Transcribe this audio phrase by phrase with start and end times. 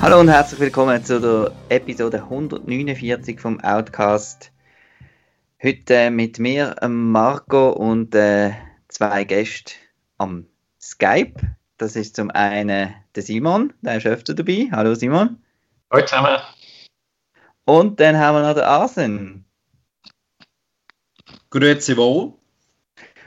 [0.00, 4.52] Hallo und herzlich willkommen zu der Episode 149 vom Outcast.
[5.62, 8.52] Heute mit mir, Marco und äh,
[8.88, 9.72] zwei Gästen
[10.16, 10.46] am
[10.80, 11.34] Skype.
[11.76, 14.68] Das ist zum einen der Simon, der ist öfter dabei.
[14.72, 15.42] Hallo Simon.
[15.90, 16.38] Hallo zusammen.
[17.68, 19.44] Und dann haben wir noch den Arsen.
[21.50, 22.32] Grüezi wohl.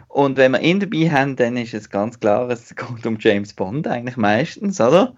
[0.07, 3.53] Und wenn wir ihn dabei haben, dann ist es ganz klar, es geht um James
[3.53, 5.13] Bond eigentlich meistens, oder?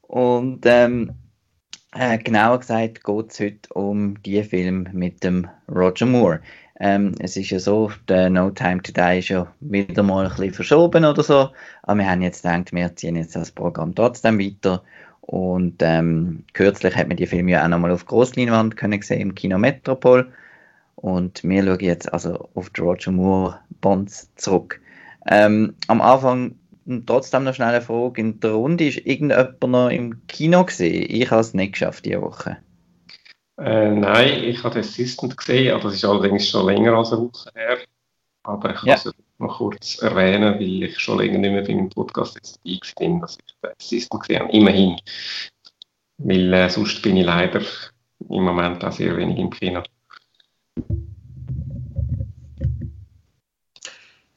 [0.00, 1.12] Und ähm,
[1.94, 6.40] äh, genauer gesagt geht es heute um die Film mit dem Roger Moore.
[6.80, 10.30] Ähm, es ist ja so, der No Time to Die ist ja wieder mal ein
[10.30, 11.50] bisschen verschoben oder so,
[11.84, 14.82] aber wir haben jetzt gedacht, wir ziehen jetzt das Programm trotzdem weiter
[15.22, 19.34] und ähm, kürzlich hat man die Filme ja auch nochmal auf Grossleinwand können sehen im
[19.34, 20.30] Kino Metropol
[20.96, 24.80] und wir schauen jetzt also auf die Roger Moore Bonds zurück.
[25.26, 26.56] Ähm, am Anfang
[27.06, 28.20] trotzdem noch schnell eine Frage.
[28.20, 31.06] In der Runde ist irgendjemand noch im Kino gesehen?
[31.08, 32.58] Ich habe es nicht geschafft diese Woche.
[33.58, 37.22] Äh, nein, ich habe den Assistant gesehen, aber das ist allerdings schon länger als eine
[37.22, 37.78] Woche her.
[38.42, 38.96] Aber ich ja.
[38.96, 42.98] kann es noch kurz erwähnen, weil ich schon länger nicht mehr bei meinem Podcast jetzt
[42.98, 44.52] bin, dass ich den Assistant gesehen habe.
[44.52, 44.96] Immerhin.
[46.18, 47.60] Weil äh, sonst bin ich leider
[48.28, 49.82] im Moment auch sehr wenig im Kino.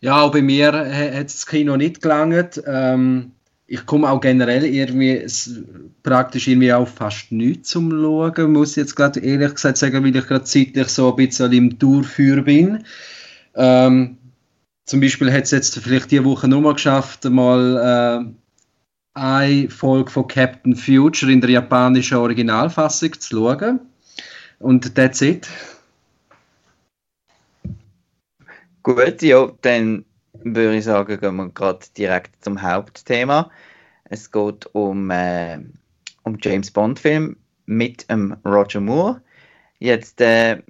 [0.02, 2.62] Ja, auch bei mir hat das Kino nicht gelangt.
[2.68, 3.32] Ähm,
[3.68, 5.26] ich komme auch generell irgendwie
[6.04, 10.16] praktisch irgendwie auch fast nichts zum Schauen, muss ich jetzt gerade ehrlich gesagt sagen, weil
[10.16, 12.84] ich gerade zeitlich so ein bisschen im Durchführen bin.
[13.56, 14.18] Ähm,
[14.86, 18.36] zum Beispiel hat es jetzt vielleicht diese Woche nur mal geschafft, mal äh,
[19.16, 23.80] eine Folge von Captain Future in der japanischen Originalfassung zu schauen.
[24.60, 25.50] Und that's it.
[28.84, 30.06] Gut, ja, dann
[30.44, 33.50] würde ich sagen, gehen wir gerade direkt zum Hauptthema.
[34.04, 35.60] Es geht um, äh,
[36.24, 39.22] um James Bond-Film mit ähm, Roger Moore.
[39.80, 40.62] Jetzt, äh,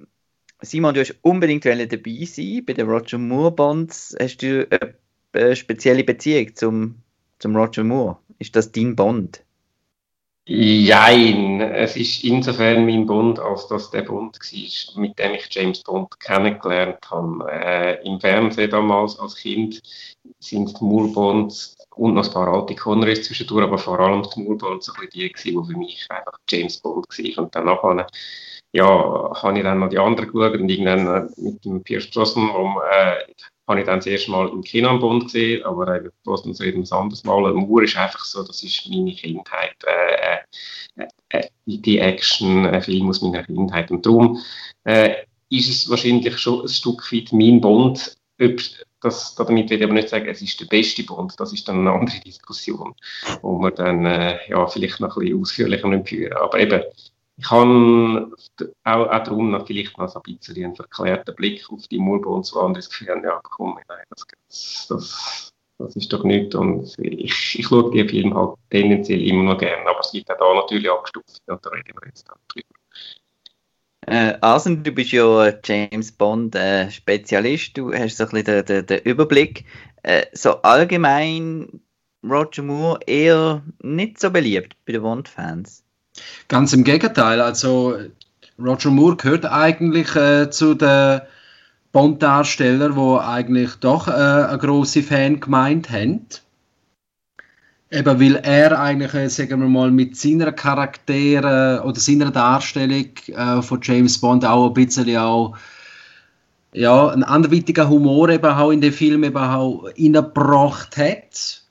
[0.62, 4.16] Simon, du hast unbedingt dabei sein bei den Roger Moore Bonds.
[4.18, 4.66] Hast du
[5.32, 7.02] eine spezielle Beziehung zum,
[7.38, 8.18] zum Roger Moore?
[8.38, 9.42] Ist das dein Bond?
[10.48, 15.82] Jein, es ist insofern mein Bond, als das der Bond war, mit dem ich James
[15.82, 17.50] Bond kennengelernt habe.
[17.50, 19.82] Äh, Im Fernsehen damals als Kind
[20.38, 24.86] sind die Moore-Bonds und noch ein paar alte Connerys zwischendurch, aber vor allem die Moore-Bonds
[24.86, 27.44] so die, für mich einfach James Bond waren.
[27.44, 27.82] Und danach
[28.72, 32.80] ja, habe ich dann noch die anderen geschaut und irgendwann mit dem Pierce Brosnan, wo,
[32.80, 33.16] äh,
[33.66, 36.62] habe ich dann das erste Mal im Kino am Bund gesehen, aber eben Boston so
[36.64, 37.52] ein anderes Mal.
[37.52, 43.42] Mur ist einfach so, das ist meine Kindheit, äh, äh, äh die Action-Film aus meiner
[43.42, 43.90] Kindheit.
[43.90, 44.38] Und darum
[44.84, 45.14] äh,
[45.50, 48.16] ist es wahrscheinlich schon ein Stück weit mein Bond.
[48.40, 48.60] Ob,
[49.00, 51.80] das, damit will ich aber nicht sagen, es ist der beste Bond, das ist dann
[51.80, 52.94] eine andere Diskussion,
[53.42, 56.82] wo wir dann äh, ja, vielleicht noch ein bisschen ausführlicher führen Aber eben,
[57.38, 58.30] ich habe
[58.84, 62.76] auch, auch darum noch vielleicht noch so ein bisschen einen verklärten Blick auf die Mulbonswand
[62.76, 67.90] das Gefühl, ja komm, nein, das, das, das ist doch nichts und ich, ich schaue
[67.90, 71.64] die Filme halt tendenziell immer noch gerne, aber es gibt auch da natürlich abgestuft und
[71.64, 72.66] da reden wir jetzt drüber.
[74.08, 78.86] Äh, Asen, du bist ja James Bond äh, du hast so ein bisschen den, den,
[78.86, 79.64] den Überblick.
[80.04, 81.80] Äh, so allgemein
[82.22, 85.85] Roger Moore eher nicht so beliebt bei den Bond-Fans.
[86.48, 87.40] Ganz im Gegenteil.
[87.40, 87.96] Also
[88.58, 91.20] Roger Moore gehört eigentlich äh, zu den
[91.92, 96.26] Bond-Darstellern, wo eigentlich doch äh, eine große Fan gemeint haben.
[97.90, 103.62] Eben weil er eigentlich, äh, sagen wir mal, mit seiner Charaktere oder seiner Darstellung äh,
[103.62, 105.56] von James Bond auch ein bisschen auch
[106.72, 109.88] ja, einen anderweitigen Humor eben auch in den Film eben auch
[110.96, 111.62] hat.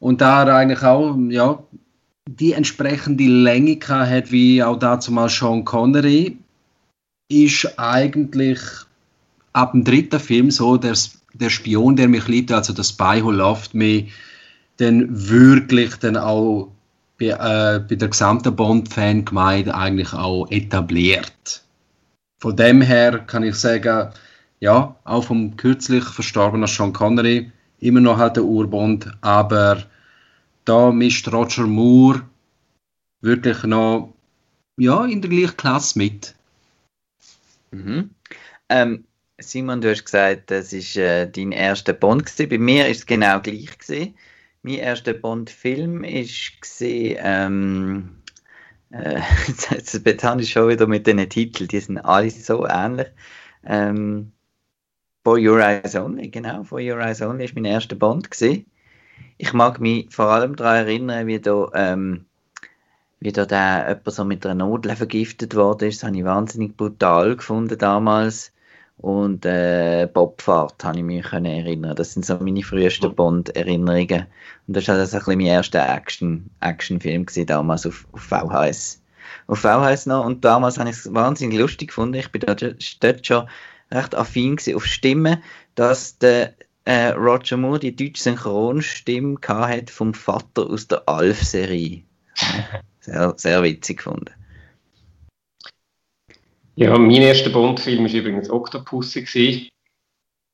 [0.00, 1.58] Und da er eigentlich auch, ja,
[2.36, 6.36] die entsprechende Länge hat wie auch dazu mal Sean Connery,
[7.30, 8.60] ist eigentlich
[9.54, 10.94] ab dem dritten Film so, der,
[11.32, 14.08] der Spion, der mich liebt, also der Spy Who Loved Me,
[14.76, 16.70] dann wirklich dann auch
[17.18, 21.62] bei, äh, bei der gesamten Bond-Fan-Gemeinde eigentlich auch etabliert.
[22.40, 24.10] Von dem her kann ich sagen,
[24.60, 27.50] ja, auch vom kürzlich verstorbenen Sean Connery,
[27.80, 29.82] immer noch halt der Urbond, aber
[30.68, 32.22] da mischt Roger Moore
[33.20, 34.14] wirklich noch
[34.76, 36.34] ja, in der gleichen Klasse mit.
[37.70, 38.10] Mhm.
[38.68, 39.04] Ähm,
[39.38, 42.48] Simon, du hast gesagt, das ist äh, dein erster Bond gewesen.
[42.48, 44.14] Bei mir ist es genau gleich gewesen.
[44.62, 48.16] Mein erster Bond-Film gesehen, ähm,
[48.90, 53.08] äh, jetzt, jetzt habe ich schon wieder mit den Titeln, die sind alle so ähnlich.
[53.64, 54.32] Ähm,
[55.24, 58.66] For Your Eyes Only, genau, For Your Eyes Only ist mein erster Bond gewesen.
[59.38, 62.26] Ich mag mich vor allem daran erinnern, wie da, ähm,
[63.20, 66.02] wie da der jemand so mit einer Nadel vergiftet worden ist.
[66.02, 68.52] Das habe ich wahnsinnig brutal gefunden damals.
[68.96, 71.94] Und äh, Bobfahrt habe ich mich können erinnern.
[71.94, 74.26] Das sind so meine frühesten Bond-Erinnerungen.
[74.66, 79.00] Und das war also ein bisschen mein erster Action, Actionfilm damals auf, auf VHS.
[79.46, 80.26] Auf VHS noch.
[80.26, 82.14] Und damals habe ich es wahnsinnig lustig gefunden.
[82.14, 83.48] Ich bin dort schon
[83.92, 85.44] recht affin auf Stimmen,
[85.76, 86.54] dass der
[86.88, 92.02] äh, Roger Moore die deutsche Synchronstimme hat vom Vater aus der Alf-Serie.
[93.00, 94.30] Sehr, sehr witzig gefunden.
[96.76, 99.70] Ja, mein erster Bond-Film war übrigens Octopussy.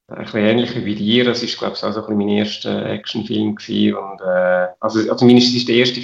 [0.07, 1.25] Ein bisschen ähnlich wie dir.
[1.25, 3.57] Das war, glaube ich, auch so mein erster Actionfilm.
[3.97, 6.01] Und, äh, also, also zumindest ist der erste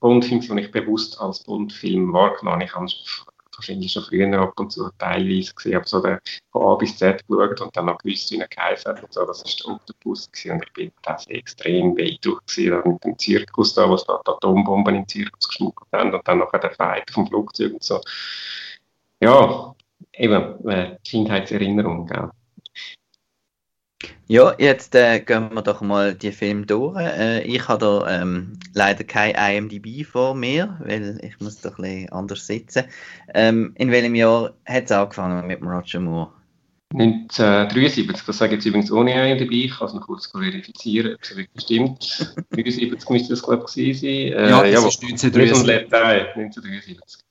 [0.00, 2.64] Bond-Film, den ich bewusst als Bond-Film wahrgenommen habe.
[2.64, 6.20] Ich habe wahrscheinlich schon früher ab und zu teilweise gesehen, aber so der
[6.50, 9.44] von A bis Z geschaut und dann noch gewusst, wie er geheißen hat so, das
[9.44, 10.52] war der Octopus gewesen.
[10.52, 14.30] und ich bin das extrem beeindruckt gewesen, mit dem Zirkus da, wo sie da die
[14.30, 18.00] Atombomben den Zirkus geschmuggelt haben und dann noch der Fight vom Flugzeug und so.
[19.20, 19.74] Ja,
[20.12, 22.30] eben, äh, Kindheitserinnerung, gell.
[24.26, 26.96] Ja, jetzt äh, gehen wir doch mal die Film durch.
[26.98, 31.82] Äh, ich habe da ähm, leider kein IMDb vor mir, weil ich muss doch ein
[31.82, 32.84] bisschen anders sitzen.
[33.34, 36.30] Ähm, in welchem Jahr hat es angefangen mit Roger Moore?
[36.94, 41.22] 1973, das sage ich jetzt übrigens ohne IMDb, ich kann es noch kurz verifizieren, ob
[41.22, 42.34] es wirklich stimmt.
[42.50, 44.10] 73 müsste das, glaube ich, gewesen sein.
[44.10, 45.92] Äh, ja, das ja, ist 1973.
[45.92, 47.24] 1973.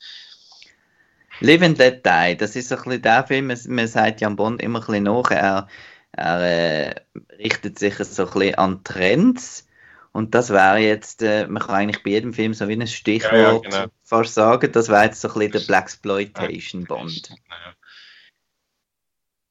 [1.40, 4.62] Live and Let Die, das ist so ein bisschen der Film, man sagt Jan Bond
[4.62, 5.68] immer ein bisschen nach, er
[6.14, 6.96] er äh,
[7.38, 9.68] richtet sich so ein bisschen an Trends.
[10.12, 13.34] Und das wäre jetzt, äh, man kann eigentlich bei jedem Film so wie ein Stichwort
[13.34, 13.86] ja, ja, genau.
[14.04, 17.36] fast sagen, das wäre jetzt so ein bisschen der Blaxploitation Bond.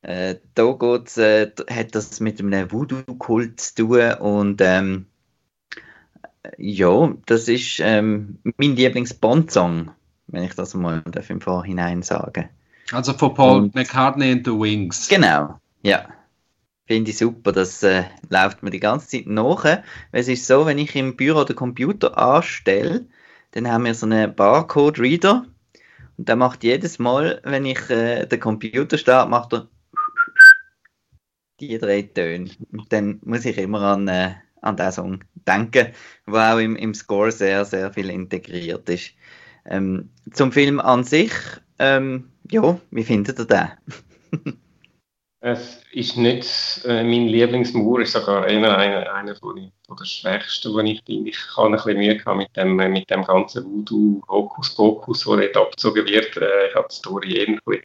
[0.03, 5.07] Äh, da geht's, äh, hat das mit einem Voodoo-Kult zu tun und ähm,
[6.59, 9.91] ja, das ist ähm, mein Lieblings-Bond-Song,
[10.29, 12.49] wenn ich das mal im Vorhinein sagen
[12.93, 15.09] Also von Paul und, McCartney and the Wings.
[15.09, 16.09] Genau, ja.
[16.87, 19.83] Finde ich super, das äh, läuft mir die ganze Zeit nach.
[20.11, 23.07] Es ist so, wenn ich im Büro den Computer anstelle,
[23.53, 25.47] dann haben wir so einen Barcode-Reader
[26.17, 29.69] und der macht jedes Mal, wenn ich äh, den Computer starte, macht er
[31.61, 32.51] die drei Töne.
[32.73, 35.93] Und dann muss ich immer an, äh, an diesen Song denken,
[36.27, 39.13] der auch im, im Score sehr, sehr viel integriert ist.
[39.65, 41.33] Ähm, zum Film an sich,
[41.79, 44.57] ähm, ja, wie findet ihr den?
[45.45, 46.47] Es ist nicht
[46.85, 51.27] äh, mein Lieblingsmauer, ist sogar einer, einer, einer von, von der schwächsten, die ich bin.
[51.27, 55.39] Ich habe ein bisschen Mühe gehabt mit dem, mit dem ganzen Voodoo, Hokus Pokus, der
[55.39, 56.37] dort abgezogen wird.
[56.37, 57.83] Äh, ich habe die Story irgendwie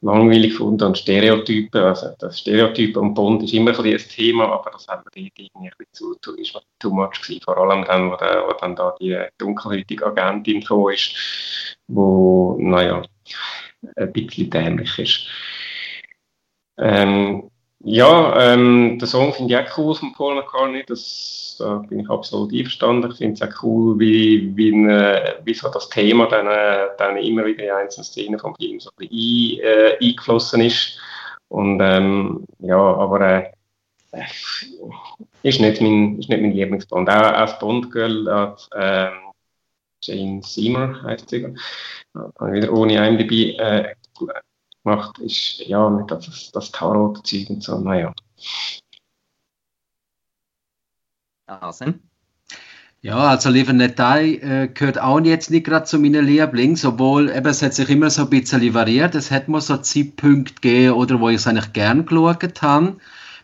[0.00, 1.80] langweilig gefunden und Stereotypen.
[1.80, 5.12] Also das Stereotypen und Bond ist immer ein, bisschen ein Thema, aber das hat mir
[5.14, 7.40] irgendwie ein bisschen zu, zu, ist too much gewesen.
[7.44, 11.14] Vor allem dann, wo, der, wo dann da die dunkelhäutige Agentin gekommen ist,
[11.86, 13.00] wo, naja,
[13.94, 15.28] ein bisschen dämlich ist.
[16.78, 17.50] Ähm,
[17.80, 20.84] ja, ähm, den Song finde ich auch cool von Paul McCartney.
[20.86, 23.10] Das, da bin ich absolut einverstanden.
[23.12, 26.46] Ich finde es auch cool, wie, wie, äh, wie so das Thema dann,
[26.98, 30.98] dann immer wieder in einzelnen Szenen vom Film so ein äh, eingeflossen ist.
[31.48, 33.52] Und ähm, ja, aber äh,
[35.42, 37.08] ist, nicht mein, ist nicht mein Lieblingsbond.
[37.08, 39.12] Auch als Bond-Girl hat ähm,
[40.02, 41.54] Jane Seymour, heißt sie,
[42.40, 43.94] wieder ohne IMDb, äh,
[44.86, 48.12] gemacht, ist ja mit das, das Tarot-Zeug und so, naja.
[51.46, 52.08] Asen?
[53.02, 57.62] Ja, also Die äh, gehört auch jetzt nicht gerade zu meinen Lieblings, obwohl eben, es
[57.62, 59.14] hat sich immer so ein bisschen variiert.
[59.14, 62.96] Es hat mal so Zeitpunkte gegeben, oder wo ich es eigentlich gern geschaut habe.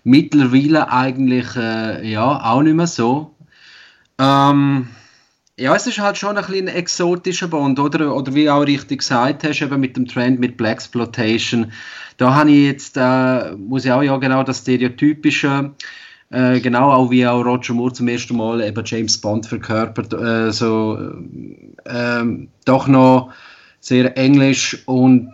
[0.05, 3.37] Mittlerweile eigentlich äh, ja auch nicht mehr so.
[4.19, 4.89] Ähm,
[5.59, 8.15] ja, es ist halt schon ein bisschen ein exotischer Bond, oder?
[8.15, 11.73] Oder wie auch richtig gesagt hast, eben mit dem Trend mit Black Exploitation.
[12.17, 15.73] Da habe ich jetzt, äh, muss ich auch ja genau das Stereotypische,
[16.31, 20.53] äh, genau auch wie auch Roger Moore zum ersten Mal eben James Bond verkörpert, äh,
[20.53, 20.99] so
[21.85, 22.25] äh,
[22.65, 23.33] doch noch
[23.81, 25.31] sehr englisch und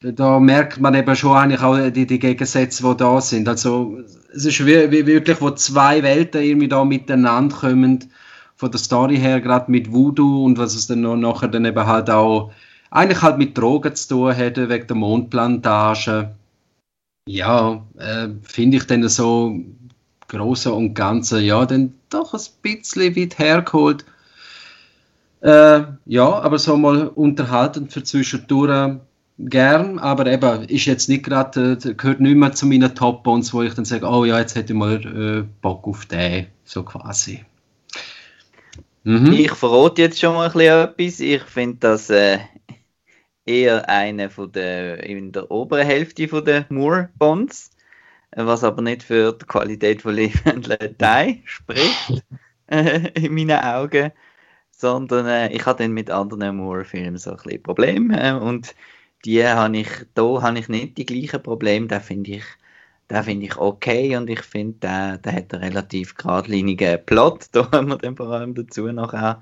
[0.00, 3.48] da merkt man eben schon eigentlich auch die, die Gegensätze, die da sind.
[3.48, 3.98] Also
[4.32, 8.10] es ist wie, wie wirklich, wo zwei Welten irgendwie da miteinander kommen
[8.58, 11.86] von der Story her, gerade mit Voodoo und was es dann noch nachher dann eben
[11.86, 12.50] halt auch
[12.90, 16.34] eigentlich halt mit Drogen zu tun hätte, wegen der Mondplantage.
[17.28, 19.54] Ja, äh, finde ich dann so
[20.26, 24.04] große und ganze, ja, dann doch ein bisschen weit hergeholt.
[25.40, 28.96] Äh, ja, aber so mal unterhaltend für zwischendurch
[29.38, 33.62] gern, aber eben ist jetzt nicht gerade, äh, gehört nicht mehr zu meinen Top-Bonds, wo
[33.62, 37.44] ich dann sage, oh ja, jetzt hätte ich mal äh, Bock auf den, so quasi.
[39.08, 39.32] Mhm.
[39.32, 41.20] Ich verrate jetzt schon mal ein bisschen etwas.
[41.20, 42.40] Ich finde das äh,
[43.46, 47.70] eher eine von der, in der oberen Hälfte von der Moore-Bonds,
[48.36, 52.22] was aber nicht für die Qualität von Die spricht,
[52.66, 54.12] äh, in meinen Augen,
[54.72, 58.74] sondern äh, ich habe dann mit anderen Moore-Filmen so ein bisschen Probleme äh, und
[59.24, 62.44] die habe ich, da habe ich nicht die gleichen Probleme, da finde ich,
[63.08, 67.70] da finde ich okay und ich finde, der, der hat einen relativ geradlinigen Plot, da
[67.72, 69.36] haben wir dann vor allem dazu noch auch,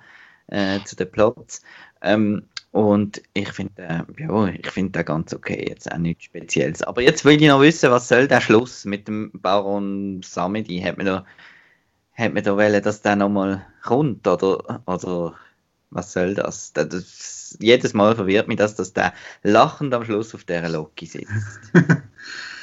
[0.48, 1.62] äh, zu den Plots.
[2.02, 6.82] Ähm, und ich finde, äh, ja, ich finde den ganz okay, jetzt auch nichts Spezielles.
[6.82, 10.80] Aber jetzt will ich noch wissen, was soll der Schluss mit dem Baron Samedi?
[10.82, 11.24] Hat man da,
[12.12, 15.34] hat man da wollen, dass der nochmal kommt, oder, oder
[15.90, 16.72] was soll das?
[16.74, 16.88] das?
[16.88, 17.56] das?
[17.60, 21.72] Jedes Mal verwirrt mich das, dass der lachend am Schluss auf dieser Loki sitzt.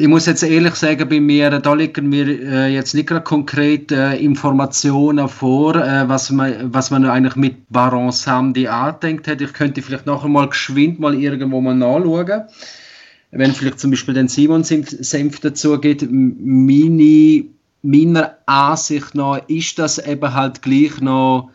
[0.00, 3.92] ich muss jetzt ehrlich sagen, bei mir, da liegen mir äh, jetzt nicht gerade konkret
[3.92, 9.40] äh, Informationen vor, äh, was, man, was man eigentlich mit Baron Samdi andenkt hat.
[9.40, 12.44] Ich könnte vielleicht nachher mal geschwind mal irgendwo mal nachschauen.
[13.30, 17.44] Wenn vielleicht zum Beispiel den Simon Senf dazu geht, meine
[17.82, 21.50] meiner Ansicht nach ist das eben halt gleich noch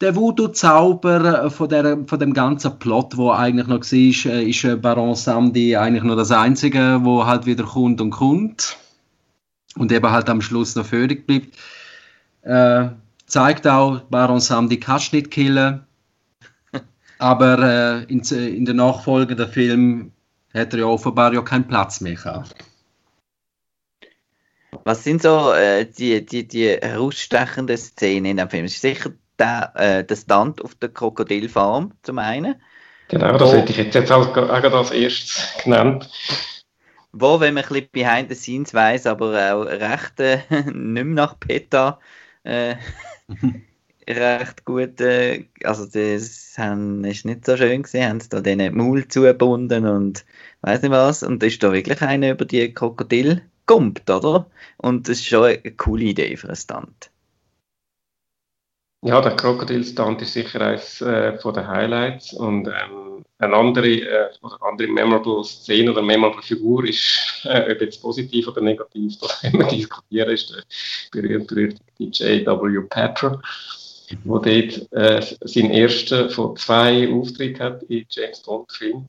[0.00, 5.14] der Voodoo-Zauber von, von dem ganzen Plot, wo eigentlich noch war, äh, ist äh, Baron
[5.14, 8.78] Samdi eigentlich nur das Einzige, wo halt wieder kommt und kommt
[9.76, 11.56] und eben halt am Schluss noch völlig bleibt.
[12.42, 12.90] Äh,
[13.26, 15.84] zeigt auch, Baron Samdi kannst nicht killen,
[17.18, 20.12] aber äh, in, in der nachfolgenden Film
[20.54, 22.54] hat er ja offenbar ja keinen Platz mehr gehabt.
[24.84, 28.64] Was sind so äh, die, die, die herausstechenden Szenen in dem Film?
[28.64, 32.56] Es ist sicher der, äh, der Stunt auf der Krokodilfarm zum einen.
[33.08, 36.08] Genau, das hätte ich jetzt, jetzt auch, auch als erstes genannt.
[37.12, 41.04] Wo, wenn man ein bisschen behind the scenes weiss, aber auch recht äh, nicht mehr
[41.04, 41.98] nach PETA
[42.44, 42.76] äh,
[44.08, 49.08] recht gut, äh, also das haben, ist nicht so schön gesehen, haben da den Maul
[49.08, 50.24] zugebunden und
[50.60, 54.46] weiß nicht was und da ist da wirklich einer über die Krokodil kommt, oder?
[54.78, 57.10] Und das ist schon eine coole Idee für einen Stunt.
[59.02, 64.28] Ja, der Krokodil-Stunt ist sicher eines äh, von Highlights und ähm, eine andere, äh,
[64.60, 69.58] andere memorable Szene oder memorable Figur ist, äh, ob jetzt positiv oder negativ, da können
[69.58, 70.62] wir diskutieren, ist der
[71.12, 72.80] berühmt-berühmte J.W.
[72.90, 73.40] Patra,
[74.10, 79.08] der dort äh, seinen ersten von zwei Auftritten hat in James Bond-Filmen.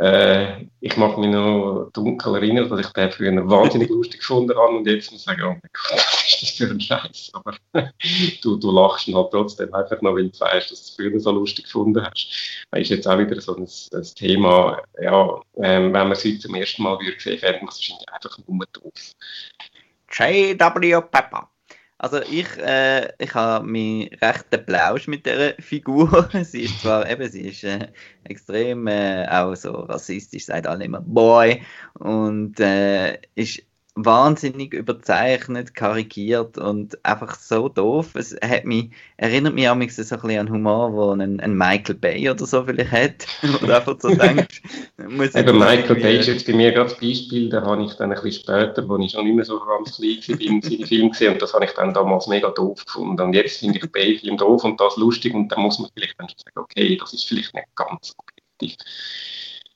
[0.00, 4.76] Äh, ich mag mich noch dunkel erinnern, dass ich den früher wahnsinnig lustig gefunden habe
[4.76, 7.30] und jetzt muss ich sagen, oh mein Gott, was ist das für ein Scheiß?
[7.32, 7.54] Aber
[8.42, 11.30] du, du lachst halt trotzdem einfach noch, weil du weißt, dass du es früher so
[11.30, 12.66] lustig gefunden hast.
[12.72, 16.40] Das ist jetzt auch wieder so ein, ein Thema, ja, ähm, wenn man es heute
[16.40, 18.92] zum ersten Mal würde sehen, fände man es wahrscheinlich einfach nur doof.
[20.10, 21.00] J.W.
[21.02, 21.48] Pepper.
[21.98, 26.28] Also ich, äh, ich habe mich recht Plausch mit der Figur.
[26.42, 27.88] sie ist zwar eben, sie ist äh,
[28.24, 31.62] extrem äh, auch so rassistisch, sagt alle immer Boy
[31.94, 33.62] und äh, ist
[33.96, 38.14] wahnsinnig überzeichnet, karikiert und einfach so doof.
[38.14, 41.94] Es hat mich, erinnert mich auch so ein bisschen an Humor, wo ein, ein Michael
[41.94, 43.26] Bay oder so vielleicht hat.
[43.62, 44.62] oder einfach so denkst,
[45.08, 48.12] muss Eben Michael Bay ist jetzt bei mir gerade das Beispiel, da habe ich dann
[48.12, 51.32] ein bisschen später, wo ich schon nicht mehr so ganz klein war, seine Film gesehen
[51.34, 53.20] und das habe ich dann damals mega doof gefunden.
[53.20, 56.28] Und jetzt finde ich Bay-Film doof und das lustig und dann muss man vielleicht dann
[56.28, 58.76] sagen, okay, das ist vielleicht nicht ganz objektiv.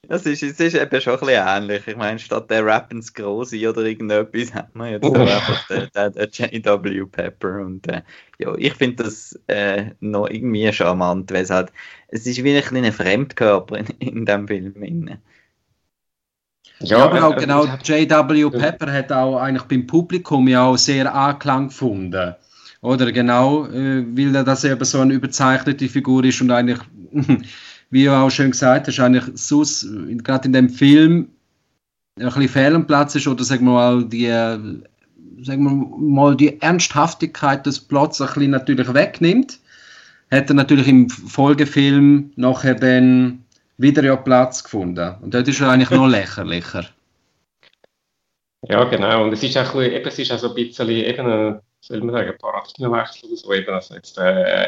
[0.06, 1.86] Das ist, es ist eben schon ein bisschen ähnlich.
[1.86, 6.62] Ich meine, statt der Rappens Große oder irgendetwas haben wir jetzt einfach den, den, den
[6.62, 7.06] J.W.
[7.06, 7.60] Pepper.
[7.60, 8.02] Und äh,
[8.38, 11.72] ja, ich finde das äh, noch irgendwie charmant, weil es halt,
[12.08, 14.82] es ist wie ein kleiner Fremdkörper in, in dem Film.
[14.82, 15.18] In.
[16.80, 18.50] Ja, aber auch genau, J.W.
[18.50, 22.36] Pepper hat auch eigentlich beim Publikum ja auch sehr Anklang gefunden.
[22.80, 26.78] Oder genau, äh, weil er das eben so eine überzeichnete Figur ist und eigentlich
[27.90, 29.86] wie du auch schön gesagt hast, eigentlich sus,
[30.22, 31.28] gerade in dem Film
[32.18, 36.60] ein bisschen fehl am Platz ist oder sagen wir mal die, sagen wir mal die
[36.60, 39.58] Ernsthaftigkeit des Plots ein bisschen natürlich wegnimmt,
[40.30, 43.44] hat er natürlich im Folgefilm nachher dann
[43.78, 45.14] wieder ja Platz gefunden.
[45.22, 46.86] Und dort ist er eigentlich noch lächerlicher.
[48.62, 49.24] Ja, genau.
[49.24, 52.14] Und es ist auch, eben, es ist auch so ein bisschen eben ein, soll man
[52.14, 53.52] sagen, Paradigmenwechsel oder so.
[53.52, 54.66] Eben, also jetzt, äh,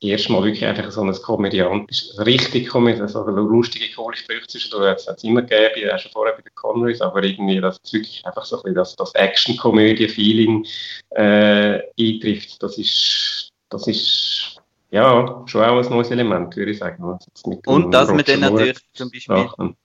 [0.00, 4.46] das erste Mal wirklich einfach so ein komödiantisches, richtig komödiantisches, so eine lustige, coole Sprüche
[4.46, 7.92] zwischendurch hat es immer gegeben, auch schon vorher bei den Conrays, aber irgendwie, dass es
[7.92, 10.66] wirklich einfach so ein bisschen das, das Action-Komödie-Feeling
[11.10, 14.56] äh, eintrifft, das ist, das ist
[14.90, 17.18] ja, schon auch ein neues Element, würde ich sagen.
[17.66, 19.76] Und dass man dann natürlich zum Beispiel Sachen.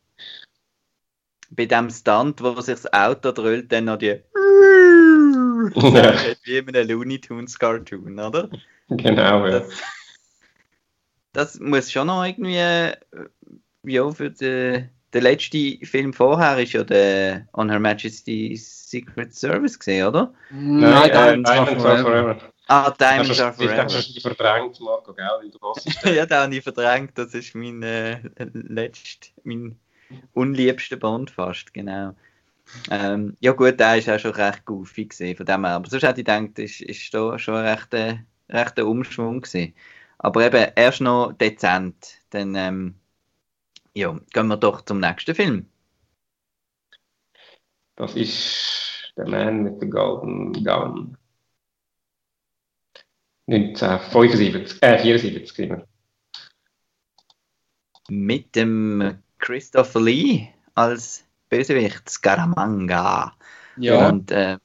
[1.51, 4.19] bei dem Stunt, wo sich das Auto dröhnt, dann noch die
[5.73, 8.49] wie in einem Looney Tunes Cartoon, oder?
[8.89, 9.59] Genau, ja.
[9.59, 9.69] Das,
[11.33, 12.95] das muss schon noch irgendwie, äh,
[13.83, 19.79] ja, für den, der letzte Film vorher ist ja der On Her Majesty's Secret Service
[19.79, 20.33] gesehen, oder?
[20.51, 22.03] Nein, Nein äh, Diamonds Are Forever.
[22.03, 22.37] forever.
[22.67, 23.83] Ah, Diamonds Are Forever.
[23.83, 27.33] Das hast du verdrängt, Marco, gell, weil du was Ja, den habe ich verdrängt, das
[27.33, 28.19] ist mein äh,
[28.53, 29.79] letzter, mein
[30.33, 32.13] unliebster Bond fast, genau.
[32.89, 35.75] Ähm, ja gut, der ist auch schon recht goofy gesehen von dem her.
[35.75, 38.19] Aber sonst hätte ich gedacht, ist, ist da schon ein rechter,
[38.49, 39.73] rechter Umschwung gewesen.
[40.17, 42.19] Aber eben erst noch dezent.
[42.29, 42.95] Dann ähm,
[43.93, 45.69] ja, gehen wir doch zum nächsten Film.
[47.95, 51.17] Das ist The Man with the Golden Gun.
[53.47, 55.71] 1975, äh, 74
[58.09, 61.24] Mit dem Christopher Lee als
[61.57, 63.33] Bösewicht, Scaramanga.
[63.77, 64.07] Ja.
[64.07, 64.57] Und, äh,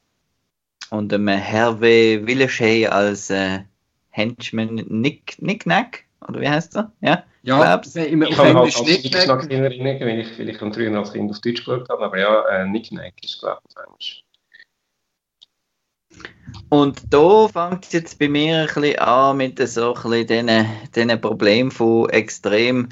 [0.89, 3.59] und ähm, Hervé Villachet als äh,
[4.09, 6.91] Henchman Nick, Nick Nack, oder wie heißt er?
[7.01, 7.95] Ja, ja glaub's.
[7.95, 11.65] ich, ich kann halt als Nick-Nack erinnern, wenn ich vielleicht früher als Kind auf Deutsch
[11.65, 14.23] geschaut habe, aber ja, äh, Nick Nack ist, glaube ich, Englisch.
[16.69, 21.21] Und da fängt es jetzt bei mir ein bisschen an mit so ein bisschen diesen
[21.21, 22.89] Problemen von extrem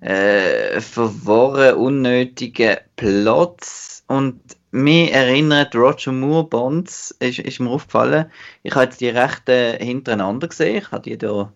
[0.00, 4.04] äh, verworren, unnötigen Plots.
[4.06, 4.40] Und
[4.70, 8.30] mir erinnert Roger Moore Bonds, ist, ist mir aufgefallen.
[8.62, 10.78] Ich habe jetzt die rechten hintereinander gesehen.
[10.78, 11.52] Ich habe die da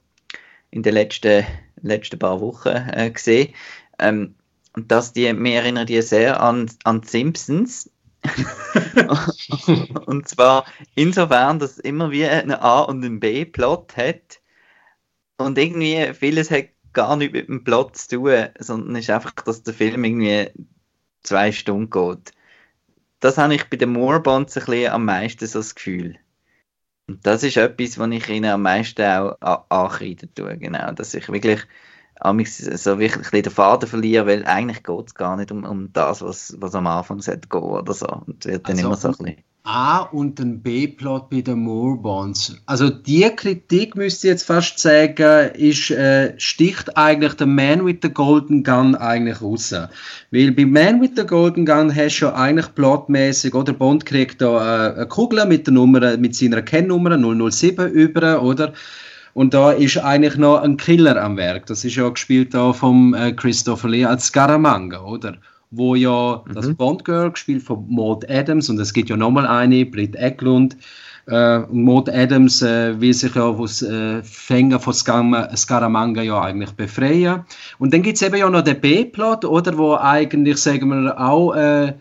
[0.71, 1.45] in den letzten,
[1.83, 3.55] letzten paar Wochen äh, gesehen.
[3.99, 4.35] Ähm,
[4.75, 7.91] und dass die, mir erinnern die sehr an, an Simpsons.
[10.07, 14.41] und zwar insofern, dass es immer wie einen A- und einen B-Plot hat.
[15.37, 19.63] Und irgendwie vieles hat gar nicht mit dem Plot zu tun, sondern ist einfach, dass
[19.63, 20.51] der Film irgendwie
[21.23, 22.33] zwei Stunden geht.
[23.21, 26.19] Das habe ich bei den Moorbonds ein bisschen am meisten so das Gefühl.
[27.07, 30.93] Und das ist etwas, was ich ihnen am meisten auch ankreiden tue, genau.
[30.93, 31.61] Dass ich wirklich
[32.25, 36.57] so wirklich den Faden verliere, weil eigentlich geht es gar nicht um, um das, was,
[36.59, 38.07] was am Anfang sollte gehen oder so.
[38.27, 42.55] Und wird dann also, immer so ein bisschen A- und ein B-Plot bei den Moorbonds.
[42.67, 47.97] Also die Kritik, müsste ich jetzt fast sagen, ist, äh, sticht eigentlich der Man with
[48.03, 49.75] the Golden Gun eigentlich raus.
[50.31, 54.43] Weil bei Man with the Golden Gun hast du ja eigentlich plotmäßig, oder Bond kriegt
[54.43, 57.17] da äh, eine Kugel mit, der Nummer, mit seiner Kennnummer
[57.51, 58.75] 007 über, oder?
[59.35, 61.67] Und da ist eigentlich noch ein Killer am Werk.
[61.67, 65.37] Das ist ja gespielt da vom äh, Christopher Lee als Scaramanga, oder?
[65.77, 66.55] wo ja mhm.
[66.55, 70.77] das Bond Girl gespielt von Maud Adams und es gibt ja nochmal eine, Britt Eklund.
[71.27, 77.45] Äh, Maud Adams äh, will sich ja aus äh, Fänger von Scaramanga ja eigentlich befreien.
[77.79, 81.55] Und dann gibt es eben ja noch den B-Plot, oder, wo eigentlich, sagen wir auch,
[81.55, 81.95] äh,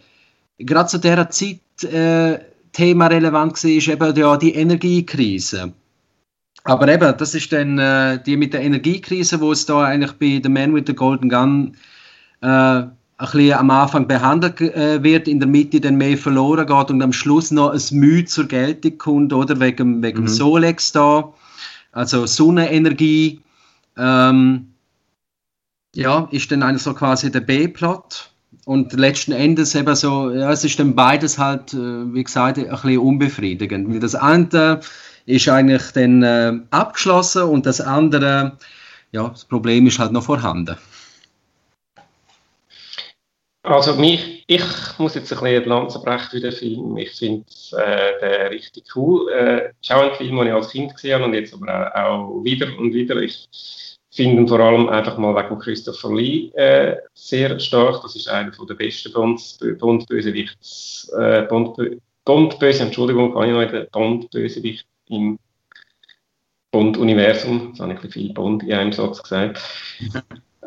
[0.60, 2.40] gerade zu dieser Zeit äh,
[2.74, 5.74] Thema relevant war, ist eben ja die Energiekrise.
[6.64, 10.42] Aber eben, das ist dann äh, die mit der Energiekrise, wo es da eigentlich bei
[10.42, 11.76] The Man with the Golden Gun
[12.42, 16.90] äh, ein bisschen am Anfang behandelt äh, wird, in der Mitte dann mehr verloren geht
[16.90, 19.60] und am Schluss noch ein Mühe zur Geltung kommt, oder?
[19.60, 20.28] Wegen, wegen mhm.
[20.28, 21.34] Solex da,
[21.92, 23.42] also Sonnenenergie.
[23.98, 24.70] Ähm,
[25.96, 28.30] ja, ist dann eigentlich so quasi der B-Plot.
[28.66, 32.70] Und letzten Endes eben so, ja, es ist dann beides halt, äh, wie gesagt, ein
[32.70, 33.92] bisschen unbefriedigend.
[33.92, 34.80] Weil das eine
[35.26, 38.58] ist eigentlich dann äh, abgeschlossen und das andere,
[39.12, 40.78] ja, das Problem ist halt noch vorhanden.
[43.66, 44.62] Also mich, ich
[44.98, 46.98] muss jetzt ein bisschen Lanze brechen für den Film.
[46.98, 49.32] Ich finde äh, richtig cool.
[49.32, 52.12] Äh, ist auch ein Film, den ich als Kind gesehen habe und jetzt aber auch,
[52.12, 53.16] auch wieder und wieder.
[53.22, 53.48] Ich
[54.12, 58.02] finde ihn vor allem einfach mal wegen Christopher Lee äh, sehr stark.
[58.02, 65.40] Das ist einer der besten Bond-Bösewichts, äh, Bond-Böse, Bond Entschuldigung, kann ich noch Bond-Bösewicht im
[66.72, 67.72] Bond-Universum.
[67.72, 69.62] Das habe ich ein bisschen viel Bond in einem Satz gesagt.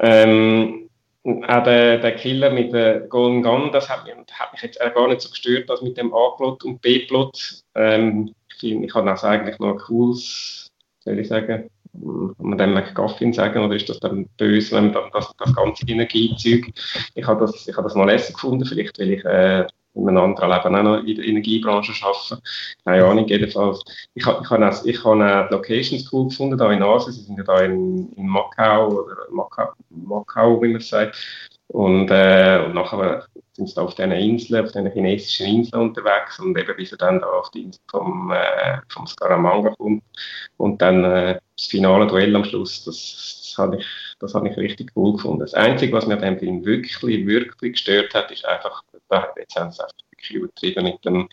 [0.00, 0.88] ähm,
[1.24, 5.08] auch der, der, Killer mit der Golden Gun, das hat mich, hat mich jetzt gar
[5.08, 7.62] nicht so gestört, das mit dem A-Plot und B-Plot.
[7.74, 10.70] Ähm, ich habe das eigentlich noch ein cooles,
[11.00, 15.10] soll ich sagen, kann man dem McGuffin sagen, oder ist das dann böse, wenn man
[15.12, 16.72] das, das ganze Energiezeug,
[17.14, 19.66] ich habe das, ich habe das noch lässig gefunden, vielleicht, weil ich äh,
[19.96, 22.42] in einem anderen Leben auch noch in der Energiebranche arbeiten.
[22.84, 23.82] Keine Ahnung, jedenfalls.
[24.14, 27.12] Ich, ich, ich habe auch, ich habe die Locations cool gefunden, da in Asien.
[27.12, 31.16] Sie sind ja da in, in Macau, oder Macau, Macau, wie man sagt.
[31.68, 36.38] Und, äh, und nachher sind sie da auf diesen Inseln, auf diesen chinesischen Inseln unterwegs
[36.38, 40.04] und eben bis er dann da auf die Insel vom, äh, vom Scaramanga kommt
[40.58, 43.86] und dann äh, das finale Duell am Schluss, das, das habe ich,
[44.20, 45.40] das habe ich richtig cool gefunden.
[45.40, 48.82] Das Einzige, was mir Film wirklich, wirklich gestört hat, ist einfach,
[49.36, 51.28] jetzt haben sie einfach wirklich übertrieben mit dem,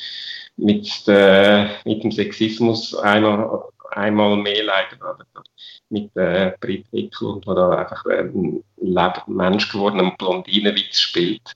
[0.57, 5.17] mit, der, mit dem Sexismus einmal, einmal mehr leider
[5.89, 11.53] mit äh, Brit Eklund, der da einfach ein lebender Mensch gewordenen Blondinenwitz spielt,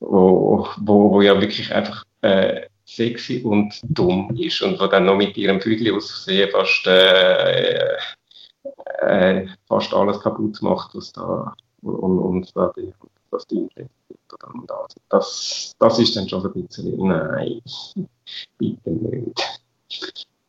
[0.00, 5.16] wo, wo, wo ja wirklich einfach äh, sexy und dumm ist und wo dann noch
[5.16, 7.96] mit ihrem Vögel aus Versehen fast, äh,
[9.00, 12.52] äh, fast alles kaputt macht, was da und, und
[13.30, 13.86] da die, was die
[14.44, 17.60] und das, das, das ist dann schon ein bisschen, nein,
[18.58, 19.60] bitte nicht.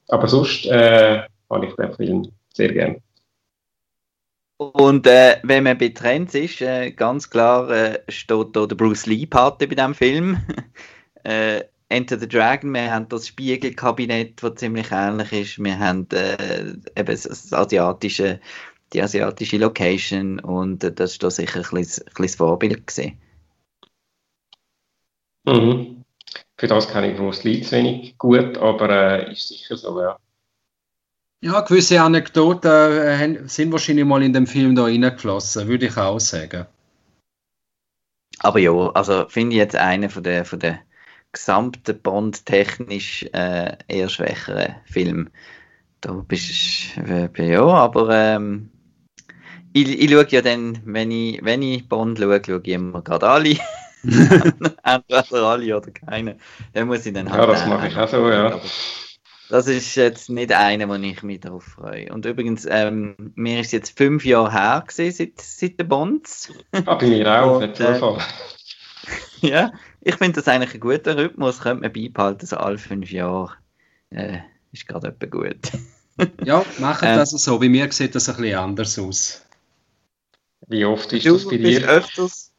[0.08, 3.02] Aber sonst äh, habe ich den Film sehr gern.
[4.58, 9.06] Und äh, wenn man bei Trends ist, äh, ganz klar äh, steht da der Bruce
[9.06, 10.38] Lee-Part bei diesem Film.
[11.24, 15.64] äh, Enter the Dragon, wir haben das Spiegelkabinett, das ziemlich ähnlich ist.
[15.64, 18.42] Wir haben äh, eben das asiatische,
[18.94, 23.18] die asiatische Location und äh, das ist da sicher ein kleines, ein kleines Vorbild gewesen.
[25.46, 26.04] Mhm.
[26.58, 30.18] Für das kenne ich Bruce Lee zu wenig gut, aber äh, ist sicher so, ja.
[31.40, 36.20] Ja, gewisse Anekdoten äh, sind wahrscheinlich mal in dem Film da reingeflossen, würde ich auch
[36.20, 36.66] sagen.
[38.40, 40.80] Aber ja, also finde ich jetzt einen von der, von der
[41.32, 45.30] gesamten Bond technisch äh, eher schwächeren Film.
[46.02, 48.72] Da bist du, äh, ja, aber ähm,
[49.82, 53.28] ich, ich schaue ja dann, wenn ich, wenn ich Bond schaue, schaue ich immer gerade
[53.28, 53.58] alle.
[54.04, 56.38] Entweder alle oder keine.
[56.74, 57.42] Dann muss ich dann halt.
[57.42, 58.60] Ja, das mache ich auch so, ja.
[59.50, 62.12] Das ist jetzt nicht einer, wo ich mich darauf freue.
[62.12, 66.52] Und übrigens, ähm, mir ist jetzt fünf Jahre her gewesen, seit, seit den Bonds.
[66.86, 68.00] Ah, bei mir auch, Und, äh,
[69.42, 73.54] Ja, ich finde das eigentlich ein guter Rhythmus, könnte man beibehalten, so alle fünf Jahre.
[74.10, 74.40] Äh,
[74.74, 75.72] ist gerade etwa gut.
[76.44, 77.60] ja, machen ähm, das so.
[77.60, 79.47] Bei mir sieht das ein bisschen anders aus.
[80.68, 81.88] Wie oft ist du das bei dir?
[81.88, 82.52] Öfters?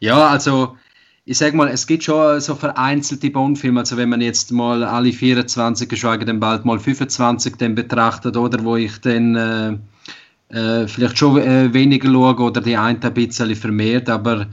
[0.00, 0.76] Ja, also
[1.24, 5.12] ich sag mal, es gibt schon so vereinzelte Bond-Filme, also wenn man jetzt mal alle
[5.12, 11.18] 24, geschweige denn bald mal 25 dann betrachtet, oder wo ich dann äh, äh, vielleicht
[11.18, 14.46] schon äh, weniger schaue oder die einen ein bisschen vermehrt, aber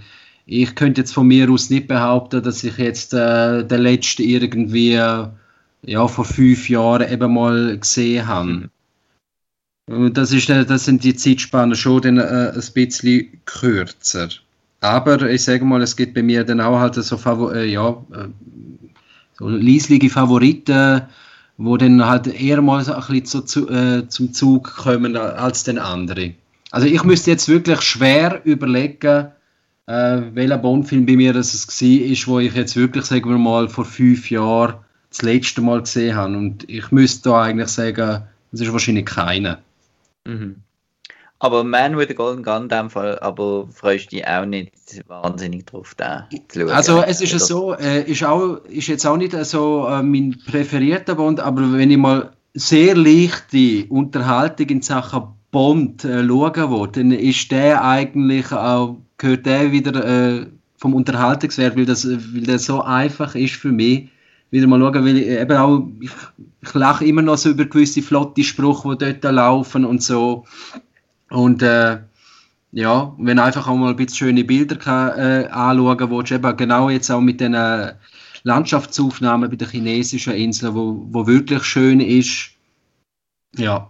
[0.45, 4.93] ich könnte jetzt von mir aus nicht behaupten, dass ich jetzt äh, den letzten irgendwie
[4.93, 5.27] äh,
[5.83, 8.49] ja, vor fünf Jahren eben mal gesehen habe.
[8.49, 8.69] Mhm.
[9.87, 14.29] Das, ist, äh, das sind die Zeitspannen schon dann, äh, ein bisschen kürzer.
[14.79, 17.89] Aber ich sage mal, es gibt bei mir dann auch halt so, Favor äh, ja,
[17.89, 18.27] äh,
[19.37, 21.01] so leislige Favoriten,
[21.57, 25.79] wo dann halt eher mal so ein bisschen zu, äh, zum Zug kommen als den
[25.79, 26.35] anderen.
[26.71, 29.27] Also ich müsste jetzt wirklich schwer überlegen,
[29.87, 33.37] äh, welcher Bond-Film bei mir das es war, ist, wo ich jetzt wirklich, sagen wir
[33.37, 34.75] mal, vor fünf Jahren
[35.09, 36.37] das letzte Mal gesehen habe.
[36.37, 39.59] Und ich müsste da eigentlich sagen, das ist wahrscheinlich keiner.
[40.25, 40.63] Mhm.
[41.39, 44.71] Aber Man with the Golden Gun in dem Fall, aber freust du dich auch nicht
[45.07, 46.69] wahnsinnig drauf, da zu schauen.
[46.69, 50.39] Also es ist ja so, äh, ist, auch, ist jetzt auch nicht so äh, mein
[50.45, 56.87] präferierter Bond, aber wenn ich mal sehr leichte Unterhaltung in Sachen Bond äh, schauen will,
[56.93, 62.59] dann ist der eigentlich auch, gehört der wieder äh, vom Unterhaltungswert, weil, das, weil der
[62.59, 64.09] so einfach ist für mich,
[64.53, 66.11] wieder mal schauen, weil ich eben auch, ich,
[66.61, 70.45] ich lache immer noch so über gewisse flotte Sprüche, die dort laufen und so.
[71.29, 71.97] Und äh,
[72.71, 76.89] ja, wenn einfach auch mal ein bisschen schöne Bilder kann, äh, anschauen willst, eben genau
[76.89, 77.95] jetzt auch mit den äh,
[78.43, 82.51] Landschaftsaufnahmen bei den chinesischen Inseln, wo, wo wirklich schön ist,
[83.55, 83.89] ja,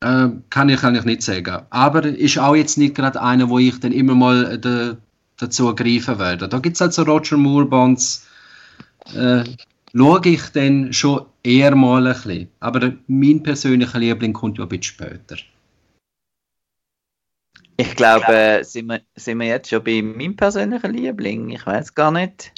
[0.00, 1.62] äh, kann ich eigentlich nicht sagen.
[1.70, 4.96] Aber ist auch jetzt nicht gerade einer, wo ich dann immer mal äh, de,
[5.38, 6.46] dazu greifen werde.
[6.46, 8.26] Da gibt es also Roger Moore Bonds,
[9.14, 9.44] äh,
[9.94, 12.48] schaue ich dann schon eher mal ein bisschen.
[12.60, 15.36] Aber mein persönlicher Liebling kommt ja ein bisschen später.
[17.80, 21.50] Ich glaube, äh, sind, wir, sind wir jetzt schon bei meinem persönlichen Liebling?
[21.50, 22.52] Ich weiß gar nicht.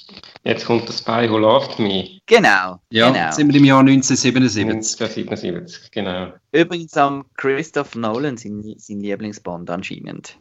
[0.45, 2.21] Jetzt kommt das Spy Who Loved Me.
[2.25, 2.81] Genau.
[2.90, 3.31] Ja, genau.
[3.31, 4.64] sind wir im Jahr 1977.
[4.64, 6.33] 1977, genau.
[6.53, 10.38] Übrigens am Christoph Nolan sein, sein Lieblingsbond anscheinend.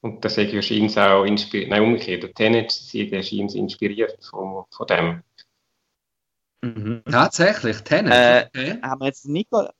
[0.00, 4.86] Und das ist wahrscheinlich auch inspiriert, nein, umgekehrt, der Tenet der scheint inspiriert von, von
[4.86, 5.22] dem.
[6.62, 7.02] Mhm.
[7.10, 8.12] Tatsächlich, Tenet.
[8.12, 8.78] Äh, okay.
[8.82, 9.72] haben, wir jetzt Nicola,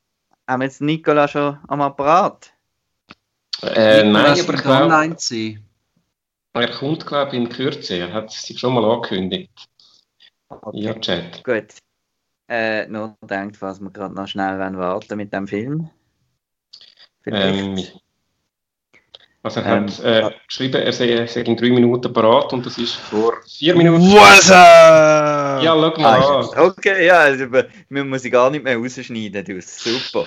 [0.47, 2.53] haben wir jetzt Nicola schon am Apparat?
[3.61, 4.83] Äh, nein, aber ich glaube...
[4.83, 5.63] online sein.
[6.53, 7.95] Er kommt, glaube ich, in Kürze.
[7.95, 9.69] Er hat sich schon mal angekündigt.
[10.49, 10.79] Okay.
[10.79, 11.43] Ja, Chat.
[11.43, 11.75] Gut.
[12.47, 15.89] Äh, noch denkt, was wir gerade noch schnell warten mit dem Film.
[17.21, 17.59] Vielleicht.
[17.59, 17.99] Ähm,
[19.47, 22.65] also er Ähm, hat äh, geschrieben, er sei, er sei in drei Minuten parat und
[22.65, 24.11] das ist vor vier Minuten.
[24.17, 25.63] Up?
[25.63, 26.41] Ja, schau mal Ah, an.
[26.41, 27.45] ist- okay, ja, also,
[27.89, 29.61] man muss sie gar nicht mehr rausschneiden, du.
[29.61, 30.25] Super.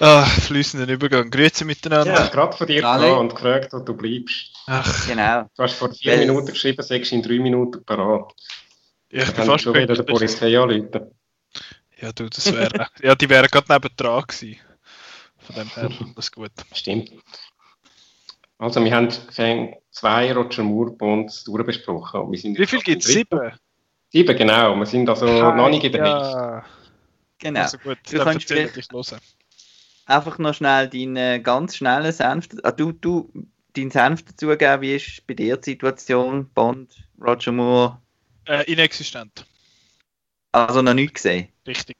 [0.00, 1.28] Ah, fließenden Übergang.
[1.28, 2.12] Grüezi miteinander.
[2.12, 4.52] Ich habe gerade von dir gehabt und gefragt, wo du bleibst.
[4.66, 5.50] Ach, Genau.
[5.56, 8.32] Du hast vor vier Weil- Minuten geschrieben, sagst in drei Minuten parat.
[9.08, 10.00] ich Ich bin fast schon wieder.
[10.04, 11.10] Boris Kay anrufen.
[12.00, 12.86] Ja, du, das wäre.
[13.02, 14.56] ja, die wären gerade neben dran gewesen.
[15.38, 16.52] Von dem her, das gut.
[16.74, 17.10] Stimmt.
[18.58, 19.08] Also, wir haben
[19.90, 22.20] zwei Roger Moore Bonds durchbesprochen.
[22.22, 23.12] und Wir sind Wie viel gibt es?
[23.12, 23.52] Sieben?
[24.10, 24.74] Sieben, genau.
[24.76, 26.30] Wir sind also noch nicht in der Hälfte.
[26.36, 26.64] Ja,
[27.38, 27.60] Genau.
[27.60, 27.98] also gut.
[28.10, 29.20] Du dann kannst erzähl vielleicht- ich hören.
[30.06, 32.48] Einfach noch schnell deinen ganz schnellen Senf.
[32.64, 33.30] Ah, du, du,
[33.76, 36.48] deinen Senf dazugeben, wie ist bei dir die Situation?
[36.54, 36.90] Bond,
[37.20, 38.00] Roger Moore,
[38.46, 39.44] Äh, inexistent.
[40.52, 41.48] also noch nicht gesehen.
[41.66, 41.96] Richtig.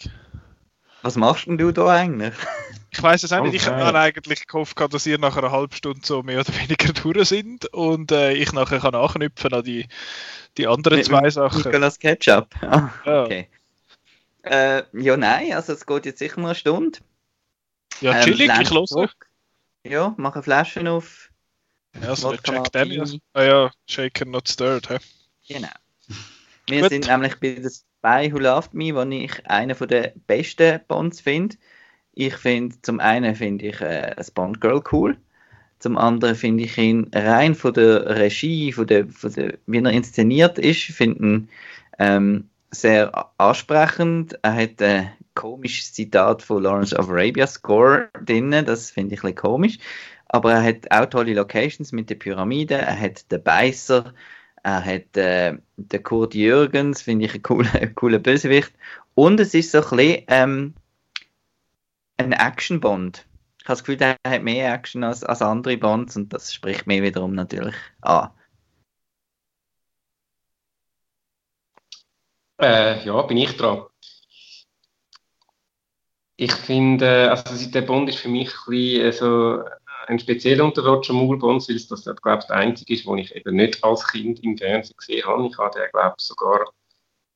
[1.03, 2.35] Was machst denn du da eigentlich?
[2.91, 3.55] Ich weiß es auch nicht.
[3.55, 7.29] Ich habe eigentlich gehofft, dass ihr nach einer halben Stunde so mehr oder weniger durch
[7.29, 9.87] sind und äh, ich nachher kann anknüpfen an die,
[10.57, 11.63] die anderen Mit- zwei mit Sachen.
[11.63, 12.49] Nicolas Ketchup.
[12.63, 13.49] Ah, Ja, okay.
[14.43, 16.99] Äh, ja, nein, also es geht jetzt sicher noch eine Stunde.
[18.01, 18.85] ja Ähm, chillig, lehn ich höre.
[18.87, 19.29] zurück.
[19.85, 21.31] Ja, mache Flaschen auf.
[22.03, 22.73] Ja, so Wodka Jack.
[22.73, 23.17] Daniels.
[23.35, 24.89] Ah ja, Shaken not stirred.
[24.89, 24.99] Hä?
[25.49, 25.69] Genau.
[26.67, 26.91] Wir Gut.
[26.91, 31.21] sind nämlich bei The Spy Who Loved Me, wo ich einen von der besten Bonds
[31.21, 31.57] finde.
[32.21, 35.17] Ich finde, zum einen finde ich äh, das Girl cool.
[35.79, 39.93] Zum anderen finde ich ihn rein von der Regie, von der, von der, wie er
[39.93, 41.49] inszeniert ist, finde ihn
[42.01, 44.37] ähm, sehr ansprechend.
[44.43, 49.31] Er hat ein komisches Zitat von Lawrence of Arabia Score drin, das finde ich ein
[49.31, 49.79] bisschen komisch.
[50.27, 54.13] Aber er hat auch tolle Locations mit den Pyramiden, er hat den Beißer,
[54.65, 58.73] er hat äh, den Kurt Jürgens, finde ich einen coolen, coolen Bösewicht.
[59.15, 60.75] Und es ist so ein bisschen ähm,
[62.19, 63.27] ein Action-Bond.
[63.59, 66.87] Ich habe das Gefühl, der hat mehr Action als, als andere Bonds und das spricht
[66.87, 68.31] mir wiederum natürlich an.
[72.61, 73.85] Äh, ja, bin ich dran.
[76.37, 79.65] Ich finde, also der Bond ist für mich ein bisschen, äh, so
[80.07, 83.19] ein spezieller unter Roger Moore Bonds, weil es das, glaube ich, der einzige ist, den
[83.19, 85.47] ich eben nicht als Kind im Fernsehen gesehen habe.
[85.47, 86.73] Ich habe den, glaube ich, sogar,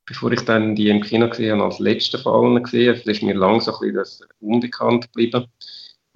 [0.06, 2.94] bevor ich dann die im Kino gesehen habe, als letzten Fall gesehen.
[2.94, 5.46] Das ist mir lang so ein bisschen das unbekannt geblieben.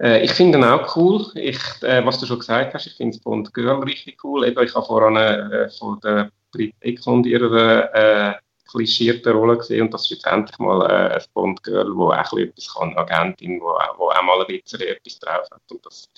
[0.01, 1.25] Äh, ich finde ihn auch cool.
[1.35, 4.45] Ich, äh, was du schon gesagt hast, ich finde das Bond Girl richtig cool.
[4.45, 8.33] Eben, ich habe vorhin äh, von der Brit Eklund ihre äh,
[8.69, 12.33] klischierte Rolle gesehen und das ist jetzt endlich mal äh, ein Bond Girl, wo auch
[12.33, 15.85] ein etwas kann, eine Agentin, wo, wo auch mal ein bisschen etwas drauf hat und
[15.85, 16.09] das,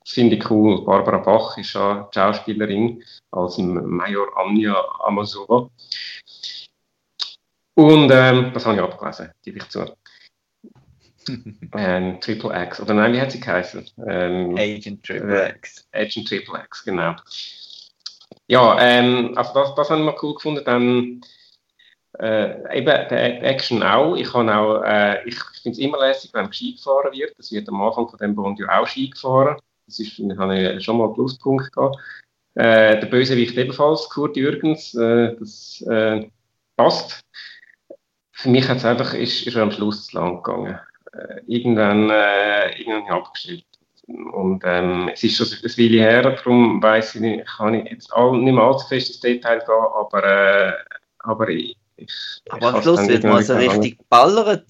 [0.00, 0.84] das finde ich cool.
[0.84, 5.70] Barbara Bach ist ja Schauspielerin als Major Anja Amazova
[7.74, 9.96] und ähm, das habe ich abgelesen, gebe ich zu.
[11.74, 13.88] ähm, Triple X, oder nein, wie hat sie geheißen?
[14.06, 15.86] Ähm, Agent Triple X.
[15.92, 17.16] Agent Triple X, genau.
[18.46, 20.62] Ja, ähm, also das, das habe ich mal cool gefunden.
[20.64, 21.20] Dann
[22.18, 24.16] äh, eben der Action auch.
[24.16, 27.38] Ich, auch, äh, ich finde es immer lässig, wenn Ski gefahren wird.
[27.38, 29.56] Das wird am Anfang von dem Bond ja auch Ski gefahren.
[29.86, 31.96] Das ist, da habe ich schon mal einen Pluspunkt gehabt.
[32.54, 34.94] Äh, der Bösewicht ebenfalls, Kurt Jürgens.
[34.94, 36.28] Äh, das äh,
[36.76, 37.20] passt.
[38.34, 40.78] Für mich hat es einfach, ist, ist am Schluss zu lang gegangen.
[41.12, 43.64] Äh, irgendwann, äh, irgendwann abgestellt.
[44.06, 48.12] Und ähm, es ist schon ein Weile her, darum weiss ich nicht, kann ich jetzt
[48.12, 50.72] all, nicht mehr allzu fest ins Detail gehen, aber, äh,
[51.20, 52.12] aber ich, ich,
[52.50, 54.66] Aber am Schluss wird mal so richtig geballert.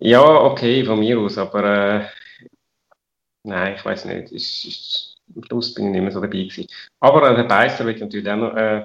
[0.00, 1.64] Ja, okay, von mir aus, aber
[2.00, 2.06] äh,
[3.44, 4.32] nein, ich weiß nicht.
[4.32, 6.66] Ist, ist, am Schluss bin ich nicht mehr so dabei gewesen.
[7.00, 8.84] Aber äh, der Beißer will ich natürlich auch noch äh,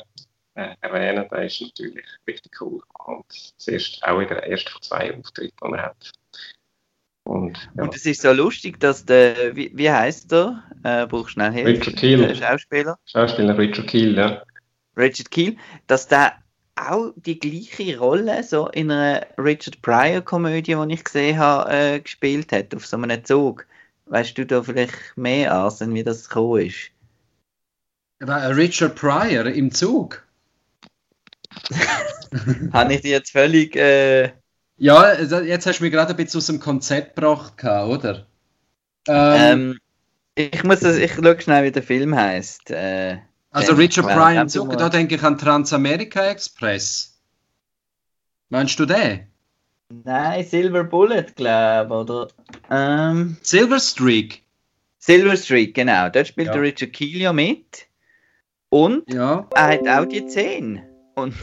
[0.56, 2.82] äh, erwähnen, der ist natürlich richtig cool.
[3.06, 3.26] Und
[3.58, 6.12] zuerst auch wieder der erste von zwei Auftritten, die er hat.
[7.24, 10.64] Und ja, Und es ist so lustig, dass der, wie, wie heißt der?
[10.84, 11.70] Äh, brauchst schnell Hilfe.
[11.70, 12.28] Richard Kiel.
[12.28, 13.00] Der Schauspieler.
[13.06, 14.44] Schauspieler Richard Kiel, ja.
[14.98, 16.34] Richard Kiel, dass der
[16.76, 22.00] auch die gleiche Rolle so in einer Richard Pryor Komödie, die ich gesehen habe, äh,
[22.00, 23.66] gespielt hat, auf so einem Zug.
[24.08, 26.92] Weißt du da vielleicht mehr, Arsen, wie das gekommen ist?
[28.20, 30.24] War Richard Pryor im Zug.
[32.74, 33.76] Habe ich dir jetzt völlig.
[33.76, 34.32] Äh,
[34.78, 38.26] Ja, also jetzt hast du mich gerade ein bisschen aus dem Konzept gebracht, oder?
[39.08, 39.80] Ähm, ähm,
[40.36, 42.72] ich muss das, ich schaue schnell, wie der Film heißt.
[42.72, 43.18] Äh,
[43.52, 47.20] also Richard wir- da denke ich an Transamerika Express.
[48.50, 49.28] Meinst du den?
[50.06, 52.28] nein, Silver Bullet, glaube oder?
[52.70, 54.42] Ähm, Silver Streak.
[55.00, 56.10] Silver Streak, genau.
[56.10, 56.54] Dort spielt Ja.
[56.54, 57.88] der Richard Kiel ja mit.
[58.70, 59.48] Und Ja.
[59.54, 60.82] er hat auch die 10.
[61.16, 61.34] Und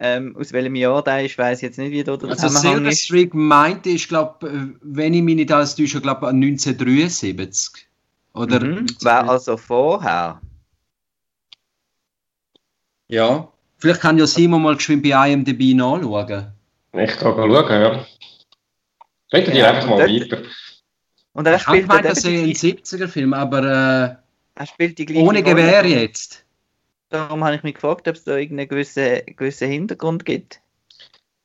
[0.00, 2.74] ähm, aus welchem Jahr der ist, weiß ich jetzt nicht, wie da der Also Zusammenhang
[2.76, 3.02] Silver ist.
[3.04, 7.86] Streak meinte ich, glaube, wenn ich mich nicht alles täusche, glaube 1973.
[8.34, 8.86] Oder Mhm.
[9.02, 10.40] War also vorher.
[13.08, 13.48] ja.
[13.78, 16.46] Vielleicht kann ja Simon mal geschwind bei IMDb nachschauen.
[16.94, 18.06] Ich kann mal schauen, ja.
[19.34, 20.42] Redet ihr Ja, einfach mal dort- weiter.
[21.34, 24.22] Und er Ich habe spielt, gemeint, dort das eben ein die, 70er-Film, aber
[24.54, 25.42] er spielt die äh, gleiche ohne Rolle.
[25.42, 26.45] Gewehr jetzt.
[27.08, 30.60] Darum habe ich mich gefragt, ob es da irgendeinen gewissen, gewissen Hintergrund gibt.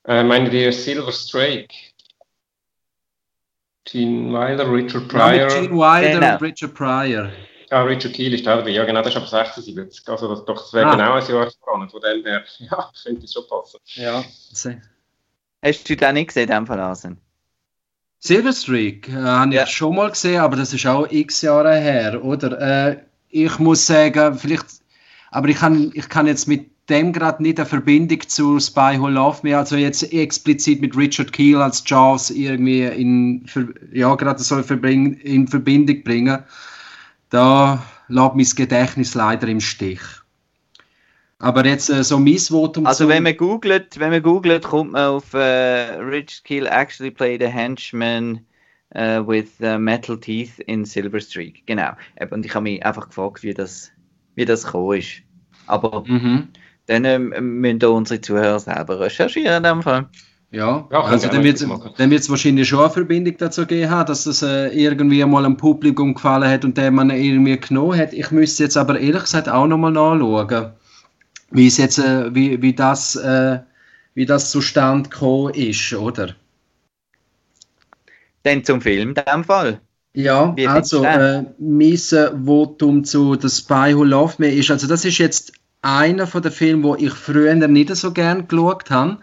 [0.06, 1.74] Äh, meint ihr Silver Strike?
[3.86, 5.47] Gene Wilder, Richard Ja, Pryor.
[5.50, 6.34] Gene Wilder Genau.
[6.34, 7.30] und Richard Pryor.
[7.69, 8.71] Ah, Richard Keel ist auch dabei.
[8.71, 10.08] Ja, genau, das ist aber 76.
[10.10, 10.91] Also, das, doch, das wäre Ah.
[10.95, 11.89] genau ein Jahr voran.
[11.89, 13.80] Von dem her, ja, könnte es schon passen.
[13.95, 14.24] Ja.
[15.63, 17.17] Hast du den nicht gesehen, in dem Fall, Asen?
[18.19, 19.63] Silver Streak äh, habe Ja.
[19.63, 22.60] ich schon mal gesehen, aber das ist auch x Jahre her, oder?
[22.89, 22.97] Äh,
[23.30, 24.65] ich muss sagen, vielleicht,
[25.32, 29.08] aber ich kann, ich kann jetzt mit dem gerade nicht eine Verbindung zu Spy Who
[29.08, 33.46] Loved Me, also jetzt explizit mit Richard Keel als Jaws irgendwie in,
[33.94, 34.63] ja, gerade so in
[35.48, 36.44] Verbindung bringen.
[37.30, 40.02] Da lässt mein Gedächtnis leider im Stich.
[41.39, 44.91] Aber jetzt äh, so mein Votum Also zu- wenn man googelt, wenn man googelt, kommt
[44.91, 48.46] man auf äh, Rich Keel actually played a henchman
[48.89, 51.63] äh, with äh, metal teeth in Silver Streak.
[51.65, 51.91] Genau.
[52.20, 53.91] Eben, Und ich habe mich einfach gefragt, wie das,
[54.41, 55.21] wie das gekommen ist.
[55.67, 56.47] Aber Mhm.
[56.88, 57.30] dann ähm,
[57.62, 60.10] müssen da unsere Zuhörer selber recherchieren in dem Fall.
[60.51, 64.41] Ja, Ja, also dann wird wird's wahrscheinlich schon eine Verbindung dazu geben haben, dass es
[64.41, 68.12] äh, irgendwie mal einem Publikum gefallen hat und den man irgendwie genommen hat.
[68.13, 70.73] Ich müsste jetzt aber ehrlich gesagt auch nochmal nachschauen,
[71.51, 73.60] wie es jetzt, äh, wie, wie das, äh,
[74.15, 76.36] wie das zustande gekommen ist, oder?
[78.43, 79.82] Dann zum Film in dem Fall.
[80.13, 81.97] Ja, Wie also äh, mein
[82.45, 86.52] Votum zu The Spy Who Loved Me ist, also das ist jetzt einer von den
[86.52, 89.17] Filmen, wo ich früher nicht so gern geschaut habe,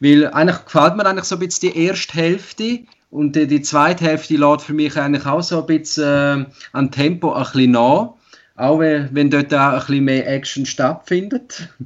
[0.00, 4.04] weil eigentlich gefällt mir eigentlich so ein bisschen die erste Hälfte und die, die zweite
[4.04, 8.10] Hälfte lädt für mich eigentlich auch so ein bisschen äh, an Tempo ein bisschen nach,
[8.54, 11.68] auch wenn, wenn dort auch ein bisschen mehr Action stattfindet.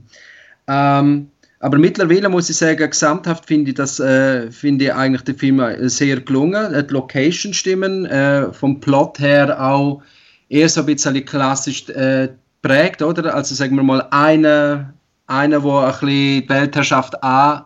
[0.69, 1.32] Ähm,
[1.63, 5.61] aber mittlerweile muss ich sagen, gesamthaft finde ich das, äh, finde ich eigentlich den Film
[5.61, 6.73] äh, sehr gelungen.
[6.73, 10.03] Die Location stimmen, äh, vom Plot her auch
[10.49, 12.31] eher so ein bisschen klassisch äh,
[12.63, 13.33] prägt, oder?
[13.33, 14.93] Also sagen wir mal, einer,
[15.29, 17.65] einer wo ein bisschen die Weltherrschaft an,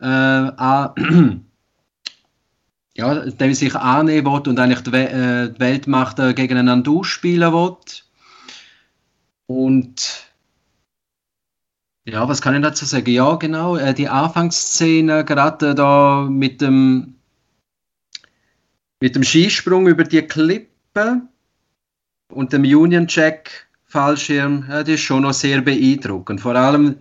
[0.00, 1.44] äh, an
[2.96, 7.52] ja, dem sich annehmen will und eigentlich die, We äh, die Weltmacht äh, gegeneinander ausspielen
[7.52, 7.76] will.
[9.46, 10.33] Und
[12.06, 13.10] ja, was kann ich dazu sagen?
[13.10, 17.14] Ja, genau, äh, die Anfangsszene, gerade äh, da mit dem,
[19.00, 21.22] mit dem Skisprung über die Klippe
[22.30, 26.40] und dem Union Jack Fallschirm, ja, das ist schon noch sehr beeindruckend.
[26.40, 26.96] Vor allem,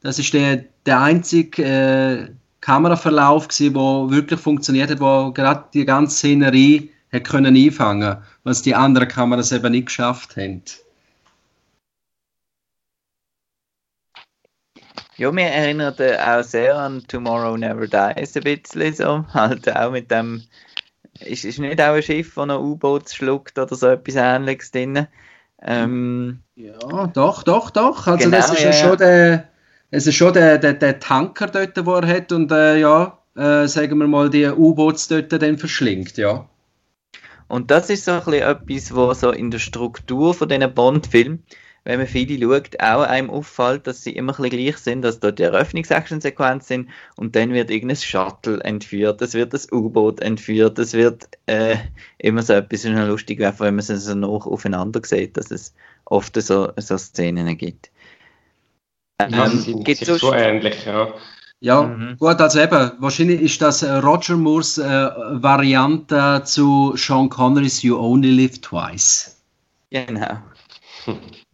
[0.00, 2.28] das ist der, der einzige äh,
[2.60, 8.74] Kameraverlauf wo wirklich funktioniert hat, wo gerade die ganze Szenerie hat können einfangen, was die
[8.74, 10.62] anderen Kameras eben nicht geschafft haben.
[15.18, 19.24] Ja, mir erinnert er auch sehr an Tomorrow Never Dies ein bisschen so.
[19.34, 20.44] Halt auch mit dem.
[21.18, 25.08] Ist, ist nicht auch ein Schiff, das ein U-Boot schluckt oder so etwas ähnliches drin?
[25.60, 28.06] Ähm, Ja, doch, doch, doch.
[28.06, 28.72] Also Genau, das ist ja.
[28.72, 29.48] schon der,
[29.90, 33.66] es ist schon der, der, der Tanker dort, wo er hat und äh, ja, äh,
[33.66, 36.48] sagen wir mal, die U-Boots dort dann verschlingt, ja.
[37.48, 41.42] Und das ist so ein bisschen etwas, was so in der Struktur von diesen Bond-Filmen,
[41.88, 45.38] wenn man viele schaut, auch einem auffällt, dass sie immer ein gleich sind, dass dort
[45.38, 50.92] die Eröffnungs-Action-Sequenz sind und dann wird irgendein Shuttle entführt, es wird das U-Boot entführt, es
[50.92, 51.76] wird äh,
[52.18, 55.74] immer so etwas noch lustig, einfach wenn man sie so noch aufeinander sieht, dass es
[56.04, 57.90] oft so, so Szenen gibt.
[59.18, 61.14] Ja, Ähm, sie sind gibt's sich so ähnlich, ja.
[61.60, 62.18] Ja, Mhm.
[62.18, 67.96] gut, also eben, wahrscheinlich ist das äh, Roger Moores äh, Variante zu Sean Connerys You
[67.98, 69.40] Only Live Twice.
[69.90, 70.36] Genau.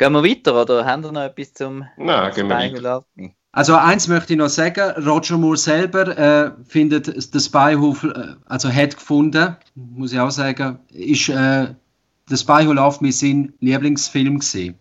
[0.00, 2.80] Gehen wir weiter oder haben wir noch etwas zum Nein, gehen wir Spy Who weiter.
[2.80, 3.34] Loved Me?
[3.52, 8.34] Also eins möchte ich noch sagen, Roger Moore selber äh, findet The Spy Who, äh,
[8.46, 11.74] also hat gefunden, muss ich auch sagen, ist äh,
[12.28, 14.78] The Spy Who Loved Me sein Lieblingsfilm gewesen.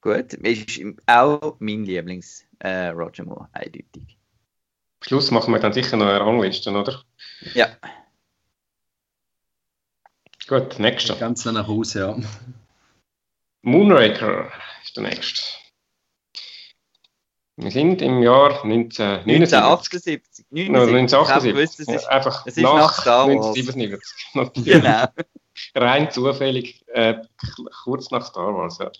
[0.00, 4.16] Gut, ist auch mein Lieblings äh, Roger Moore, eindeutig.
[5.00, 7.02] Am Schluss machen wir dann sicher noch eine Rangliste, oder?
[7.52, 7.68] Ja,
[10.48, 11.16] Gut, nächster.
[11.16, 12.16] Ganz nach Hause, ja.
[13.62, 14.52] Moonraker
[14.84, 15.42] ist der nächste.
[17.56, 19.24] Wir sind im Jahr 1979.
[19.26, 20.46] 1978.
[20.50, 21.18] Oder 79.
[21.18, 21.54] Ich habe 1978.
[21.54, 23.56] gewusst, es ist, einfach es ist nach Star Wars.
[23.56, 24.64] 1977.
[24.64, 25.06] genau.
[25.74, 27.14] rein zufällig äh,
[27.82, 28.78] kurz nach Star Wars.
[28.78, 28.92] Ja.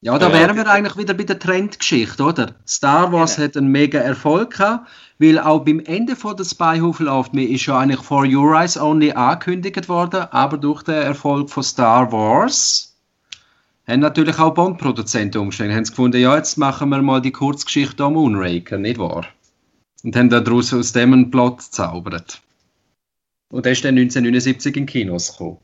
[0.00, 2.54] Ja, da wären wir eigentlich wieder bei der Trendgeschichte, oder?
[2.66, 3.48] Star Wars Genau.
[3.48, 4.88] hat einen mega Erfolg gehabt,
[5.18, 8.54] weil auch beim Ende von der Spy Who Loved Me ist ja eigentlich For Your
[8.54, 12.96] Eyes Only angekündigt worden, aber durch den Erfolg von Star Wars
[13.88, 18.06] haben natürlich auch Bond-Produzenten umgestellt, haben sie gefunden, ja, jetzt machen wir mal die Kurzgeschichte
[18.06, 19.26] um Moonraker, nicht wahr?
[20.04, 22.40] Und haben daraus aus dem einen Plot gezaubert.
[23.50, 25.56] Und der ist dann 1979 in Kinos gekommen.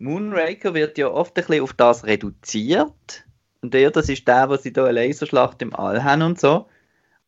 [0.00, 3.24] Moonraker wird ja oft ein bisschen auf das reduziert.
[3.60, 6.66] Und der, das ist der, wo sie da eine Laserschlacht im All haben und so.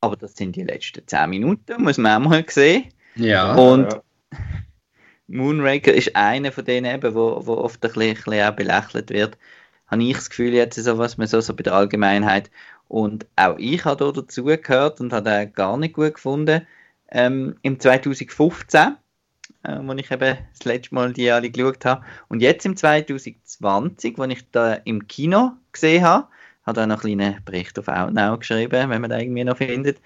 [0.00, 2.86] Aber das sind die letzten 10 Minuten, muss man auch mal sehen.
[3.14, 3.54] Ja.
[3.54, 4.02] Und Ja.
[5.28, 9.10] Moonraker ist einer von denen eben, wo, wo oft ein bisschen, ein bisschen auch belächelt
[9.10, 9.38] wird.
[9.86, 12.50] Habe ich das Gefühl jetzt so, was man so, so bei der Allgemeinheit.
[12.88, 16.66] Und auch ich habe da dazu gehört und habe den gar nicht gut gefunden.
[17.10, 18.96] Ähm, Im 2015,
[19.64, 22.04] äh, wo ich eben das letzte Mal die alle geschaut habe.
[22.28, 26.28] Und jetzt im 2020, wo ich da im Kino gesehen habe,
[26.64, 30.00] hat er noch einen kleinen Bericht auf Outnow geschrieben, wenn man da irgendwie noch findet,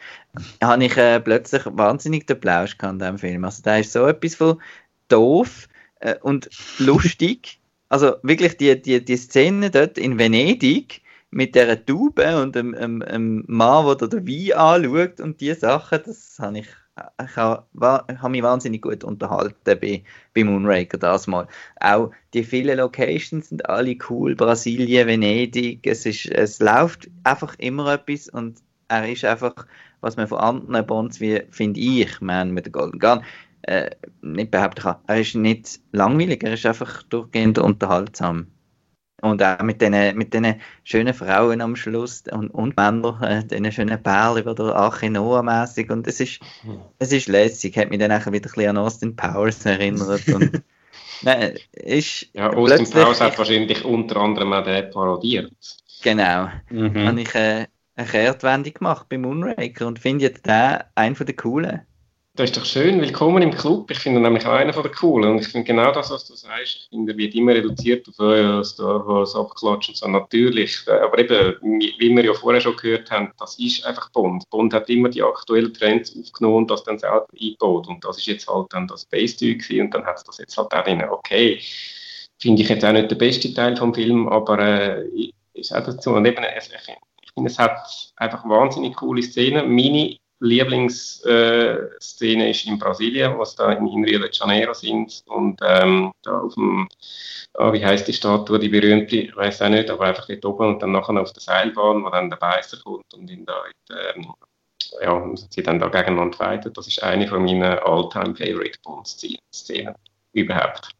[0.63, 3.45] habe ich äh, plötzlich wahnsinnig den Plausch an diesem Film.
[3.45, 4.61] Also da ist so etwas von
[5.09, 5.69] doof
[6.01, 6.49] äh, und
[6.79, 7.61] lustig.
[7.89, 13.03] Also wirklich die, die, die Szene dort in Venedig mit dieser Tube und einem, einem,
[13.03, 16.69] einem Mann, der den Wein anschaut und die Sachen, das habe ich,
[17.23, 20.03] ich habe, habe mich wahnsinnig gut unterhalten bei,
[20.35, 21.47] bei Moonraker das mal.
[21.81, 27.93] Auch die vielen Locations sind alle cool, Brasilien, Venedig, es, ist, es läuft einfach immer
[27.93, 29.67] etwas und er ist einfach,
[30.01, 33.23] was man von anderen Bonds, wie finde ich, Man mit der Golden Gun,
[33.63, 33.91] äh,
[34.23, 34.97] nicht behaupten kann.
[35.07, 38.47] Er ist nicht langweilig, er ist einfach durchgehend unterhaltsam.
[39.23, 43.73] Und auch mit diesen mit den schönen Frauen am Schluss und, und Männern, äh, diesen
[43.73, 45.91] schönen Perlen über der Arche Noah-mässig.
[45.91, 46.41] Und es ist,
[46.99, 50.29] es ist lässig, hat mich dann auch wieder ein bisschen an Austin Powers erinnert.
[50.35, 50.63] Und,
[51.23, 55.53] nein, ist Ja, Austin Powers hat wahrscheinlich unter anderem auch den parodiert.
[56.03, 56.51] Genau.
[56.69, 57.07] Mhm.
[57.07, 61.37] habe ich äh, eine Kehrtwendung gemacht bei Moonraker und finde jetzt den einen von den
[61.37, 61.81] coolen.
[62.37, 63.91] Das ist doch schön, willkommen im Club.
[63.91, 65.31] Ich finde nämlich einer von den coolen.
[65.31, 66.77] Und ich finde genau das, was du sagst.
[66.77, 69.95] Ich finde, wird immer reduziert auf Star Wars abklatschen.
[69.95, 70.81] So natürlich.
[70.87, 74.45] Äh, Aber eben, wie wir ja vorher schon gehört haben, das ist einfach Bond.
[74.51, 77.89] Bond hat immer die aktuellen Trends aufgenommen und das dann selber eingebaut.
[77.89, 80.75] Und das ist jetzt halt dann das Base-Zeug und dann hat es das jetzt halt
[80.75, 81.03] auch drin.
[81.09, 81.59] Okay,
[82.39, 86.11] finde ich jetzt auch nicht der beste Teil vom Film, aber äh, ist auch dazu.
[86.11, 89.75] Und eben, ich finde, es hat einfach wahnsinnig coole Szenen.
[89.75, 91.91] Meine Lieblingsszene
[92.45, 96.41] äh, ist in Brasilien, was da in, in Rio de Janeiro sind und ähm, da
[96.41, 96.89] auf dem,
[97.55, 100.75] ah, wie heißt die Statue, die berühmte, ich weiß auch nicht, aber einfach dort oben
[100.75, 104.35] und dann nachher auf der Seilbahn, wo dann der Beißer kommt und ihn da, ähm,
[105.01, 106.73] ja, sie dann da gegeneinander fighten.
[106.73, 109.95] Das ist eine von meinen all-time-favorite Bond-Szenen
[110.33, 110.91] überhaupt.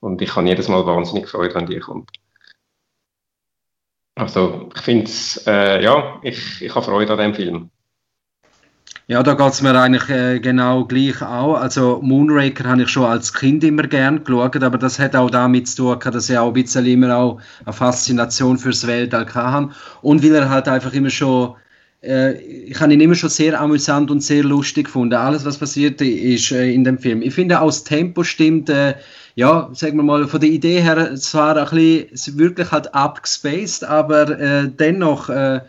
[0.00, 2.10] Und ich habe jedes Mal wahnsinnig Freude, wenn die kommt.
[4.14, 7.70] Also, ich finde es, äh, ja, ich, ich habe Freude an dem Film.
[9.10, 11.54] Ja, da geht es mir eigentlich äh, genau gleich auch.
[11.54, 15.66] Also Moonraker habe ich schon als Kind immer gern geschaut, aber das hat auch damit
[15.66, 19.70] zu tun, dass ich auch ein bisschen immer auch eine Faszination fürs Weltall hatte.
[20.02, 21.56] Und weil er halt einfach immer schon,
[22.02, 25.14] äh, ich habe ihn immer schon sehr amüsant und sehr lustig gefunden.
[25.14, 27.22] Alles, was passiert ist äh, in dem Film.
[27.22, 28.94] Ich finde auch das Tempo stimmt, äh,
[29.36, 34.38] ja, sagen wir mal, von der Idee her zwar ein bisschen, wirklich halt abgespaced, aber
[34.38, 35.60] äh, dennoch äh,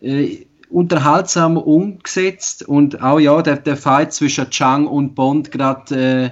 [0.00, 6.30] äh, unterhaltsam umgesetzt und auch ja, der, der Fight zwischen Chang und Bond gerade äh,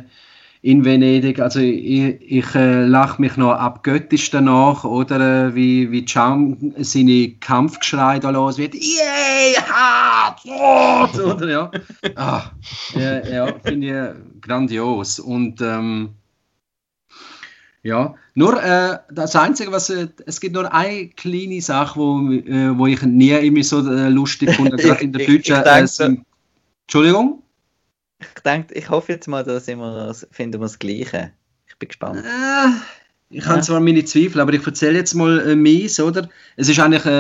[0.61, 6.05] in Venedig, also ich, ich äh, lache mich noch abgöttisch danach, oder äh, wie, wie
[6.05, 11.70] Chang seine Kampfgeschrei da los wird, yay, hart, tot, oder ja,
[12.16, 12.43] ah,
[12.95, 15.20] ja, ja finde ich grandios.
[15.20, 16.11] Und ähm,
[17.83, 22.76] ja, nur äh, das Einzige, was äh, es gibt nur eine kleine Sache, wo, äh,
[22.76, 25.55] wo ich nie irgendwie so äh, lustig fand, gerade in der deutschen.
[25.57, 26.24] äh, Syn-
[26.87, 27.43] Entschuldigung?
[28.20, 31.31] Ich denke, ich hoffe jetzt mal, da sind wir, das- finden wir das Gleiche.
[31.68, 32.18] Ich bin gespannt.
[32.24, 32.68] Äh,
[33.31, 33.62] ich habe Ja.
[33.62, 36.29] zwar meine Zweifel, aber ich erzähle jetzt mal äh, meins, oder?
[36.57, 37.11] Es ist eigentlich äh,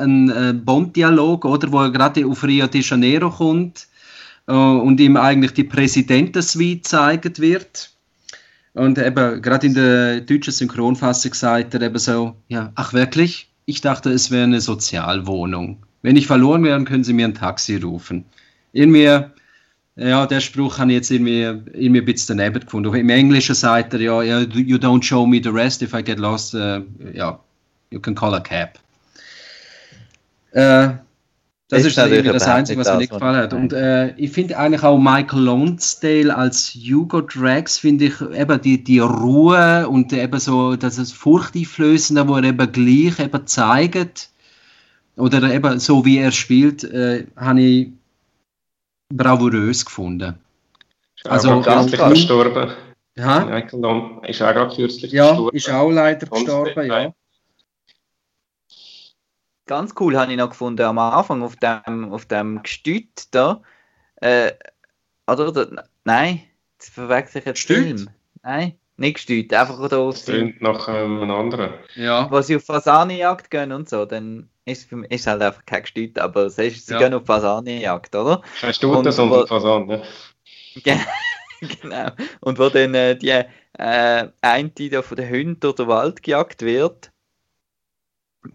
[0.00, 3.86] ein Bond-Dialog, oder, wo er gerade auf Rio de Janeiro kommt
[4.46, 7.91] und ihm eigentlich die Präsidentensuite gezeigt wird.
[8.74, 13.50] Und eben, gerade in der deutschen Synchronfassung sagt er eben so, ja, ach wirklich?
[13.66, 15.78] Ich dachte, es wäre eine Sozialwohnung.
[16.00, 18.24] Wenn ich verloren wäre, können Sie mir ein Taxi rufen.
[18.72, 19.20] Irgendwie,
[19.96, 22.94] ja, der Spruch habe ich jetzt irgendwie, irgendwie ein bisschen daneben gefunden.
[22.94, 26.54] Im Englischen sagt er ja, you don't show me the rest, if I get lost,
[26.54, 26.80] uh,
[27.12, 27.38] ja,
[27.90, 28.78] you can call a cab.
[30.52, 30.94] Äh,
[31.72, 33.54] Das, ist, ist das Einzige, was mir nicht gefallen hat.
[33.54, 38.84] Und äh, ich finde eigentlich auch Michael Lonsdale als Hugo Drax, finde ich eben die,
[38.84, 44.28] die Ruhe und eben so das Furchteinflößende, wo er eben gleich eben zeigt,
[45.16, 47.88] oder eben so wie er spielt, äh, habe ich
[49.08, 50.34] bravourös gefunden.
[51.16, 52.70] Ist also kürzlich gestorben.
[53.16, 53.46] Ja?
[53.46, 55.56] Michael Long ist auch gerade kürzlich ja, gestorben.
[55.56, 57.14] Ja, ist auch leider gestorben, ja
[59.72, 63.62] ganz cool habe ich noch gefunden am Anfang auf dem, auf dem Gestüt da.
[64.16, 64.52] Äh,
[65.26, 66.42] oder, oder, nein,
[66.78, 68.10] das verwechsel ich jetzt Film.
[68.42, 70.28] Nein, nicht Gestüt, einfach da auf
[70.60, 71.72] nach ähm, einem anderen.
[71.94, 72.30] Ja.
[72.30, 76.50] Wo sie auf Fasanenjagd gehen und so, dann ist es halt einfach kein Gestüt, aber
[76.50, 76.98] sie, sie ja.
[76.98, 78.42] gehen auf Fasanenjagd, oder?
[78.60, 80.02] Kein Stute, sondern Fasan, ja.
[81.60, 82.10] genau.
[82.40, 86.22] Und wo dann äh, die äh, eine, die da von den Hunden durch den Wald
[86.22, 87.11] gejagt wird,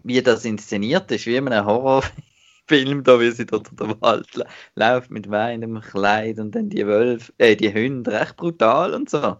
[0.02, 4.28] wie das inszeniert ist, wie in einem Horrorfilm, da wie sie dort durch den Wald
[4.74, 9.36] läuft mit weinendem Kleid und dann die Wölfe, äh, die Hunde, recht brutal und so.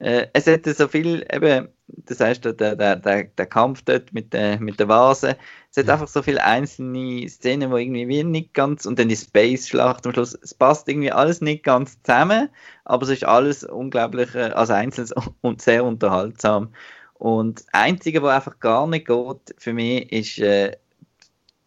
[0.00, 4.32] Äh, es hätte so viel, eben, das heißt, der, der, der, der Kampf dort mit
[4.32, 5.36] der, mit der Vase,
[5.70, 10.06] es hat einfach so viele einzelne Szenen, wo irgendwie nicht ganz, und dann die Space-Schlacht
[10.06, 12.48] am Schluss, es passt irgendwie alles nicht ganz zusammen,
[12.84, 15.08] aber es ist alles unglaublich, äh, also einzeln
[15.42, 16.72] und sehr unterhaltsam.
[17.20, 20.74] Und das Einzige, was einfach gar nicht geht für mich, ist äh,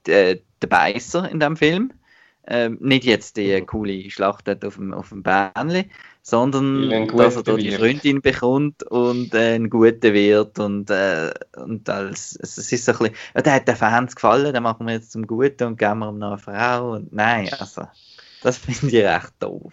[0.08, 1.93] der, der Beißer in dem Film.
[2.47, 3.68] Ähm, nicht jetzt die mhm.
[3.68, 5.89] coole Schlacht auf dem, auf dem Bähnli,
[6.24, 11.88] sondern dass er da die Freundin bekommt und äh, ein guter wird und, äh, und
[11.88, 14.93] als, es ist so ein bisschen, ja, der hat den Fans gefallen, den machen wir
[14.93, 17.88] jetzt zum Guten und geben wir ihm noch eine Frau und nein, also
[18.41, 19.72] das finde ich recht doof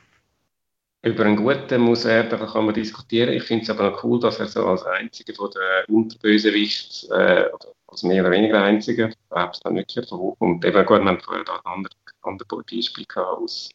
[1.02, 3.32] über einen guten muss er, da kann man diskutieren.
[3.32, 7.46] Ich finde es aber noch cool, dass er so als einziger von den Unterbösewichts, äh,
[7.86, 10.64] als mehr oder weniger einziger, überhaupt dann wirklich davon hochkommt.
[10.64, 13.70] Eben gut, haben vorher da ein anderes andere Beispiel gehabt aus,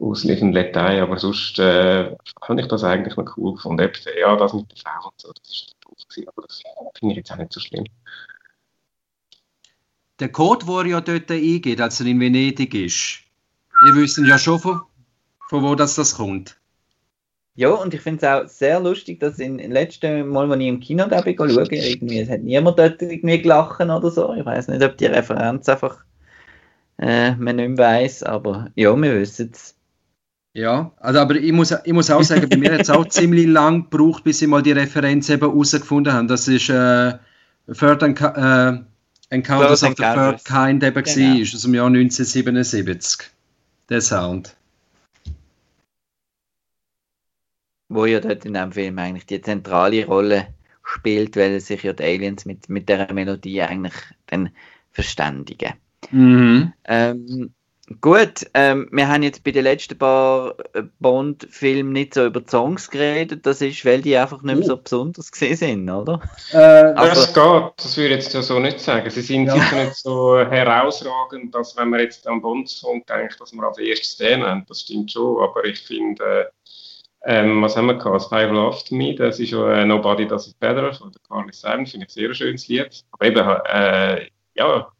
[0.00, 3.90] aus Die, aber sonst äh, fand ich das eigentlich noch cool gefunden.
[4.20, 6.62] Ja, das mit der Frau und so, das ist doof gewesen, aber das
[6.98, 7.84] finde ich jetzt auch nicht so schlimm.
[10.18, 13.20] Der Code, wo er ja dort eingeht, als er in Venedig ist,
[13.86, 14.80] ihr wisst ja schon von
[15.48, 16.56] von wo das, das kommt.
[17.54, 20.68] Ja, und ich finde es auch sehr lustig, dass in, in letzten Mal, als ich
[20.68, 24.32] im Kino da bin, schaue, irgendwie, es hat niemand dort irgendwie gelacht oder so.
[24.34, 26.04] Ich weiß nicht, ob die Referenz einfach
[26.98, 29.74] äh, man nicht mehr weiss, aber ja, wir wissen es.
[30.52, 33.46] Ja, also aber ich muss, ich muss auch sagen, bei mir hat es auch ziemlich
[33.46, 36.26] lang gebraucht, bis ich mal die Referenz eben herausgefunden habe.
[36.26, 37.14] Das ist äh,
[37.72, 38.84] Third and, äh,
[39.30, 41.34] Encounters of the Third Kind eben genau.
[41.34, 43.30] war, aus dem Jahr 1977.
[43.88, 44.54] Der Sound.
[47.88, 50.48] Wo ja dort in dem Film eigentlich die zentrale Rolle
[50.82, 53.94] spielt, weil sich ja die Aliens mit, mit der Melodie eigentlich
[54.26, 54.50] dann
[54.92, 55.74] verständigen.
[56.10, 56.72] Mhm.
[56.84, 57.52] Ähm,
[58.00, 62.90] gut, ähm, wir haben jetzt bei den letzten paar äh, Bond-Filmen nicht so über Songs
[62.90, 64.80] geredet, das ist, weil die einfach nicht mehr so oh.
[64.82, 66.20] besonders gesehen sind, oder?
[66.52, 69.08] Äh, also, das geht, das würde ich jetzt ja so nicht sagen.
[69.10, 69.54] Sie sind ja.
[69.54, 74.16] sicher nicht so herausragend, dass wenn man jetzt an Bond-Song denkt, dass man als erstes
[74.16, 76.24] den nennt, das stimmt schon, aber ich finde...
[76.24, 76.44] Äh,
[77.24, 78.28] ähm, was haben wir gehabt?
[78.28, 81.86] Five After Me, das ist ja äh, Nobody Does It Better von der Carly Simon,
[81.86, 83.04] finde ich ein sehr schönes Lied.
[83.10, 84.92] Aber eben, äh, ja,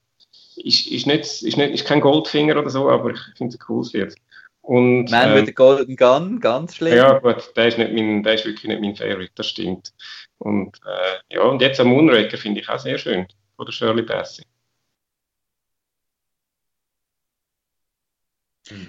[0.57, 3.67] ist, ist, nicht, ist, nicht, ist kein Goldfinger oder so, aber ich finde es ein
[3.67, 4.15] cooles Lied.
[4.63, 6.97] Und, Man ähm, with the Golden Gun, ganz schlimm.
[6.97, 9.95] Ja, gut, der ist, nicht mein, der ist wirklich nicht mein Favorite, das stimmt.
[10.39, 14.03] Und äh, ja, und jetzt am Moonraker finde ich auch sehr schön, von der Shirley
[14.03, 14.45] Bassey.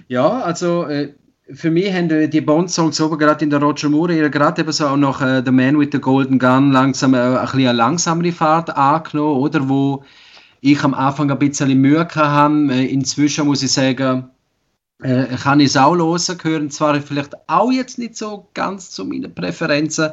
[0.08, 1.14] Ja, also äh,
[1.54, 4.98] für mich haben die Bond-Songs oben gerade in der Roger Moore gerade eben so auch
[4.98, 9.40] noch äh, The Man with the Golden Gun langsam äh, ein eine langsamere Fahrt angenommen,
[9.40, 9.68] oder?
[9.68, 10.04] Wo
[10.62, 12.74] ich am Anfang ein bisschen Mühe hatte.
[12.74, 14.30] Äh, inzwischen muss ich sagen,
[15.02, 19.06] äh, kann ich es auch hören, gehören zwar vielleicht auch jetzt nicht so ganz zu
[19.06, 20.12] meinen Präferenzen.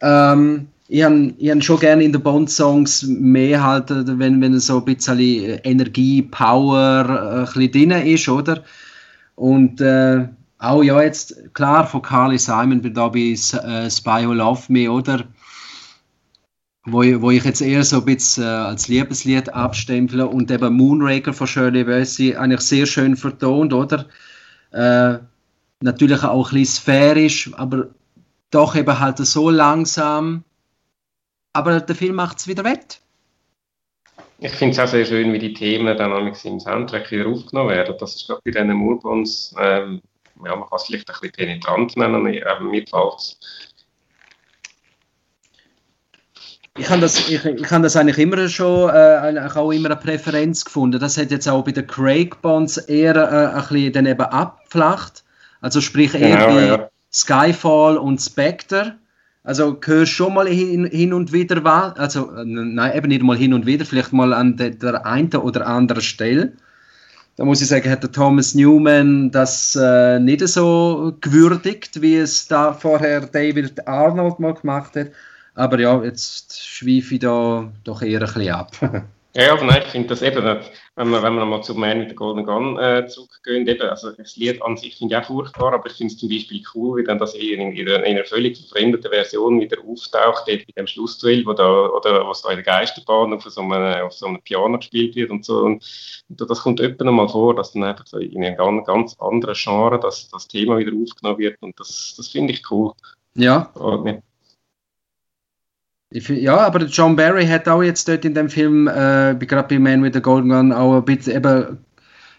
[0.00, 4.78] Ähm, ich habe hab schon gerne in den Bond-Songs mehr halt, äh, wenn, wenn so
[4.78, 8.64] ein bisschen Energie, Power äh, ein bisschen drin ist, oder?
[9.34, 10.26] Und äh,
[10.58, 14.90] auch ja, jetzt klar von Carly Simon bin da bei äh, Spy Who Love Me,
[14.90, 15.24] oder?
[16.84, 21.32] Wo, wo ich jetzt eher so ein bisschen äh, als Liebeslied abstempele und eben Moonraker
[21.32, 24.06] von Shirley Bassey eigentlich sehr schön vertont, oder?
[24.70, 25.18] Äh,
[25.80, 27.88] natürlich auch ein bisschen sphärisch, aber
[28.50, 30.44] doch eben halt so langsam.
[31.52, 33.00] Aber der Film macht es wieder wett.
[34.38, 37.94] Ich finde es auch sehr schön, wie die Themen dann im Soundtrack wieder aufgenommen werden.
[37.98, 40.02] Das ist ich bei diesen Moorbonds ähm,
[40.44, 43.38] ja, man kann es vielleicht ein bisschen penetrant nennen, mir gefällt es.
[46.78, 50.64] ich habe das, ich, ich hab das eigentlich immer schon äh, auch immer eine Präferenz
[50.64, 51.00] gefunden.
[51.00, 55.24] Das hat jetzt auch bei den Craig Bonds eher äh, ein bisschen dann eben abflacht.
[55.60, 56.88] Also sprich eher genau, wie ja.
[57.12, 58.96] Skyfall und Spectre.
[59.42, 63.54] Also hörst schon mal hin, hin und wieder was, also nein, eben nicht mal hin
[63.54, 66.54] und wieder, vielleicht mal an der, der einen oder anderen Stelle.
[67.36, 72.48] Da muss ich sagen, hat der Thomas Newman das äh, nicht so gewürdigt, wie es
[72.48, 75.08] da vorher David Arnold mal gemacht hat.
[75.54, 78.72] Aber ja, jetzt schweife ich da doch eher ein bisschen ab.
[79.36, 82.08] Ja, aber nein, ich finde das eben, wenn wir, wenn wir nochmal zu Man mit
[82.08, 85.74] der Golden Gun äh, zurückgehen, eben, also das Lied an sich finde ich auch furchtbar,
[85.74, 88.56] aber ich finde es zum Beispiel cool, wie dann das in, in, in einer völlig
[88.56, 92.64] verfremdeten Version wieder auftaucht, dort bei dem Schlussduell, wo da, oder was da in der
[92.64, 95.58] Geisterbahn auf so einem, auf so einem Piano gespielt wird und so.
[95.58, 95.84] Und,
[96.30, 99.54] und das kommt öppe mal vor, dass dann einfach so in einem ganz, ganz anderen
[99.54, 102.92] Genre das, das Thema wieder aufgenommen wird und das, das finde ich cool.
[103.34, 103.70] Ja.
[103.74, 104.22] Und,
[106.10, 110.02] ja, aber John Barry hat auch jetzt dort in dem Film, äh, gerade bei Man
[110.02, 111.78] with the Golden Gun, auch ein bisschen eben,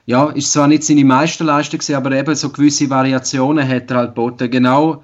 [0.06, 4.16] ja, ist zwar nicht seine Meisterleistung gewesen, aber eben so gewisse Variationen hat er halt
[4.16, 4.50] geboten.
[4.50, 5.04] Genau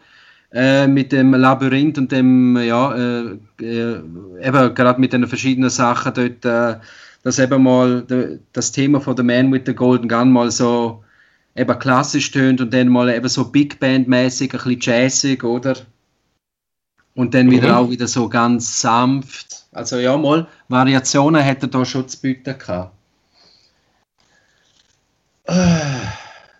[0.54, 4.02] äh, mit dem Labyrinth und dem, ja, äh, äh
[4.42, 6.80] eben gerade mit den verschiedenen Sachen dort, äh,
[7.24, 11.04] dass eben mal de, das Thema von The Man with the Golden Gun mal so
[11.56, 15.76] eben klassisch tönt und dann mal eben so Big Band-mäßig, ein bisschen jazzig, oder?
[17.16, 17.76] Und dann wieder mhm.
[17.76, 19.66] auch wieder so ganz sanft.
[19.72, 22.96] Also ja, mal Variationen hätte er da schon zu bieten gehabt.
[25.46, 25.54] Äh,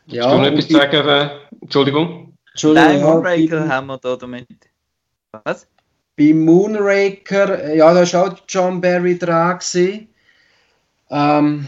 [0.08, 1.08] ja, Kannst du noch etwas sagen?
[1.08, 1.30] Äh,
[1.62, 2.34] Entschuldigung.
[2.52, 2.88] Entschuldigung.
[2.88, 4.48] Nein, Moonraker haben wir da damit.
[5.44, 5.68] Was?
[6.16, 9.60] Bei Moonraker, ja, da war auch John Barry dran.
[11.10, 11.68] Ähm,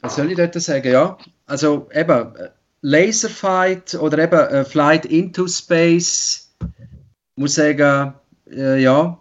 [0.00, 0.90] was soll ich dort sagen?
[0.90, 2.34] Ja, also eben
[2.82, 6.43] Laserfight oder eben Flight into Space
[7.36, 8.14] muss sagen,
[8.50, 9.18] äh, ja,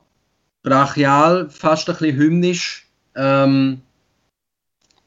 [0.63, 2.87] brachial, fast ein bisschen hymnisch.
[3.15, 3.81] Ähm,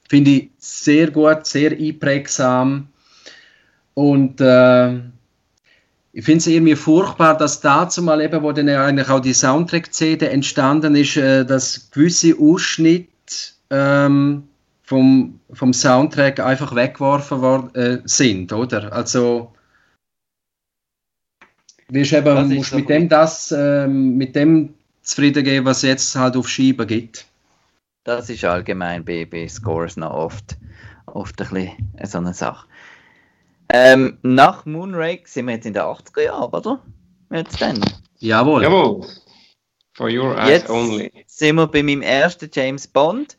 [0.08, 2.88] Finde ich sehr gut, sehr einprägsam.
[3.94, 4.94] Und äh,
[6.12, 10.26] ich finde es irgendwie furchtbar, dass dazu mal eben, wo dann eigentlich auch die Soundtrack-CD
[10.26, 13.08] entstanden ist, äh, dass gewisse Ausschnitte
[13.70, 14.44] ähm,
[14.82, 18.92] vom, vom Soundtrack einfach weggeworfen worden, äh, sind, oder?
[18.92, 19.52] Also
[21.88, 26.48] wirst eben, musst mit dem das, äh, mit dem zufrieden gehen, was jetzt halt auf
[26.48, 27.26] Scheiben gibt.
[28.04, 30.56] Das ist allgemein bei, bei Scores noch oft,
[31.06, 32.66] oft ein bisschen so eine Sache.
[33.68, 36.82] Ähm, nach Moonrake sind wir jetzt in den 80er Jahren, oder?
[37.32, 37.80] Jetzt dann?
[38.18, 38.62] Jawohl.
[38.62, 39.06] Jawohl.
[39.94, 41.10] For your eyes jetzt only.
[41.26, 43.36] sind wir bei meinem ersten James Bond.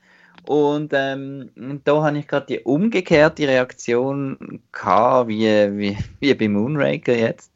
[0.47, 1.51] Und ähm,
[1.83, 5.45] da habe ich gerade die umgekehrte Reaktion gehabt, wie,
[5.77, 7.51] wie, wie bei Moonraker jetzt.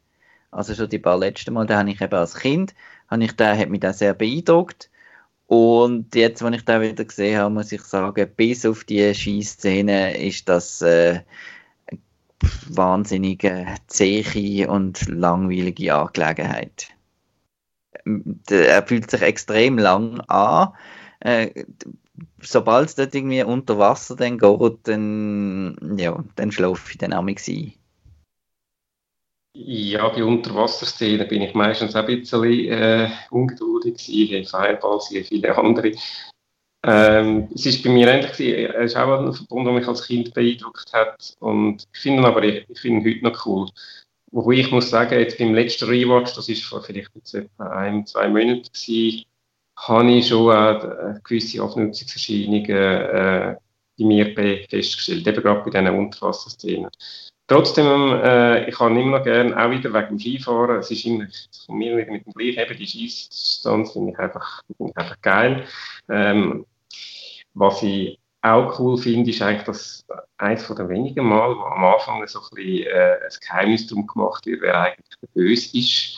[0.52, 2.74] Also schon die paar letzten Mal, da habe ich eben als Kind,
[3.08, 4.90] habe ich da, hat mich das sehr beeindruckt.
[5.46, 10.16] Und jetzt, wenn ich da wieder gesehen habe, muss ich sagen, bis auf die Schießszene
[10.18, 11.20] ist das äh,
[12.68, 16.88] wahnsinnige, zähe und langweilige Angelegenheit.
[18.50, 20.74] Er fühlt sich extrem lang an.
[21.20, 21.64] Äh,
[22.40, 27.26] sobald es dort irgendwie unter Wasser dann geht, dann, ja, dann schlafe ich dann auch
[27.26, 27.72] ein.
[29.54, 35.56] Ja, bei Unterwasserszenen bin ich meistens auch ein bisschen äh, ungeduldig gewesen, Fireballs, wie viele
[35.56, 35.92] andere.
[36.84, 38.30] Ähm, es ist bei mir ähnlich.
[38.30, 41.36] Es ist auch ein Verbund, der mich als Kind beeindruckt hat.
[41.40, 43.68] Und ich finde ihn aber, ich, finde ihn heute noch cool.
[44.32, 48.06] Wobei ich muss sagen, jetzt beim letzten Rewatch, das ist vor vielleicht jetzt etwa ein,
[48.06, 49.24] zwei Monaten gewesen,
[49.76, 53.56] habe ich schon äh, gewisse Abnutzungserscheinungen äh,
[53.98, 54.34] bei mir
[54.68, 56.90] festgestellt, eben gerade bei diesen Unterwasserszenen.
[57.52, 61.26] Trotzdem, äh, ich kann immer noch gerne, auch wieder wegen dem Skifahren, es ist immer,
[61.66, 65.66] von mir mit dem gleichen, eben die Skidistanz finde ich einfach, find ich einfach geil.
[66.08, 66.64] Ähm,
[67.52, 70.06] was ich auch cool finde, ist eigentlich, dass
[70.38, 74.06] eines von den wenigen Mal, wo am Anfang so ein bisschen äh, ein Geheimnis darum
[74.06, 76.16] gemacht wird, wer eigentlich der Böse ist.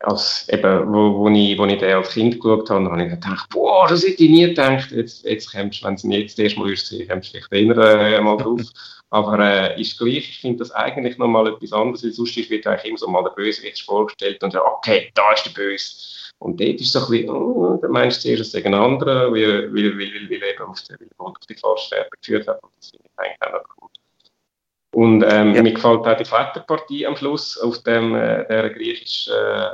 [0.00, 3.48] Als, eben, wo, wo, ich, wo ich den als Kind geschaut habe, habe ich gedacht,
[3.50, 4.90] boah, das hätte ich nie gedacht.
[4.90, 8.20] Jetzt, jetzt kommst, wenn du jetzt das erste Mal sehen, kommst du vielleicht eher äh,
[8.20, 8.62] mal drauf.
[9.10, 12.84] Aber äh, ist gleich, ich finde das eigentlich nochmal etwas anderes, weil sonst wird eigentlich
[12.84, 15.94] immer so mal der Bösewicht vorgestellt und ja, okay, da ist der Böse.
[16.40, 19.72] Und dort ist so ein bisschen, oh, der meinst zuerst, es sei ein anderer, weil,
[19.74, 22.62] weil, weil, weil, eben auf, der, weil auf die falsche Fährte geführt hat.
[22.62, 23.88] Und das finde ich eigentlich auch noch cool.
[24.98, 25.62] Und ähm, ja.
[25.62, 29.68] mir gefällt auch die Kletterpartie am Schluss auf dem, äh, der griechischen äh,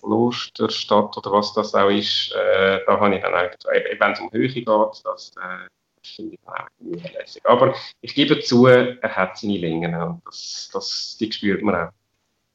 [0.00, 2.34] Klosterstadt oder was das auch ist.
[2.34, 5.68] Äh, da habe ich dann eigentlich, wenn es um Höhe geht, das, äh,
[6.04, 7.42] finde ich auch lässig.
[7.44, 11.92] Aber ich gebe zu, er hat seine Längen und das, das, die spürt man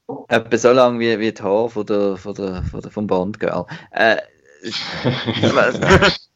[0.09, 0.25] auch.
[0.27, 3.39] Etwa so lang wie, wie die Haare von der, von der, von der, vom Bond,
[3.39, 3.63] gell?
[3.91, 4.17] Äh,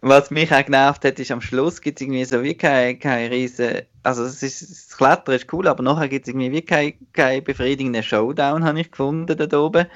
[0.00, 3.30] was, mich auch genervt hat, ist am Schluss gibt es irgendwie so wie keine, keine
[3.30, 6.94] riesen, also es ist, das Klettern ist cool, aber nachher gibt es irgendwie wie keinen
[7.12, 9.86] kein befriedigenden Showdown, habe ich gefunden da oben.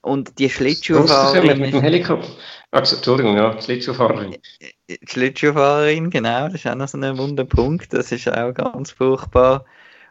[0.00, 1.60] Und die Schlittschuhfahrerin...
[1.60, 2.28] Mit dem Helikopter...
[2.72, 4.36] Also, Entschuldigung, ja, die Schlittschuhfahrerin.
[4.88, 9.64] Die Schlittschuhfahrerin, genau, das ist auch noch so ein Wunderpunkt, das ist auch ganz furchtbar.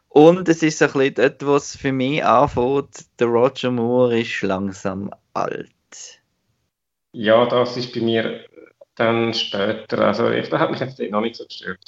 [0.07, 4.41] Und es ist so ein bisschen dort, was für mich anfängt, der Roger Moore ist
[4.41, 5.69] langsam alt.
[7.13, 8.45] Ja, das ist bei mir
[8.95, 11.79] dann später, also ich, das hat mich jetzt noch nicht so gestört.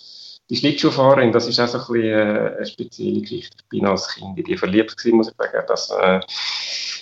[0.49, 3.58] Die Schlittschuhfahrerin, das ist auch so ein bisschen äh, eine spezielle Geschichte.
[3.62, 6.20] Ich bin als Kind in die verliebt gewesen, muss ich sagen, dass, äh,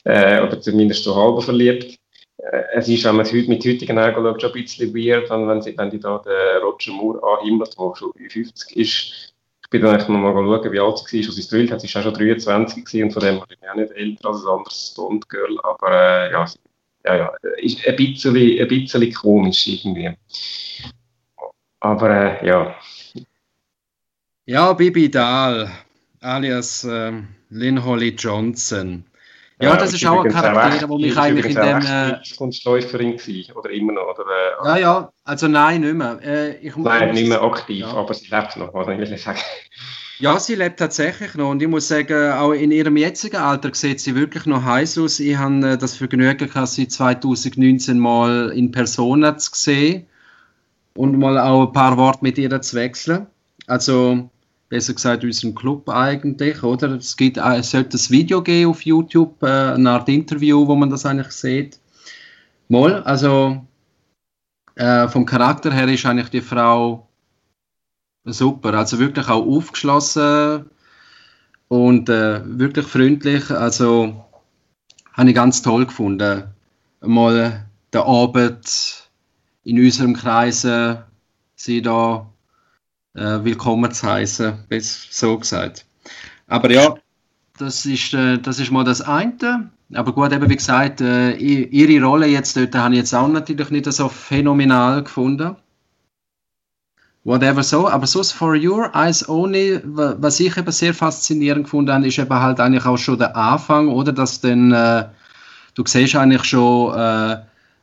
[0.05, 1.97] äh, oder zumindest so halb verliebt.
[2.37, 5.47] Äh, es ist, wenn man es mit heutigen Augen schaut, schon ein bisschen weird, wenn,
[5.47, 9.31] wenn, sie, wenn die da den Roger Moore anhimmelt, der schon 50 ist,
[9.71, 11.81] bin dann noch mal schauen, wie alt sie war, als sie es hat.
[11.81, 14.43] Sie war auch schon 23 gewesen, und von dem bin ich auch nicht älter als
[14.43, 16.45] ein anderes Bond-Girl, aber äh, ja,
[17.05, 20.11] ja, ja, ist ein bisschen, ein bisschen komisch irgendwie.
[21.79, 22.75] Aber äh, ja.
[24.45, 25.71] Ja, Bibi Dahl,
[26.19, 27.13] alias äh,
[27.49, 29.05] Lynn Holly Johnson.
[29.61, 31.81] Ja, das ist auch ein Charakter, der mich eigentlich in dem.
[31.81, 34.17] Äh, Kunstläuferin war, oder immer noch?
[34.17, 36.19] Oder, äh, ja, ja, also nein, nicht mehr.
[36.23, 37.93] Äh, ich nein, nicht mehr aktiv, ja.
[37.93, 39.39] aber sie lebt noch, was ich will sagen.
[40.21, 43.99] Ja, sie lebt tatsächlich noch und ich muss sagen, auch in ihrem jetzigen Alter sieht
[43.99, 45.19] sie wirklich noch heiß aus.
[45.19, 50.05] Ich habe äh, das Vergnügen gehabt, sie 2019 mal in Persona zu sehen
[50.93, 53.25] und mal auch ein paar Worte mit ihr zu wechseln.
[53.65, 54.29] Also
[54.69, 56.91] besser gesagt unserem Club eigentlich, oder?
[56.91, 60.91] Es, gibt, es sollte ein Video geben auf YouTube, äh, eine Art Interview, wo man
[60.91, 61.79] das eigentlich sieht.
[62.67, 63.65] Mal, also
[64.75, 67.07] äh, vom Charakter her ist eigentlich die Frau
[68.25, 70.69] super, also wirklich auch aufgeschlossen
[71.67, 74.25] und äh, wirklich freundlich, also
[75.13, 76.43] habe ich ganz toll gefunden.
[77.01, 79.09] Mal der Abend
[79.63, 81.05] in unserem Kreise
[81.55, 82.27] sie da
[83.13, 84.65] äh, willkommen zu heißen,
[85.09, 85.85] so gesagt.
[86.47, 86.95] Aber ja,
[87.57, 89.69] das ist, äh, das ist mal das eine.
[89.93, 93.69] Aber gut, eben wie gesagt, äh, ihre Rolle jetzt dort habe ich jetzt auch natürlich
[93.69, 95.55] nicht so phänomenal gefunden.
[97.23, 102.07] Whatever so, aber so For Your Eyes Only, was ich eben sehr faszinierend gefunden habe,
[102.07, 104.11] ist eben halt eigentlich auch schon der Anfang, oder?
[104.11, 105.05] Dass dann, äh,
[105.75, 107.37] du siehst eigentlich schon, äh,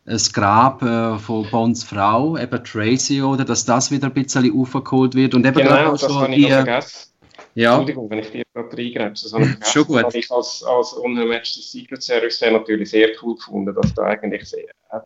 [0.08, 5.14] das Grab äh, von Bonds Frau, eben Tracy, oder dass das wieder ein bisschen aufgeholt
[5.14, 5.34] wird.
[5.34, 7.10] Und eben genau, das habe ich noch vergessen.
[7.54, 7.72] Ja.
[7.72, 9.72] Entschuldigung, wenn ich dir gerade reingreife, das habe ich vergessen.
[9.72, 10.04] Schon gut.
[10.04, 14.50] Das ich als, als unmatched Secret Service natürlich sehr cool gefunden, dass da eigentlich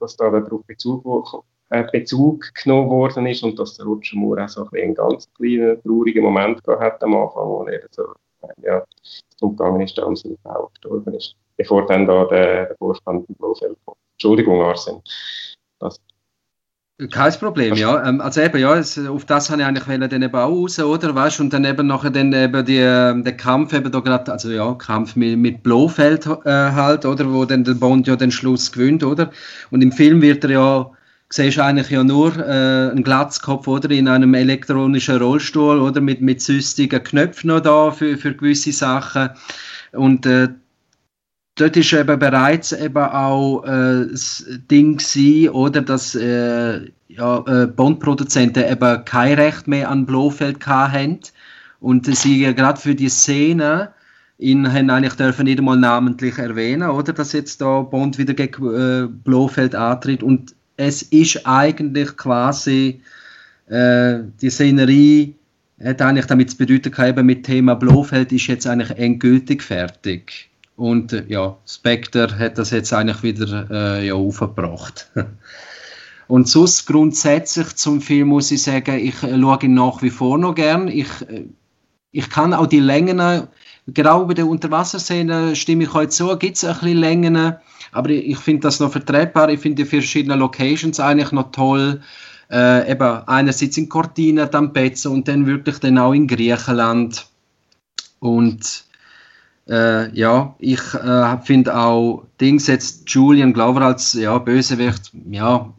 [0.01, 1.05] dass da darauf Bezug,
[1.93, 5.83] Bezug genommen worden ist und dass der Roger Moore auch so ein einen ganz kleinen,
[5.83, 8.05] traurigen Moment gehabt hat am Anfang, wo er so,
[8.63, 8.85] ja,
[9.41, 13.35] umgegangen ist, da um seine Frau gestorben ist, bevor dann da der, der Vorstand im
[13.37, 13.99] Blofeld kommt.
[14.15, 15.03] Entschuldigung, Arsene.
[15.79, 15.99] Das
[17.11, 18.07] kein Problem, ja.
[18.07, 21.15] Ähm, also eben, ja, auf das habe ich eigentlich wollen, dann eben auch raus, oder?
[21.15, 24.51] Weißt und dann eben nachher dann eben die, ähm, der Kampf eben da gerade, also
[24.51, 27.33] ja, Kampf mit, mit Blofeld äh, halt, oder?
[27.33, 29.31] Wo dann der Bond ja den Schluss gewinnt, oder?
[29.71, 30.91] Und im Film wird er ja,
[31.33, 33.91] siehst eigentlich ja nur äh, einen Glatzkopf, oder?
[33.91, 36.01] In einem elektronischen Rollstuhl, oder?
[36.01, 39.31] Mit, mit süstigen Knöpfen noch da für, für gewisse Sachen.
[39.93, 40.49] Und äh,
[41.55, 47.67] dort ist eben bereits eben auch äh, das Ding gewesen, oder dass äh, ja, äh,
[47.67, 51.21] Bond-Produzenten eben kein Recht mehr an Blofeld hatten
[51.81, 53.93] und sie gerade für die Szene
[54.39, 58.75] ihn haben eigentlich dürfen nicht einmal namentlich erwähnen, oder dass jetzt da Bond wieder gegen
[58.75, 63.03] äh, Blofeld antritt und es ist eigentlich quasi
[63.67, 65.35] äh, die Szenerie
[65.83, 70.51] hat eigentlich damit zu bedeuten, eben mit Thema Blofeld ist jetzt eigentlich endgültig fertig.
[70.77, 75.11] Und äh, ja, Spectre hat das jetzt eigentlich wieder äh, ja, aufgebracht.
[76.29, 80.39] Und sonst grundsätzlich zum Film muss ich sagen, ich äh, schaue ihn nach wie vor
[80.39, 80.89] noch gern.
[80.89, 81.47] Ich, äh,
[82.11, 83.49] ich kann auch die Längen,
[83.87, 87.55] genau bei der Unterwasserszene stimme ich heute zu, gibt es ein bisschen Längen,
[87.93, 89.51] aber ich, finde das noch vertretbar.
[89.51, 92.01] Ich finde die verschiedenen Locations eigentlich noch toll.
[92.51, 97.27] Äh, eben einerseits in Cortina, dann Pezzo und dann wirklich dann auch in Griechenland.
[98.19, 98.85] Und
[99.69, 105.73] äh, ja, ich äh, finde auch Dings jetzt Julian Glover als ja, Bösewicht, ja,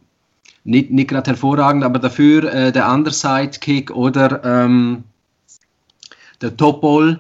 [0.63, 5.03] nicht, nicht gerade hervorragend, aber dafür äh, der andere Sidekick oder ähm,
[6.41, 7.19] der Topol,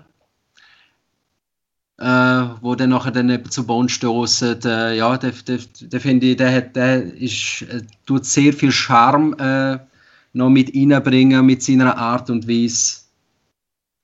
[1.99, 6.37] äh, wo dann nachher dann zu Bond stoßen, äh, ja, der, der, der finde ich,
[6.37, 9.79] der, hat, der ist, äh, tut sehr viel Charme äh,
[10.33, 13.01] noch mit reinbringen, mit seiner Art und Weise.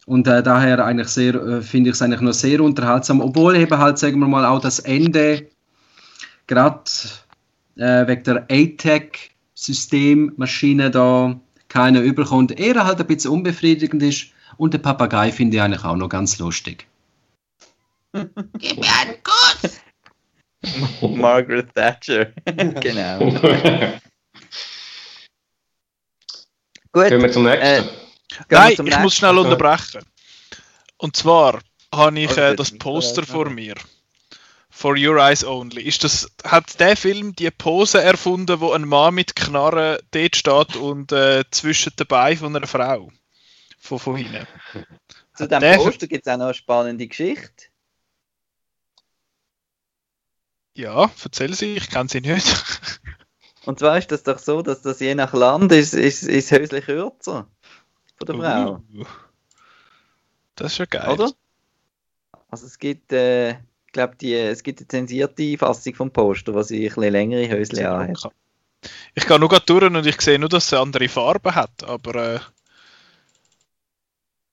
[0.05, 3.77] Und äh, daher eigentlich sehr, äh, finde ich es eigentlich noch sehr unterhaltsam, obwohl eben
[3.77, 5.47] halt, sagen wir mal, auch das Ende
[6.47, 6.83] gerade
[7.75, 12.59] äh, wegen der ATEC-Systemmaschine da keiner überkommt.
[12.59, 14.27] Er halt ein bisschen unbefriedigend ist
[14.57, 16.87] und der Papagei finde ich eigentlich auch noch ganz lustig.
[18.13, 19.79] Gib mir einen Kuss!
[21.01, 22.25] Margaret Thatcher.
[22.45, 23.19] genau.
[26.91, 27.07] Gut.
[27.07, 27.65] Gehen wir zum nächsten.
[27.65, 27.83] Äh,
[28.49, 29.01] Nein, ich nächsten.
[29.01, 30.01] muss schnell unterbrechen.
[30.97, 31.59] Und zwar
[31.93, 33.75] habe ich äh, das Poster vor mir.
[34.71, 35.81] For Your Eyes Only.
[35.83, 40.75] Ist das, hat der Film die Pose erfunden, wo ein Mann mit Knarre dort steht
[40.77, 43.11] und äh, zwischen den Beinen von einer Frau?
[43.79, 44.47] Von, hinten.
[45.35, 47.68] Zu diesem Poster gibt es auch noch eine spannende Geschichte.
[50.79, 52.47] Ja, erzähl sie, ich kenne sie nicht.
[53.65, 56.85] Und zwar ist das doch so, dass das je nach Land ist, ist, ist häuslich
[56.85, 57.49] kürzer
[58.15, 58.81] von der Frau.
[58.93, 59.05] Uh,
[60.55, 61.09] das ist ja geil.
[61.09, 61.33] Oder?
[62.49, 66.95] Also es gibt, äh, ich glaube, es gibt eine zensierte Fassung vom Poster, was ich
[66.95, 68.31] ein längere Häusle hat.
[69.15, 72.39] Ich gehe nur durch und ich sehe nur, dass es andere Farben hat, aber äh,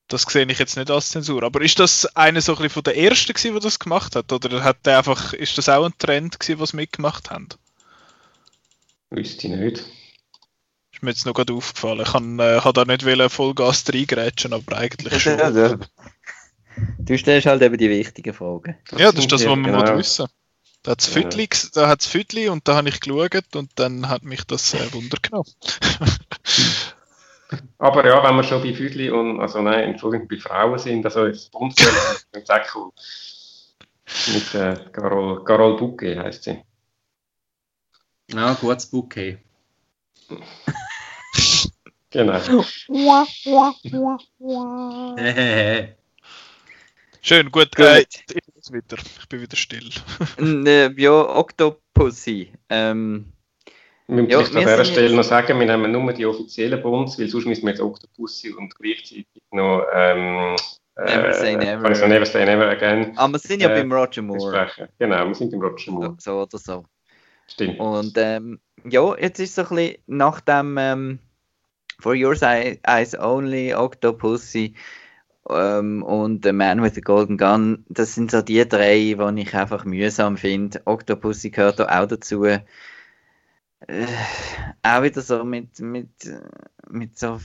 [0.08, 1.42] das sehe ich jetzt nicht als Zensur.
[1.42, 4.32] Aber ist das einer so ein bisschen von der ersten gewesen, der das gemacht hat?
[4.32, 7.48] Oder hat der einfach, ist das auch ein Trend gewesen, was mitgemacht haben?
[9.10, 9.84] Wüsste ich nicht.
[10.92, 12.00] Ist mir jetzt noch gerade aufgefallen.
[12.00, 15.86] Ich kann, äh, kann da nicht Vollgas reingrätschen, aber eigentlich schon.
[16.98, 18.76] du stellst halt eben die wichtigen Fragen.
[18.96, 19.98] Ja, das ist das, was man genau.
[19.98, 20.26] wissen
[20.86, 24.44] da hat es Fütli, da Fütli und da habe ich geschaut und dann hat mich
[24.44, 25.50] das äh, Wunder genommen.
[27.78, 31.26] Aber ja, wenn wir schon bei Füdli und, also nein, Entschuldigung, bei Frauen sind, also
[31.28, 31.92] das Bundeswehr
[32.34, 32.90] mit Säckel
[34.32, 36.62] mit äh, Carol, Carol Bouquet heisst sie.
[38.32, 39.38] Ja, gutes Bouquet.
[42.10, 42.40] genau.
[47.20, 47.74] Schön, gut.
[47.74, 47.84] gut.
[47.84, 48.96] Äh, ich, wieder.
[48.98, 49.90] ich bin wieder still.
[50.38, 52.52] Äh, ja, Octopussy.
[52.68, 53.32] Ähm,
[54.08, 57.18] wir müssen ja, vielleicht an dieser Stelle noch sagen, wir nehmen nur die offiziellen Bonds,
[57.18, 60.56] weil sonst müssen wir jetzt Octopussy und gleichzeitig noch ähm,
[60.98, 61.88] Never say äh, never.
[61.88, 63.12] Also never say never again.
[63.16, 64.70] Aber wir sind ja äh, beim Roger Moore.
[64.98, 66.16] Genau, wir sind beim Roger Moore.
[66.18, 66.84] So, so oder so.
[67.48, 67.78] Stimmt.
[67.78, 71.18] Und ähm, ja, jetzt ist es so ein bisschen nach dem ähm,
[72.00, 74.74] For Your Eyes Only, Octopussy
[75.50, 79.54] ähm, und The Man with the Golden Gun, das sind so die drei, die ich
[79.54, 80.80] einfach mühsam finde.
[80.86, 82.46] Octopussy gehört da auch dazu
[83.80, 84.06] äh,
[84.82, 86.10] auch wieder so mit, mit,
[86.88, 87.38] mit so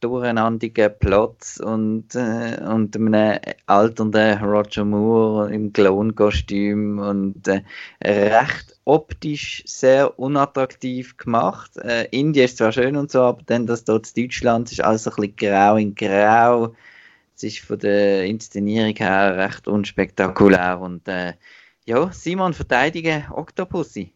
[0.00, 7.62] durcheinandigen Plots und, äh, und einem alternden Roger Moore im Klonkostüm und äh,
[8.00, 11.76] recht optisch sehr unattraktiv gemacht.
[11.78, 15.08] Äh, Indien ist zwar schön und so, aber dann das dort in Deutschland ist alles
[15.08, 16.74] ein bisschen grau in grau.
[17.34, 21.34] Es ist von der Inszenierung her recht unspektakulär und äh,
[21.86, 24.12] ja, Simon verteidigen Octopussy.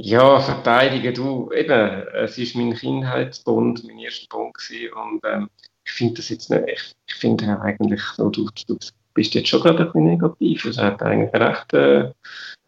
[0.00, 5.50] Ja, verteidigen, du, eben, es ist mein Kindheitsbund, mein erster Bund gewesen und ähm,
[5.84, 8.78] ich finde das jetzt nicht, ich, ich finde eigentlich, so, du, du
[9.14, 12.12] bist jetzt schon gerade ein bisschen negativ, es hat eigentlich recht äh,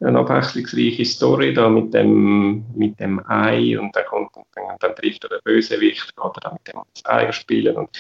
[0.01, 4.97] eine abwechslungsreiche Story da mit dem, mit dem Ei und dann kommt und dann, dann
[4.97, 7.91] trifft er den Bösewicht, geht er dann mit dem Ei spielen und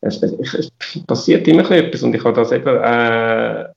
[0.00, 0.72] es, es, es,
[1.06, 3.68] passiert immer etwas und ich habe das eben äh,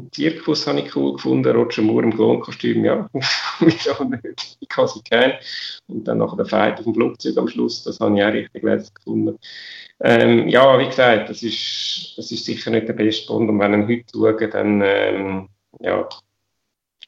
[0.00, 3.08] im Zirkus habe ich cool gefunden, Roger Moore im Klonkostüm, ja,
[3.60, 4.56] wieso nicht?
[4.60, 5.34] Ich kann sie kennen.
[5.86, 8.62] Und dann noch der Fight auf dem Flugzeug am Schluss, das habe ich auch richtig
[8.62, 9.38] lässig gefunden.
[10.00, 13.50] Ähm, ja, wie gesagt, das ist, das ist sicher nicht der beste Bond.
[13.50, 15.48] Und wenn ich heute schaue, dann ähm,
[15.80, 16.08] ja,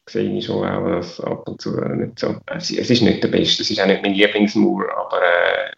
[0.09, 2.37] sehe ich schon auch, dass ab und zu nicht so.
[2.47, 5.71] Es, es ist nicht der beste, es ist auch nicht mein Lieblingsmoor, aber äh,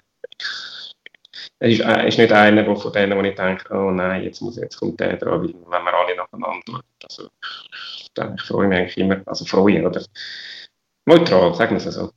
[1.63, 4.41] es ist, äh, ist nicht einer wo von denen, wo ich denke, oh nein, jetzt,
[4.41, 6.83] muss, jetzt kommt der dran, weil wenn wir alle nacheinander schauen.
[7.05, 7.29] Also,
[8.15, 10.03] dann, ich freue mich eigentlich immer, also freue, oder?
[11.07, 12.11] Neutral, sagen wir es so.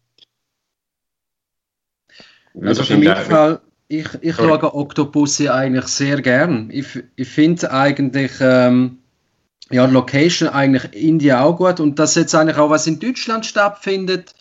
[2.60, 6.72] Also für mich Fall, ich, ich schaue Octopussy eigentlich sehr gern.
[6.72, 8.98] Ich, ich finde eigentlich, ähm,
[9.70, 14.34] ja, Location eigentlich Indien auch gut und das jetzt eigentlich auch, was in Deutschland stattfindet,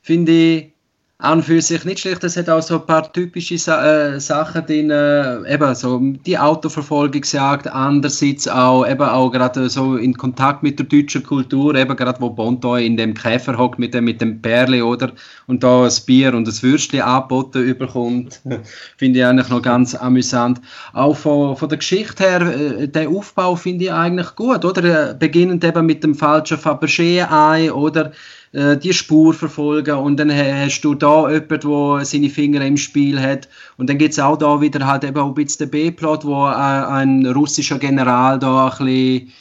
[0.00, 0.77] finde ich
[1.20, 2.22] an für sich nicht schlecht.
[2.22, 6.38] Es hat auch so ein paar typische Sa äh, Sachen drin, äh, eben so die
[6.38, 12.20] Autoverfolgungsjagd, andererseits auch eben auch gerade so in Kontakt mit der deutschen Kultur, eben gerade
[12.20, 15.10] wo Bond da in dem Käfer hockt mit dem, mit dem Perle, oder?
[15.48, 18.40] Und da ein Bier und ein Würstchen angeboten überkommt.
[18.96, 20.60] finde ich eigentlich noch ganz amüsant.
[20.92, 25.14] Auch von, von der Geschichte her, äh, der Aufbau finde ich eigentlich gut, oder?
[25.14, 28.12] Beginnend eben mit dem falschen Fabergé-Ei, oder?
[28.52, 33.20] Äh, die Spur verfolgen und dann hast du da jemanden, der seine Finger im Spiel
[33.20, 36.24] hat und dann gibt es auch da wieder halt eben auch ein bisschen den B-Plot,
[36.24, 39.32] wo äh, ein russischer General da ein bisschen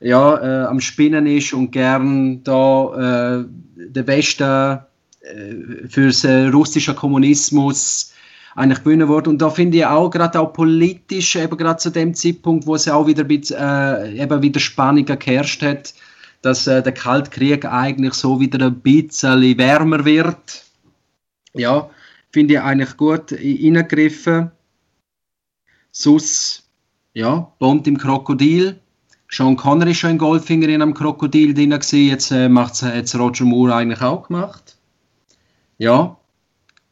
[0.00, 3.44] ja, äh, am Spinnen ist und gern da äh,
[3.76, 4.78] den Westen
[5.20, 8.12] äh, für den russischen Kommunismus
[8.54, 9.26] eigentlich gewinnen wird.
[9.26, 12.88] Und da finde ich auch gerade auch politisch, eben gerade zu dem Zeitpunkt, wo es
[12.88, 15.94] auch wieder, äh, eben wieder Spannung geherrscht hat,
[16.44, 20.64] dass äh, der Kaltkrieg eigentlich so wieder ein bisschen wärmer wird.
[21.54, 21.88] Ja,
[22.32, 24.50] finde ich eigentlich gut reingegriffen.
[25.90, 26.68] Sus,
[27.14, 28.78] ja, Bond im Krokodil.
[29.30, 32.08] Sean Connery schon in Goldfinger in einem Krokodil drin gewesen.
[32.08, 34.76] Jetzt äh, macht es Roger Moore eigentlich auch gemacht.
[35.78, 36.16] Ja,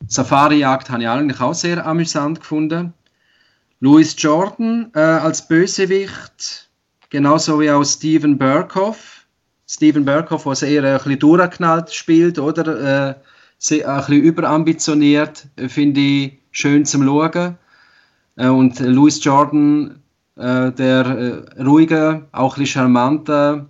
[0.08, 2.94] Safari-Jagd habe ich eigentlich auch sehr amüsant gefunden.
[3.80, 6.70] Louis Jordan äh, als Bösewicht,
[7.10, 9.11] genauso wie auch Steven Burkhoff.
[9.72, 12.66] Steven Burkhoff, der sehr äh, ein bisschen durchgeknallt spielt, oder?
[13.10, 17.56] Äh, ein bisschen überambitioniert, äh, finde ich schön zum Schauen.
[18.36, 20.02] Äh, und Louis Jordan,
[20.36, 23.66] äh, der ruhige, auch ein bisschen charmante,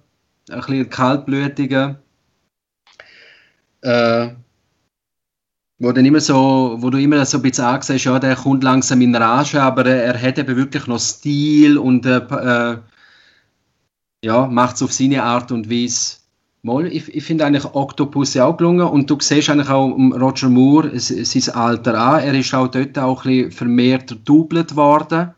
[0.50, 1.98] ein bisschen kaltblütige,
[5.78, 9.00] wo, dann immer so, wo du immer so ein bisschen angesehen ja, der kommt langsam
[9.00, 12.78] in Rage, aber er, er hat eben wirklich noch Stil und äh, äh,
[14.25, 16.16] ja, macht es auf seine Art und Weise.
[16.64, 20.93] Mal, ich, ich finde eigentlich Octopus auch gelungen und du siehst eigentlich auch Roger Moore
[20.97, 22.23] sein Alter an.
[22.23, 25.35] Er ist auch dort auch ein bisschen vermehrt doublet worden.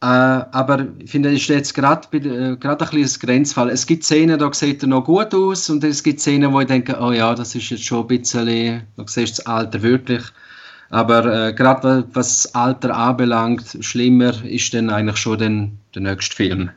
[0.00, 3.70] Äh, aber ich finde, das ist jetzt gerade äh, ein bisschen Grenzfall.
[3.70, 6.66] Es gibt Szenen, da sieht er noch gut aus und es gibt Szenen, wo ich
[6.66, 10.24] denke, oh ja, das ist jetzt schon ein bisschen, da siehst das Alter wirklich.
[10.90, 16.34] Aber äh, gerade was das Alter anbelangt, schlimmer ist dann eigentlich schon den, der nächste
[16.34, 16.70] Film.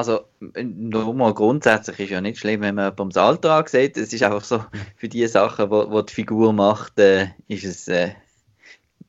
[0.00, 0.20] Also,
[0.62, 3.98] nochmal grundsätzlich ist ja nicht schlimm, wenn man das Alter ansieht.
[3.98, 4.64] Es ist einfach so,
[4.96, 8.12] für die Sachen, die die Figur macht, äh, ist es äh,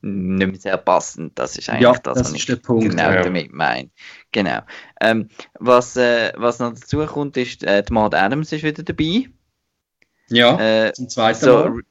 [0.02, 1.40] nicht mehr sehr passend.
[1.40, 3.22] Das ist eigentlich ja, das, das was ich der Punkt, genau ja.
[3.22, 3.90] damit meine.
[4.34, 4.60] Genau.
[5.00, 5.30] Ähm,
[5.60, 9.30] was, äh, was noch dazu kommt, ist, äh, die Maud Adams ist wieder dabei.
[10.30, 11.82] Ja, äh, zum zweiten so, Mal.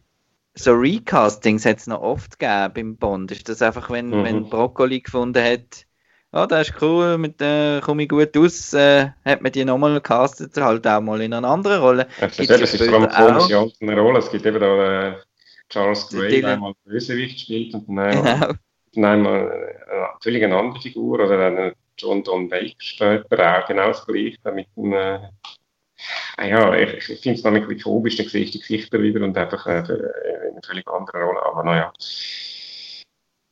[0.54, 3.32] So Recastings hat es noch oft gegeben beim Bond.
[3.32, 4.24] Ist das einfach, wenn, mhm.
[4.24, 5.86] wenn Broccoli gefunden hat,
[6.32, 9.94] ja, das ist cool, mit äh, komme ich gut aus, äh, hat man die nochmal
[9.94, 12.06] gecastet, halt auch mal in einer anderen Rolle.
[12.20, 14.18] Ja, das, ist, ist vor allem Rolle.
[14.18, 15.14] Es gibt eben da äh,
[15.68, 18.52] Charles Gray, der einmal Bösewicht spielt und dann, genau.
[18.94, 23.88] dann einmal eine völlig eine andere Figur oder einen John Don Baker später auch genau
[23.88, 25.18] das gleiche mit einem äh,
[26.36, 29.00] ah ja, ich, ich finde es dann ein bisschen komisch, dann sehe ich die Gesichter
[29.02, 31.92] wieder und einfach äh, in eine völlig andere Rolle, aber naja.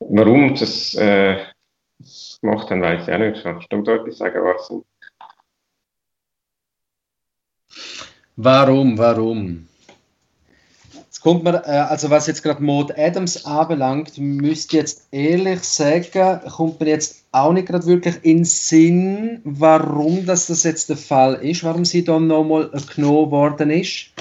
[0.01, 1.45] Warum das, äh,
[1.99, 3.73] das gemacht haben, weiß ich auch nicht.
[3.73, 4.73] Du da etwas sagen, was?
[8.37, 9.69] Warum, warum?
[10.95, 16.41] Jetzt kommt man, äh, also was jetzt gerade Maud Adams anbelangt, müsste jetzt ehrlich sagen,
[16.49, 21.35] kommt mir jetzt auch nicht gerade wirklich in Sinn, warum das, das jetzt der Fall
[21.35, 24.13] ist, warum sie dann nochmal genommen worden ist.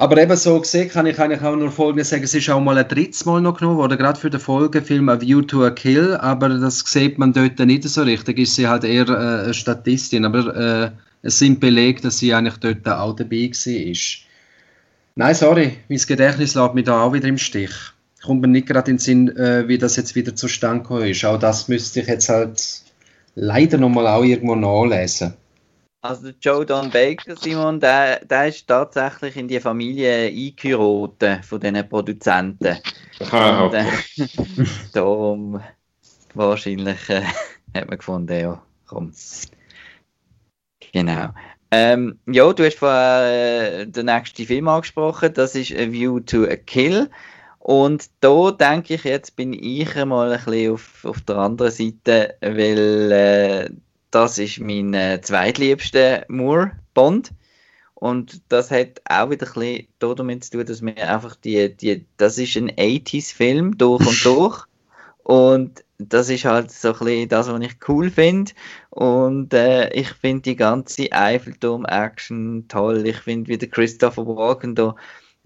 [0.00, 2.78] Aber eben so gesehen kann ich eigentlich auch nur Folgendes sagen, es ist auch mal
[2.78, 6.14] ein drittes Mal noch genommen worden, gerade für den Folgefilm A View to a Kill,
[6.14, 10.24] aber das sieht man dort nicht so richtig, ist sie halt eher äh, eine Statistin,
[10.24, 10.90] aber äh,
[11.22, 13.94] es sind belegt, dass sie eigentlich dort auch dabei war.
[15.16, 17.72] Nein, sorry, mein Gedächtnis lässt mich da auch wieder im Stich.
[18.22, 21.24] Kommt mir nicht gerade in den Sinn, äh, wie das jetzt wieder zustande gekommen ist.
[21.24, 22.82] Auch das müsste ich jetzt halt
[23.34, 25.34] leider nochmal auch irgendwo nachlesen.
[26.00, 31.88] Also Joe Don Baker, Simon, der, der ist tatsächlich in die Familie eingeheiratet von diesen
[31.88, 32.78] Produzenten.
[33.32, 33.84] Ah, okay.
[34.16, 35.60] Und, äh, darum
[36.34, 37.24] wahrscheinlich äh,
[37.74, 39.12] hat man gefunden, ja, komm.
[40.92, 41.30] Genau.
[41.72, 46.44] Ähm, ja, du hast vorher äh, den nächsten Film angesprochen, das ist A View to
[46.44, 47.10] a Kill.
[47.58, 52.36] Und da denke ich, jetzt bin ich mal ein bisschen auf, auf der anderen Seite,
[52.40, 53.70] weil äh,
[54.10, 57.32] das ist mein äh, zweitliebster Moore-Bond.
[57.94, 62.06] Und das hat auch wieder ein bisschen damit zu tun, dass mir einfach die, die,
[62.16, 64.64] das ist ein 80s-Film durch und durch.
[65.24, 68.52] Und das ist halt so ein bisschen das, was ich cool finde.
[68.90, 73.06] Und äh, ich finde die ganze Eiffelturm-Action toll.
[73.06, 74.94] Ich finde, wie der Christopher Walken da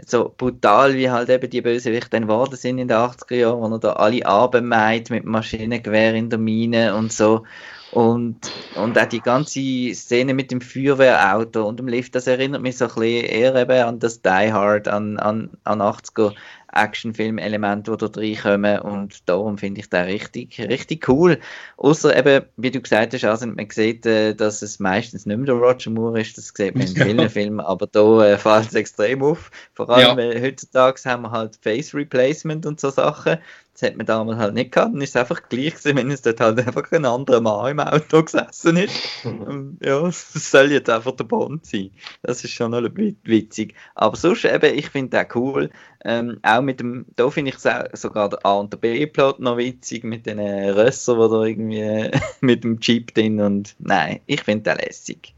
[0.04, 3.78] so brutal, wie halt eben die Bösewichte geworden sind in den 80er Jahren, wo er
[3.78, 7.44] da alle abmeid mit Maschinengewehr in der Mine und so.
[7.92, 12.78] Und, und auch die ganze Szene mit dem Feuerwehrauto und dem Lift, das erinnert mich
[12.78, 16.32] so ein bisschen eher eben an das Die Hard, an, an, an 80er
[16.72, 21.38] Actionfilm-Elemente, die da reinkommen und darum finde ich den richtig, richtig cool.
[21.76, 25.46] Außer eben, wie du gesagt hast, also man sieht, äh, dass es meistens nicht mehr
[25.46, 27.28] der Roger Moore ist, das sieht man in vielen ja.
[27.28, 29.50] Filmen, aber da äh, fällt es extrem auf.
[29.74, 30.16] Vor allem, ja.
[30.16, 33.36] weil heutzutage haben wir halt Face Replacement und so Sachen.
[33.72, 34.94] Das hat man damals halt nicht gehabt.
[34.94, 37.80] Dann ist es einfach gleich gewesen, wenn es dort halt einfach ein anderer Mann im
[37.80, 38.94] Auto gesessen ist.
[39.82, 41.90] ja, es soll jetzt einfach der Bond sein.
[42.22, 43.74] Das ist schon noch witzig.
[43.94, 45.70] Aber sonst eben, ich finde auch cool.
[46.04, 50.04] Ähm, auch mit dem, da finde ich sogar der A und der B-Plot noch witzig
[50.04, 52.10] mit den Rössern, wo da irgendwie
[52.40, 55.34] mit dem Chip drin und nein, ich finde den lässig.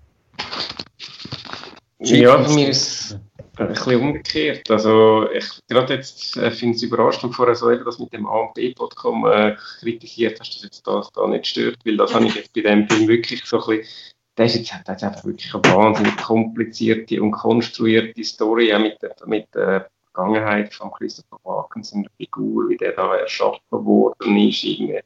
[2.04, 3.18] Ja, bei mir ist
[3.56, 4.70] ein bisschen umgekehrt.
[4.70, 8.40] Also ich gerade jetzt äh, finde es überraschend, vorher so eben das mit dem A
[8.40, 12.34] und B-Podcast äh, kritisiert hast, dass jetzt das da nicht stört, weil das habe ich
[12.34, 15.54] jetzt bei dem Film wirklich so ein bisschen das ist jetzt, das ist einfach wirklich
[15.54, 21.82] eine wahnsinnig komplizierte und konstruierte Story, auch mit der, mit der Vergangenheit von Christopher Walken,
[21.84, 24.64] seiner Figur, wie der da erschaffen worden ist.
[24.64, 25.00] Irgendwie.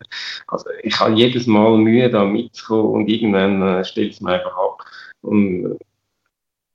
[0.47, 4.57] Also ich habe jedes Mal Mühe, da mitzukommen und irgendwann äh, stellt es mir einfach
[4.57, 4.85] ab.
[5.21, 5.79] Und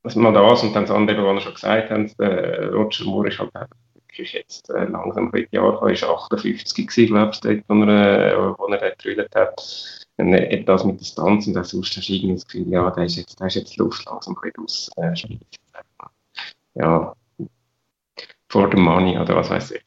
[0.03, 3.29] was man das und dann das andere, was wir schon gesagt haben, der Roger Moore
[3.29, 3.51] ist halt
[4.13, 8.33] wirklich jetzt äh, langsam ein Jahr, er ist 58 gewesen, glaube ich, dort, wo er,
[8.33, 10.03] äh, wo er dort hat.
[10.17, 13.03] Und äh, das mit Distanz und auch sonst hast du irgendwie das Gefühl, ja, da
[13.03, 14.91] ist jetzt, da ist jetzt Luft langsam ein bisschen aus.
[14.97, 15.13] Äh,
[16.75, 17.15] ja,
[18.49, 19.83] for the money oder was weiß ich.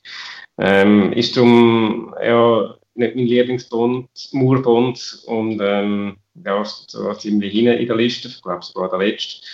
[0.58, 7.86] Ähm, ist darum, ja, nicht mein Lieblingsbond, Moorbond und ähm, ja, so ziemlich hinten in
[7.86, 9.46] der Liste, ich glaube sogar der letzte.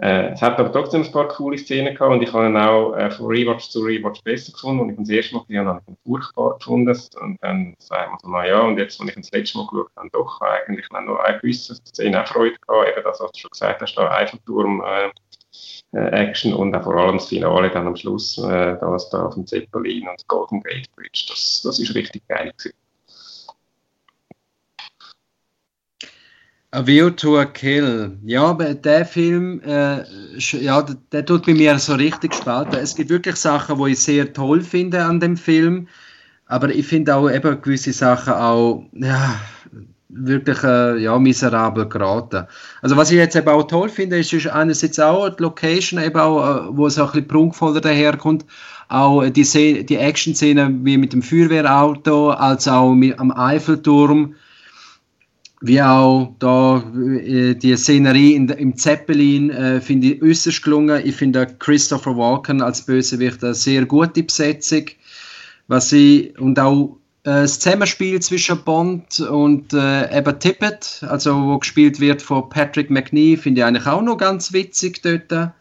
[0.00, 2.94] Äh, es hat aber trotzdem ein paar coole Szenen gehabt und ich habe ihn auch
[2.94, 4.80] äh, von Rewatch zu Rewatch besser gefunden.
[4.80, 7.00] Und ich das erste Mal gesehen habe, habe ich ihn furchtbar gefunden.
[7.20, 9.90] Und dann sagen wir so, naja, und jetzt, als ich ihn das letzte Mal geschaut
[9.96, 12.88] habe, doch eigentlich noch eine gewisse Szene auch Freude gehabt.
[12.88, 15.10] Eben das, was du schon gesagt hast, da Eiffelturm, äh,
[15.92, 19.34] äh, Action und auch vor allem das Finale dann am Schluss, äh, das da auf
[19.34, 21.24] dem Zeppelin und Golden Gate Bridge.
[21.28, 22.76] Das, das ist richtig geil gewesen.
[26.70, 28.18] A View to a Kill.
[28.26, 30.04] Ja, der Film, äh,
[30.36, 32.74] ja, der, tut bei mir so richtig spalten.
[32.74, 35.88] Es gibt wirklich Sachen, die ich sehr toll finde an dem Film,
[36.44, 39.40] aber ich finde auch eben gewisse Sachen auch, ja,
[40.10, 42.46] wirklich äh, ja, miserabel geraten.
[42.82, 46.20] Also was ich jetzt eben auch toll finde, ist, ist einerseits auch die Location, eben
[46.20, 48.44] auch, äh, wo es auch ein bisschen prunkvoller daherkommt,
[48.88, 54.34] auch die, die Action-Szene wie mit dem Feuerwehrauto, als auch mit, am Eiffelturm,
[55.60, 61.02] wie auch da äh, die Szenerie in, im Zeppelin äh, finde ich äußerst gelungen.
[61.04, 64.84] Ich finde Christopher Walken als Bösewicht eine sehr gute Besetzung.
[65.66, 71.58] Was ich, und auch äh, das Zusammenspiel zwischen Bond und äh, eben Tippett, also wo
[71.58, 75.52] gespielt wird von Patrick McNee, finde ich eigentlich auch noch ganz witzig dort.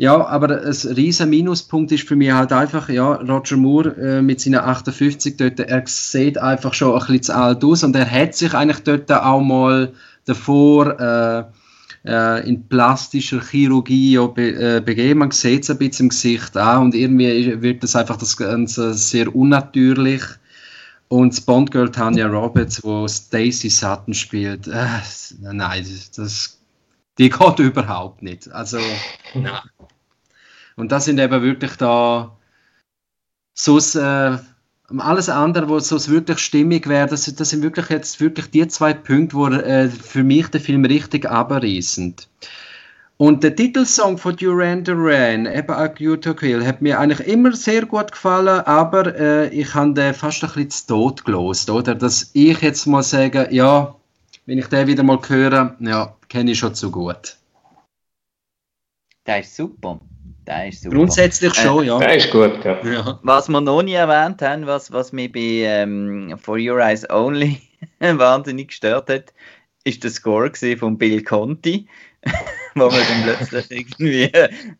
[0.00, 4.40] Ja, aber ein riesen Minuspunkt ist für mich halt einfach, ja, Roger Moore äh, mit
[4.40, 8.36] seinen 58 dort, er sieht einfach schon ein bisschen zu alt aus und er hat
[8.36, 9.92] sich eigentlich dort auch mal
[10.24, 11.42] davor äh,
[12.08, 15.18] äh, in plastischer Chirurgie ja, be, äh, begeben.
[15.18, 18.94] Man sieht es ein bisschen im Gesicht an und irgendwie wird das einfach das Ganze
[18.94, 20.22] sehr unnatürlich.
[21.08, 24.86] Und das Bond-Girl Tanya Roberts, wo Stacy Sutton spielt, äh,
[25.40, 26.57] nein, das
[27.18, 28.50] die geht überhaupt nicht.
[28.50, 28.78] Also,
[29.34, 29.60] nein.
[30.76, 32.36] Und das sind eben wirklich da
[33.52, 34.38] so äh,
[34.96, 38.94] alles andere, wo so wirklich stimmig wäre, das, das sind wirklich jetzt wirklich die zwei
[38.94, 42.14] Punkte, wo äh, für mich den Film richtig abreißen.
[43.18, 48.12] Und der Titelsong von Duran Duran, eben Acuto Quill, hat mir eigentlich immer sehr gut
[48.12, 51.96] gefallen, aber äh, ich habe den fast ein bisschen zu tot gelost, oder?
[51.96, 53.96] Dass ich jetzt mal sage, ja,
[54.46, 57.36] wenn ich den wieder mal höre, ja, kenne ich schon zu gut.
[59.26, 60.00] Der ist super.
[60.46, 60.96] Der ist super.
[60.96, 61.98] Grundsätzlich schon, äh, ja.
[61.98, 62.82] Der ist gut, ja.
[62.82, 63.20] ja.
[63.22, 67.60] Was wir noch nie erwähnt haben, was, was mich bei ähm, For Your Eyes Only
[68.00, 69.34] wahnsinnig gestört hat,
[69.84, 71.86] ist der Score von Bill Conti,
[72.74, 74.32] wo man dann plötzlich irgendwie,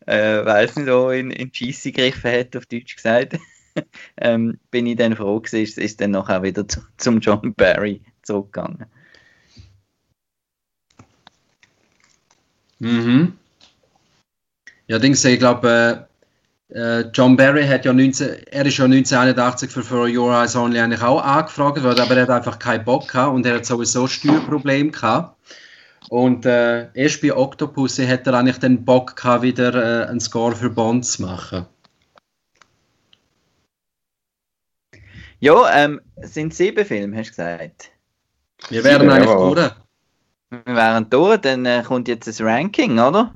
[0.06, 3.38] äh, weiß nicht, wo in, in Cheesy gegriffen hat, auf Deutsch gesagt.
[4.20, 8.02] ähm, bin ich dann froh gewesen, ist, ist dann nachher wieder zu, zum John Barry
[8.22, 8.86] zurückgegangen.
[12.78, 13.36] Mhm.
[14.86, 16.08] Ja, Dings, ich glaube,
[16.70, 20.54] äh, äh, John Barry hat ja 19, er ist ja 1981 für For Your Eyes
[20.54, 23.66] Only eigentlich auch angefragt worden, aber er hat einfach keinen Bock gehabt und er hat
[23.66, 25.36] sowieso Steuerprobleme gehabt.
[26.10, 30.54] Und äh, erst bei Octopus hat er eigentlich den Bock gehabt, wieder äh, einen Score
[30.54, 31.66] für Bond zu machen.
[35.40, 37.90] Ja, ähm, sind sieben Filme, hast du gesagt?
[38.70, 39.70] Wir wären eigentlich durch.
[40.50, 43.34] Wir wären durch, dann äh, kommt jetzt das Ranking, oder?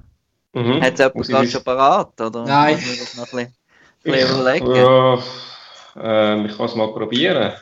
[0.54, 0.82] Mhm.
[0.82, 2.20] Hat es jemand gerade schon parat?
[2.20, 2.74] Oder Nein.
[2.74, 3.52] Muss das noch ein
[4.02, 4.74] bisschen, ein überlegen?
[4.74, 5.14] Ja,
[5.96, 7.52] äh, ich kann es mal probieren.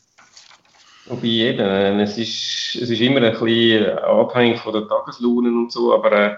[1.08, 1.98] Bei jedem.
[1.98, 6.36] Es ist, es ist immer ein bisschen abhängig von der Tageslaune und so, aber äh,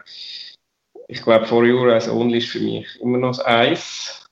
[1.09, 4.27] ich glaube, For Your Eyes Only ist für mich immer noch das Eis.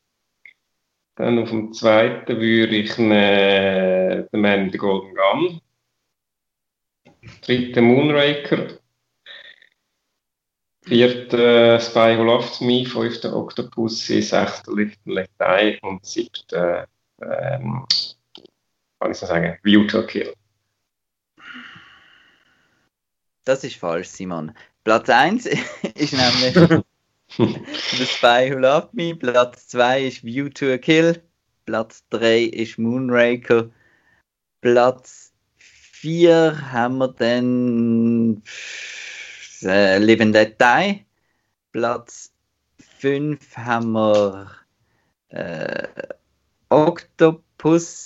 [1.17, 5.61] Dann auf dem zweiten würde ich äh, The Man with the Golden Gun.
[7.43, 8.79] Dritte Moonraker.
[10.83, 12.87] Vierte äh, Spy Who Loved Me.
[12.87, 14.23] Fünfte Octopussy.
[14.23, 14.73] Sechste
[15.05, 15.79] Let Die.
[15.83, 16.87] Und siebte,
[17.21, 17.87] ähm,
[18.99, 20.35] kann ich so sagen, View to a Kill.
[23.45, 24.53] Das ist falsch, Simon.
[24.85, 25.47] Platz 1
[25.95, 26.55] ist nämlich
[27.37, 29.15] The Spy Who Loved Me.
[29.15, 31.23] Platz 2 ist View to a Kill.
[31.67, 33.71] Platz 3 ist Moonraker.
[34.61, 35.30] Platz
[36.01, 38.43] 4 haben wir dann
[39.63, 41.05] äh, and Let Die.
[41.73, 42.33] Platz
[43.01, 44.51] 5 haben wir
[45.29, 45.87] äh,
[46.71, 48.01] Octopussy.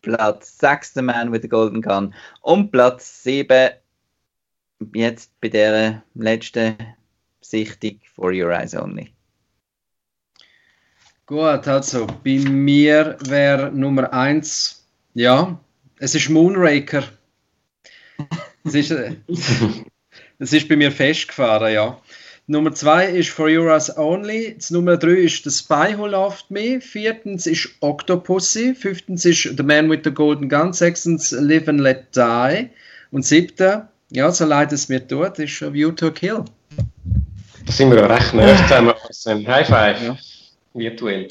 [0.00, 2.14] Platz 6 The Man with the Golden Gun.
[2.40, 3.72] Und Platz 7
[4.94, 6.76] jetzt bei der letzten
[7.42, 9.12] Sichtung For Your Eyes Only.
[11.26, 15.60] Gut, also bei mir wäre Nummer 1, ja,
[16.02, 17.04] es ist Moonraker.
[18.64, 19.14] Es ist, äh,
[20.38, 22.00] es ist bei mir festgefahren, ja.
[22.48, 24.56] Nummer 2 ist For Your Eyes Only.
[24.56, 26.80] Das Nummer 3 ist The Spy Who Loved Me.
[26.80, 28.74] Viertens ist Octopussy.
[28.74, 30.72] Fünftens ist The Man with the Golden Gun.
[30.72, 32.68] Sechstens Live and Let Die.
[33.12, 36.44] Und siebter, ja, so leid es mir tut, ist A View to a Kill.
[37.64, 39.46] Da sind wir ja recht nah zusammen.
[39.46, 40.02] High Five.
[40.02, 40.18] Ja.
[40.74, 41.28] Virtuell.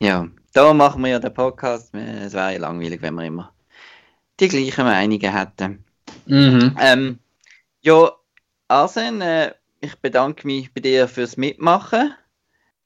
[0.00, 1.94] Ja, da machen wir ja den Podcast.
[1.94, 3.52] Es wäre ja langweilig, wenn wir immer
[4.40, 5.84] die gleichen Meinungen hätten.
[6.26, 6.76] Mhm.
[6.80, 7.18] Ähm,
[7.80, 8.12] ja,
[8.68, 12.14] Arsen, äh, ich bedanke mich bei dir fürs Mitmachen.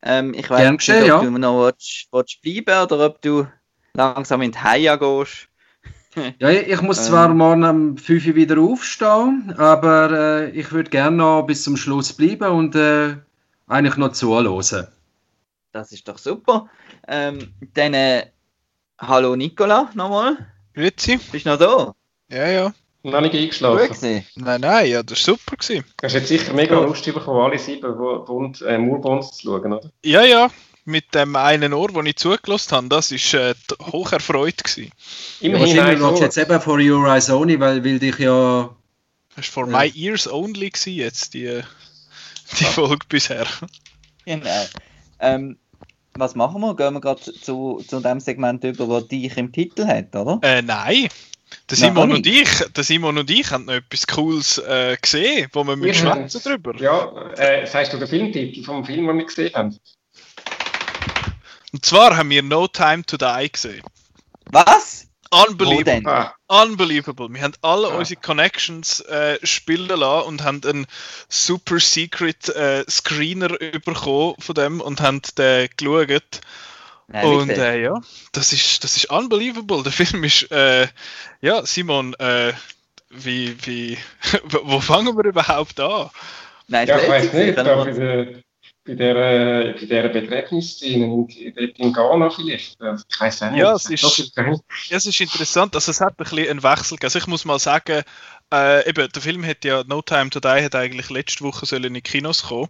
[0.03, 1.21] Ähm, ich weiß nicht, ob ja.
[1.21, 3.47] du noch willst, willst bleiben oder ob du
[3.95, 5.49] langsam in die Haia gehst.
[6.39, 7.39] Ja, ich muss zwar Ähm.
[7.39, 12.13] morgen um 5 Uhr wieder aufstehen, aber äh, ich würde gerne noch bis zum Schluss
[12.13, 13.17] bleiben und äh,
[13.67, 14.89] eigentlich noch zuhören.
[15.73, 16.69] Das ist doch super.
[17.09, 18.27] Ähm, dann, äh,
[18.99, 20.37] hallo Nicola nochmal.
[20.75, 21.19] Grüezi.
[21.31, 21.95] Bist du noch da?
[22.35, 22.75] Ja, ja.
[23.03, 23.89] Noch nicht eingeschlafen.
[23.89, 24.25] gewesen.
[24.37, 25.57] Nein, nein, ja, das war super.
[25.57, 25.85] Gewesen.
[26.03, 29.91] Hast jetzt sicher mega Lust bekommen, alle sieben Wo- Bund, äh, Moorbonds zu schauen, oder?
[30.05, 30.51] Ja, ja.
[30.85, 33.55] Mit dem einen Ohr, das ich zugelassen habe, das war äh,
[33.93, 34.63] hoch erfreut.
[34.65, 34.91] Gewesen.
[35.41, 36.21] Ja, Immerhin wahrscheinlich du Ohr.
[36.21, 38.75] jetzt eben For Your Eyes Only, weil, weil dich ja...
[39.37, 39.79] Das war for Ja.
[39.81, 41.61] my ears only gewesen, jetzt, die,
[42.59, 43.47] die Folge bisher.
[44.27, 44.67] Genau.
[45.21, 45.57] Ähm,
[46.15, 46.77] was machen wir?
[46.77, 50.39] Gehen wir gerade zu, zu dem Segment über, das dich im Titel hat, oder?
[50.43, 51.09] Äh, nein.
[51.69, 55.65] Der Simon, und ich, der Simon und ich haben noch etwas Cooles äh, gesehen, wo
[55.65, 56.15] wir mit Ja.
[56.15, 56.75] schwätzen drüber.
[56.81, 59.79] Ja, äh, sagst du den Filmtitel vom Film, den wir gesehen haben?
[61.73, 63.83] Und zwar haben wir No Time to Die gesehen.
[64.51, 65.07] Was?
[65.33, 66.03] Unbelievable.
[66.49, 67.29] Ah, Unbelievable.
[67.31, 67.95] Wir haben alle Ja.
[67.95, 70.87] unsere Connections äh, spielen lassen und haben einen
[71.29, 73.49] super secret äh, Screener
[73.85, 76.41] bekommen von dem und haben den geschaut.
[77.09, 78.01] Nein, Und äh, ja,
[78.33, 79.83] das ist, das ist unbelievable.
[79.83, 80.87] Der Film ist, äh,
[81.41, 82.53] ja, Simon, äh,
[83.11, 83.99] wie, wie,
[84.63, 86.11] wo fangen wir überhaupt an?
[86.69, 88.43] Nein, ja, ich ist weiß nicht, da wir-
[88.85, 92.81] bei der, bei der, äh, bei der Begräbnisszene in, in Ghana vielleicht.
[92.81, 93.61] Also, Ich weiß auch nicht.
[93.61, 94.33] Ja, Das es ist-
[94.91, 97.07] es ist interessant, also es hat ein bisschen einen Wechsel gegeben.
[97.07, 98.03] Also ich muss mal sagen,
[98.53, 101.85] äh, eben, der Film hat ja No Time to Die hat eigentlich letzte Woche sollen
[101.85, 102.69] in die Kinos kommen.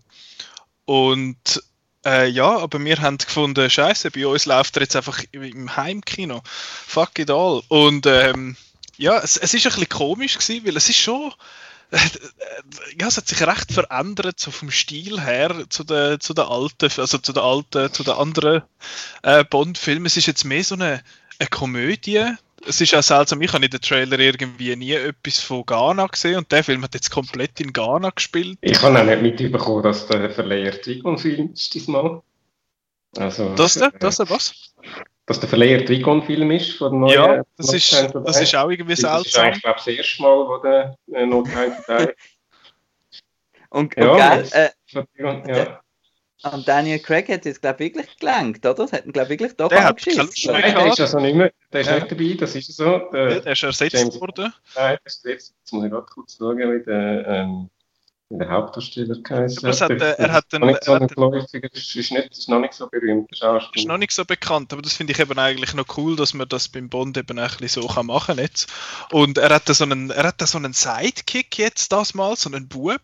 [0.84, 1.62] Und
[2.04, 6.42] äh, ja, aber wir haben gefunden, scheiße, bei uns läuft er jetzt einfach im Heimkino.
[6.44, 7.62] Fuck it all.
[7.68, 8.56] Und ähm,
[8.96, 11.32] ja, es, es ist ein bisschen komisch gewesen, weil es ist schon
[12.98, 16.90] ja, es hat sich recht verändert, so vom Stil her zu den, zu den alten,
[16.98, 18.62] also zu den alten, zu den anderen
[19.22, 20.06] äh, Bond-Filmen.
[20.06, 21.02] Es ist jetzt mehr so eine,
[21.38, 22.24] eine Komödie.
[22.66, 26.36] Es ist auch seltsam, ich habe in den Trailer irgendwie nie etwas von Ghana gesehen
[26.36, 28.56] und der Film hat jetzt komplett in Ghana gespielt.
[28.60, 32.22] Ich habe auch nicht mitbekommen, dass der Verleiher Trigon-Film ist diesmal.
[33.16, 33.88] Also, Das da?
[33.88, 34.72] äh, Das da was?
[35.26, 38.70] Dass der Verleiher Trigon-Film ist von der neuen Ja, das No ist, das ist auch
[38.70, 39.44] irgendwie Das ist seltsam.
[39.44, 42.12] eigentlich, glaube ich, das erste Mal, wo der äh, No Time to Die
[43.70, 45.80] Und, Ja, und gell, das- äh, Trigon, ja.
[46.42, 48.74] an Daniel Craig hat es, glaube ich, wirklich gelenkt, oder?
[48.74, 50.52] Das hat ihn, glaube ich, wirklich doch Der angeschissen.
[50.52, 51.94] Nein, der ist also nicht mehr, der ist Ja.
[52.00, 52.98] nicht dabei, das ist so.
[53.12, 54.52] Der, Ja, Der ist ersetzt James- worden.
[54.74, 57.70] Nein, das ist jetzt, jetzt muss ich gerade kurz schauen, wie der, ähm,
[58.32, 61.94] wie der Hauptdarsteller geheißen es hat, äh, er hat einen- nicht so ein geläufiger, ist,
[61.94, 64.94] ist, nicht, ist noch nicht so berühmt, der Ist noch nicht so bekannt, aber das
[64.94, 67.88] finde ich eben eigentlich noch cool, dass man das beim Bond eben ein bisschen so
[67.88, 68.72] kann machen jetzt.
[69.10, 72.34] Und er hat da so einen, er hat da so einen Sidekick jetzt das mal,
[72.36, 73.00] so einen Bub,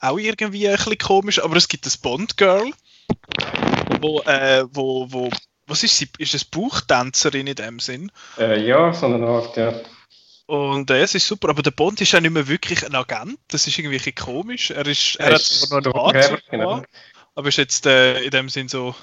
[0.00, 2.70] auch irgendwie ein bisschen komisch, aber es gibt das Bond Girl,
[4.00, 5.30] wo, äh, wo, wo,
[5.68, 6.08] was ist sie?
[6.18, 8.10] Ist es Buchtänzerin in dem Sinn?
[8.38, 9.72] Äh, ja, so eine Art, ja.
[10.46, 13.38] Und äh, es ist super, aber der Bond ist ja nicht mehr wirklich ein Agent,
[13.48, 14.70] das ist irgendwie komisch.
[14.70, 16.82] Er ist, er, Er hat ist zwar noch einen genau.
[17.34, 18.94] aber ist jetzt äh, in dem Sinn so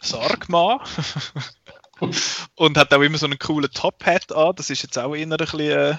[0.00, 0.80] Sargmann.
[2.56, 4.54] und hat auch immer so einen coolen Top-Hat an.
[4.56, 5.96] Das ist jetzt auch eher ein bisschen äh,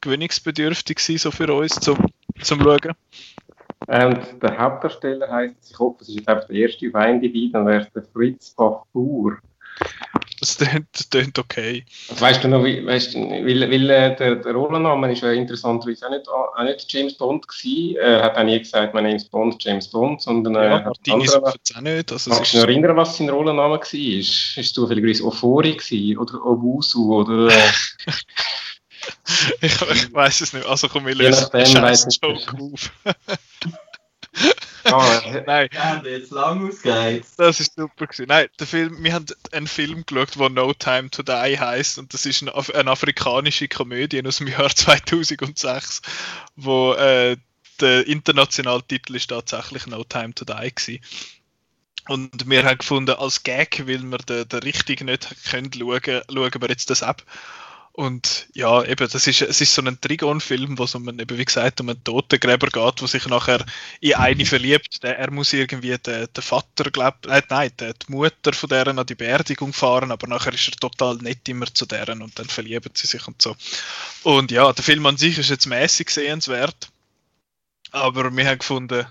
[0.00, 1.98] gewöhnungsbedürftig so für uns zum,
[2.42, 2.94] zum Schauen.
[3.86, 7.66] Und der Hauptdarsteller heißt, ich hoffe, es ist jetzt einfach der erste auf IMDb, dann
[7.66, 9.38] wäre es der Fritz Bafur.
[10.40, 10.56] Das
[11.10, 11.84] klingt okay.
[12.08, 16.06] Also weißt du noch, wie, weißt, weil, weil äh, der, der Rollenname ist ja interessanterweise
[16.06, 17.96] auch nicht, auch nicht James Bond gewesen.
[17.96, 21.34] Er hat auch nie gesagt, mein Name ist Bond, James Bond, sondern äh, ja, Martinis
[21.34, 22.12] auch nicht.
[22.12, 23.94] Also Kannst du dich erinnern, was sein Rollenname war?
[23.94, 27.48] Ist es zufälligerweise Ofori gewesen oder Obusu oder...
[27.48, 27.62] Äh,
[29.60, 30.66] ich, ich weiß es nicht.
[30.66, 32.92] Also komm, ich löse den Joke auf.
[34.92, 35.68] Oh, Nein.
[35.72, 37.24] Ja, jetzt lang ausgeht.
[37.36, 38.26] Das ist super gewesen.
[38.28, 42.12] Nein, der Film, wir haben einen Film geschaut, der No Time to Die heißt und
[42.14, 46.02] das ist eine, eine afrikanische Komödie aus dem Jahr 2006,
[46.56, 47.36] wo äh,
[47.80, 51.00] der internationale Titel ist tatsächlich No Time to Die gewesen.
[52.08, 56.00] Und wir haben gefunden, als Gag, weil wir den, den richtig nicht können schauen,
[56.32, 57.22] schauen wir jetzt das ab.
[57.98, 61.36] Und ja, eben, das ist, es ist so ein Trigon-Film, wo es um einen, eben
[61.36, 63.66] wie gesagt, um einen Totengräber geht, der sich nachher
[64.00, 65.02] in eine verliebt.
[65.02, 69.00] Der, er muss irgendwie den, den Vater, glaub, äh, nein, die, die Mutter von deren
[69.00, 72.46] an die Beerdigung fahren, aber nachher ist er total nett immer zu deren und dann
[72.46, 73.56] verlieben sie sich und so.
[74.22, 76.90] Und ja, der Film an sich ist jetzt mäßig sehenswert,
[77.90, 79.08] aber wir haben gefunden,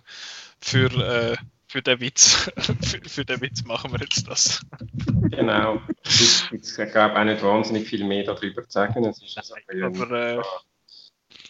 [0.61, 1.35] für, äh,
[1.67, 2.49] für den Witz,
[2.81, 4.61] für, für, den Witz machen wir jetzt das.
[5.29, 5.81] Genau.
[6.51, 9.03] Ich glaube auch nicht wahnsinnig viel mehr darüber zu sagen.
[9.05, 10.41] Es ist also aber, äh,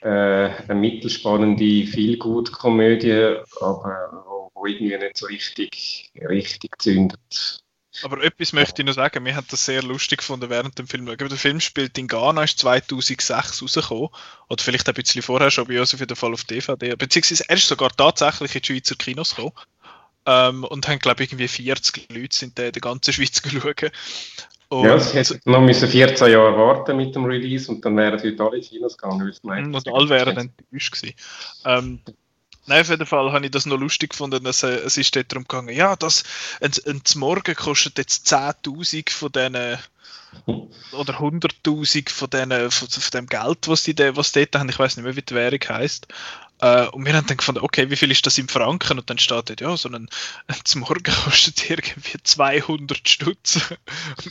[0.02, 7.64] äh, eine mittelspannende, viel gut Komödie, aber wo, wo, irgendwie nicht so richtig, richtig zündet.
[8.04, 11.06] Aber etwas möchte ich noch sagen, wir haben das sehr lustig gefunden während dem Film.
[11.08, 14.10] Der Film spielt in Ghana, ist 2006 rausgekommen.
[14.50, 16.96] Oder vielleicht ein bisschen vorher schon bei uns auf jeden Fall auf DVD.
[16.96, 19.54] Beziehungsweise er ist sogar tatsächlich in die Schweizer Kinos gekommen
[20.28, 23.92] ähm, und haben, glaube ich, irgendwie 40 Leute sind in der ganzen Schweiz geschaut.
[24.70, 28.22] Und ja, sie hätten noch müssen 14 Jahre warten mit dem Release und dann wären
[28.22, 29.34] heute alle Kinos gegangen.
[29.42, 31.16] Und alle wären enttäuscht gewesen.
[31.66, 32.00] Ähm,
[32.70, 34.44] Nein, auf jeden Fall habe ich das noch lustig gefunden.
[34.44, 36.24] Dass, äh, es ist dort darum gegangen, ja, das,
[36.60, 39.78] ein, ein Morgen kostet jetzt 10.000 von diesen
[40.92, 44.68] oder 100.000 von, denen, von, von dem Geld, was die was dort haben.
[44.68, 46.08] Ich weiß nicht mehr, wie die Währung heisst.
[46.60, 48.98] Uh, und wir haben dann gefunden, okay, wie viel ist das in Franken?
[48.98, 50.10] Und dann steht dort, ja, so ein,
[50.64, 53.60] zum Morgen kostet irgendwie 200 Stutz.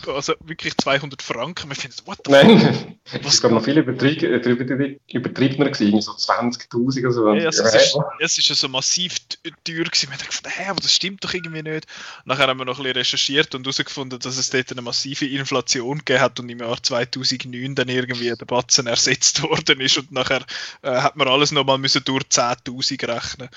[0.09, 1.69] also wirklich 200 Franken.
[1.69, 7.33] Wir finden, what the Nein, was ist noch viel übertriebener gewesen, so 20.000 oder so.
[7.33, 9.19] Ja, also ja, es, ist, es ist ja so massiv
[9.65, 10.11] teuer gewesen.
[10.11, 11.87] Wir haben gefunden, hä, aber das stimmt doch irgendwie nicht.
[12.25, 15.99] Nachher haben wir noch ein bisschen recherchiert und herausgefunden, dass es dort eine massive Inflation
[15.99, 20.45] gegeben hat und im Jahr 2009 dann irgendwie der Batzen ersetzt worden ist und nachher
[20.83, 23.49] äh, hat man alles nochmal müssen durch 10.000 rechnen.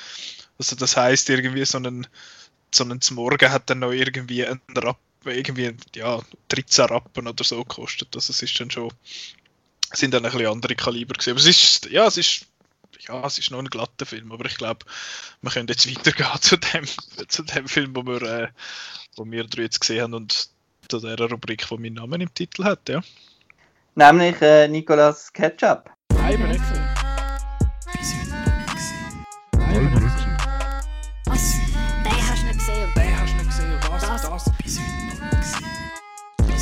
[0.57, 2.07] Also das heißt irgendwie so ein
[2.73, 7.63] so ein Morgen hat dann noch irgendwie ein Rappen, irgendwie ja 13 Rappen oder so
[7.63, 8.09] gekostet.
[8.15, 8.93] Also es ist dann schon
[9.91, 11.31] sind dann ein bisschen andere Kaliber gesehen.
[11.31, 12.45] Aber es ist ja es ist
[13.07, 14.85] ja, es ist noch ein glatter Film, aber ich glaube,
[15.41, 16.85] wir können jetzt weitergehen zu dem,
[17.27, 18.47] zu dem Film, wo wir, äh,
[19.15, 20.49] wo wir drei jetzt gesehen haben und
[20.87, 23.01] zu der Rubrik, die meinen Namen im Titel hat, ja.
[23.95, 25.91] Nämlich äh, Nicolas Ketchup.
[26.13, 26.98] Nein,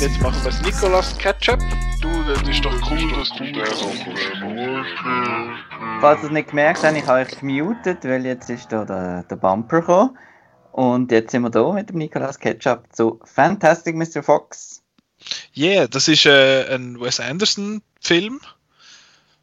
[0.00, 1.58] Jetzt machen wir es Nicolas Ketchup.
[2.00, 3.56] Du, das ist doch cool, dass du den
[6.00, 9.24] Falls ihr es nicht gemerkt habt, ich habe euch gemutet, weil jetzt ist da der,
[9.24, 10.16] der Bumper gekommen.
[10.70, 14.22] Und jetzt sind wir da mit dem Nicolas Ketchup zu Fantastic Mr.
[14.22, 14.84] Fox.
[15.56, 18.40] Yeah, das ist äh, ein Wes Anderson-Film.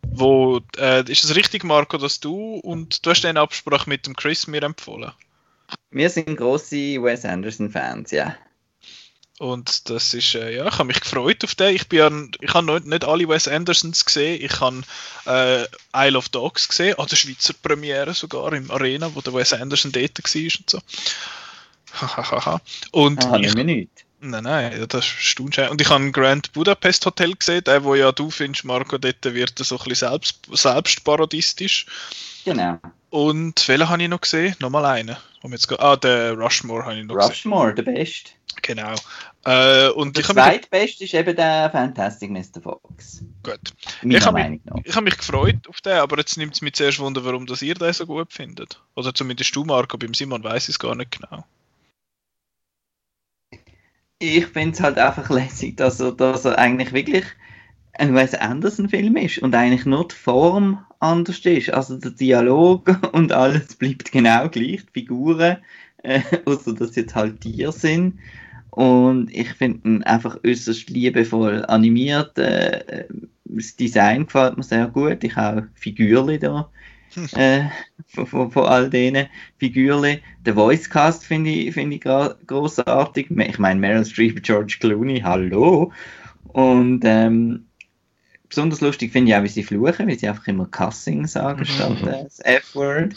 [0.07, 4.15] Wo, äh, ist es richtig, Marco, dass du und du hast den Absprache mit dem
[4.15, 5.11] Chris mir empfohlen?
[5.91, 8.37] Wir sind große Wes Anderson-Fans, ja.
[9.37, 11.75] Und das ist, äh, ja, ich habe mich gefreut auf den.
[11.75, 12.09] Ich bin ja,
[12.39, 14.41] ich habe nicht, nicht alle Wes Andersons gesehen.
[14.41, 14.81] Ich habe
[15.25, 15.65] äh,
[16.07, 19.91] Isle of Dogs gesehen, an der Schweizer Premiere sogar im Arena, wo der Wes Anderson
[19.91, 20.79] dort war und so.
[22.91, 23.89] und ah, ich, nicht.
[24.21, 25.05] Nein, nein, das
[25.39, 25.69] unschön.
[25.69, 29.23] Und ich habe ein Grand Budapest Hotel gesehen, der, wo ja du findest, Marco, dort
[29.23, 31.85] wird er so ein bisschen selbst, selbstparodistisch.
[32.43, 32.79] Genau.
[33.09, 34.55] Und welchen habe ich noch gesehen?
[34.59, 35.17] Nochmal einen.
[35.79, 37.85] ah, der Rushmore habe ich noch Rushmore, gesehen.
[37.85, 38.31] der Beste.
[38.67, 38.95] Genau.
[39.43, 42.61] Äh, und der zweitbeste ist eben der Fantastic Mr.
[42.63, 43.23] Fox.
[43.43, 43.59] Gut.
[44.01, 46.99] Meiner ich habe mich, hab mich gefreut auf den, aber jetzt nimmt es mich zuerst
[46.99, 48.81] Wunder, warum das ihr den so gut findet.
[48.95, 51.45] Oder zumindest du, Marco, beim Simon weiß ich es gar nicht genau
[54.19, 57.25] ich finde es halt einfach lässig, dass er, dass er eigentlich wirklich
[57.93, 61.69] ein Wes Anderson-Film ist und eigentlich nur die Form anders ist.
[61.71, 65.57] Also der Dialog und alles bleibt genau gleich, die Figuren,
[66.03, 68.19] äh, außer dass jetzt halt Tiere sind.
[68.75, 72.37] Und ich finde ihn einfach äußerst liebevoll animiert.
[72.37, 73.05] Äh,
[73.45, 75.23] das Design gefällt mir sehr gut.
[75.23, 76.69] Ich habe Figürchen da.
[77.37, 77.69] äh,
[78.07, 79.27] von, von, von, all diesen
[79.59, 80.19] Figürchen.
[80.45, 83.31] Der Voicecast finde ich, find ich großartig.
[83.31, 85.93] Ich meine, Meryl Streep, George Clooney, hallo.
[86.49, 87.64] Und ähm,
[88.49, 92.01] besonders lustig finde ich auch, wie sie fluchen, wie sie einfach immer Cussing sagen statt
[92.03, 93.13] äh, das F-Word.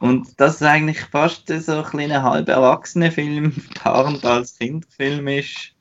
[0.00, 5.72] Und das ist eigentlich fast so ein kleiner halb erwachsener Film, tarnt als Kinderfilm ist.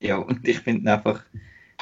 [0.00, 1.24] Ja, und ich finde ihn einfach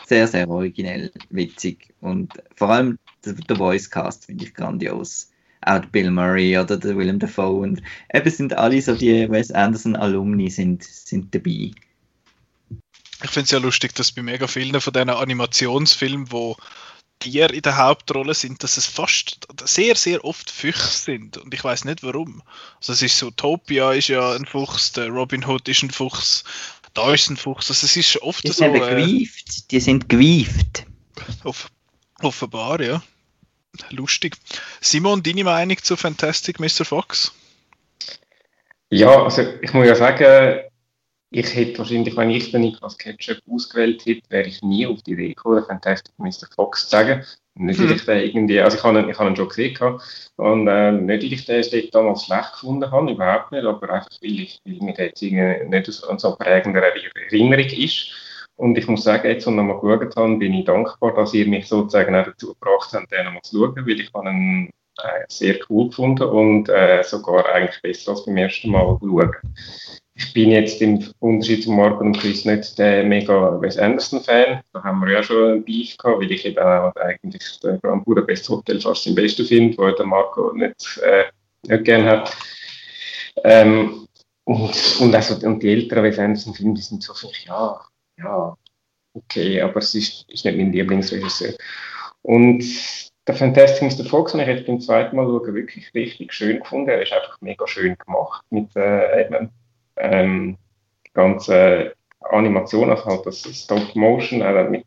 [0.07, 1.93] sehr, sehr originell, witzig.
[2.01, 5.31] Und vor allem der, der Voicecast finde ich grandios.
[5.65, 7.61] Auch Bill Murray oder der Willem Dafoe.
[7.63, 7.83] Und
[8.13, 11.71] eben sind alle so die Wes Anderson Alumni sind, sind dabei.
[13.23, 16.57] Ich finde es ja lustig, dass bei mega vielen von diesen Animationsfilmen, wo
[17.23, 21.37] Tiere in der Hauptrolle sind, dass es fast sehr, sehr oft Füchse sind.
[21.39, 22.43] Und ich weiß nicht warum.
[22.79, 26.43] Also es ist so, Topia ist ja ein Fuchs, der Robin Hood ist ein Fuchs,
[26.95, 27.71] da ist ein Fuchs.
[27.71, 28.65] Also es ist oft die so.
[28.65, 29.71] Sind äh, gewieft.
[29.71, 30.85] Die sind gewieft.
[31.45, 31.69] Off
[32.21, 33.03] offenbar, ja.
[33.91, 34.37] Lustig.
[34.81, 36.85] Simon, deine Meinung zu Fantastic Mr.
[36.85, 37.33] Fox?
[38.91, 40.61] Ja, also ich muss ja sagen,
[41.33, 45.13] ich hätte wahrscheinlich, wenn ich den Niklas Ketchup ausgewählt hätte, wäre ich nie auf die
[45.13, 46.47] Idee gekommen, Fantastic Mr.
[46.55, 47.25] Fox sagen.
[47.55, 47.93] Nicht, hm.
[47.93, 50.03] ich den irgendwie, also ich habe ihn, ich habe ihn schon gesehen gehabt,
[50.37, 54.09] und äh, nicht, weil ich den dort damals schlecht gefunden habe, überhaupt nicht, aber einfach,
[54.23, 58.13] weil, ich, weil mir jetzt irgendwie nicht so, so prägende Erinnerung ist.
[58.57, 61.47] Und ich muss sagen, jetzt, als ich nochmal geschaut habe, bin ich dankbar, dass ihr
[61.47, 65.59] mich sozusagen auch dazu gebracht habt, den nochmal zu schauen, weil ich ihn äh, sehr
[65.69, 69.33] cool gefunden und äh, sogar eigentlich besser als beim ersten Mal schauen
[70.15, 74.61] ich bin jetzt im Unterschied zu Marco und Chris nicht der mega Wes Anderson-Fan.
[74.73, 78.05] Da haben wir ja schon ein Beef gehabt, weil ich eben auch eigentlich den Grand
[78.05, 81.25] Budapest Hotel fast den besten finde, wo der Marco nicht, äh,
[81.67, 82.37] nicht gern hat.
[83.45, 84.07] Ähm,
[84.45, 87.81] und, und, also, und die älteren Wes Anderson-Filme, sind so für ja,
[88.19, 88.57] ja,
[89.15, 91.55] okay, aber es ist, ist nicht mein Lieblingsregisseur.
[92.23, 92.65] Und
[93.27, 94.05] der Fantastic Mr.
[94.05, 96.91] Fox habe ich jetzt beim zweiten Mal schauen wirklich richtig schön gefunden.
[96.91, 99.29] Er ist einfach mega schön gemacht mit äh,
[100.03, 100.57] ähm,
[101.15, 101.95] ganze
[102.31, 104.87] Animation, also halt das Stop Motion, äh, mit,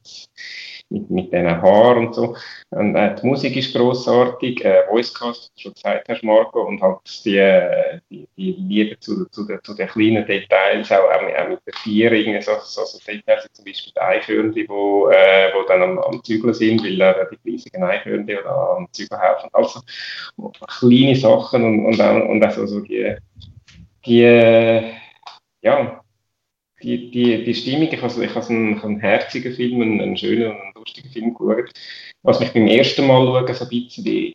[0.89, 2.35] mit, mit diesen Haaren und so.
[2.69, 7.37] Und, äh, die Musik ist großartig, äh, Voicecast, schon gesagt hast, Marco, und halt die,
[7.37, 11.49] äh, die, die Liebe zu, zu, den, zu den kleinen Details, auch, auch, mit, auch
[11.49, 15.83] mit den Tieren, so, so, so Details, zum Beispiel die Eichhörnchen, wo, äh, wo dann
[15.83, 19.49] am, am Zügeln sind, weil äh, die riesigen Eichhörnchen oder am Zügeln helfen.
[19.51, 19.81] Also
[20.79, 23.15] kleine Sachen und, und, auch, und auch so, so die
[24.05, 24.23] die,
[25.65, 26.01] ja,
[26.81, 30.51] die, die, die Stimmung, ich habe, ich habe einen, einen herzigen Film, einen, einen schönen
[30.51, 31.71] und lustigen Film geschaut,
[32.21, 34.33] was mich beim ersten Mal schauen so ein bisschen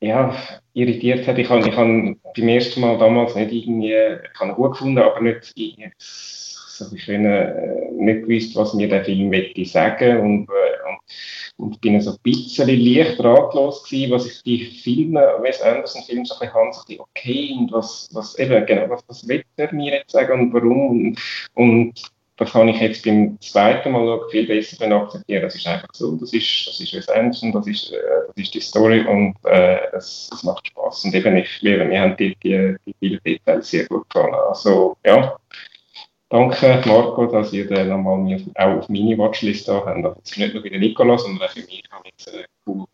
[0.00, 0.36] ja,
[0.74, 1.38] irritiert hat.
[1.38, 5.20] Ich habe, ich habe beim ersten Mal damals nicht irgendwie, ich habe gut gefunden, aber
[5.20, 10.88] nicht irgendwie so ich äh, nicht gewusst, was mir der Film möchte sagen und, äh,
[10.88, 10.98] und
[11.58, 16.24] und bin so ein bisschen leicht ratlos gewesen, was ich die Filme, Wes Anderson Filme
[16.24, 19.92] so ein bisschen habe, okay, und was, was eben, genau, was, was will er mir
[19.92, 21.18] jetzt sagen und warum und,
[21.54, 22.02] und
[22.38, 25.42] das kann ich jetzt beim zweiten Mal noch viel besser akzeptieren.
[25.42, 27.96] Das ist einfach so, das ist, das ist Wes Anderson, das ist, äh,
[28.28, 31.06] das ist die Story und äh, es, es macht Spaß.
[31.06, 34.34] Und eben, ich liebe, mir haben die, die, die vielen Details sehr gut gefallen.
[34.48, 35.36] Also, ja,
[36.30, 40.04] Danke, Marco, dass ihr den nochmal auch auf meine Watchlist da habt.
[40.04, 42.84] Also nicht nur für den sondern auch für mich habe ich äh, cool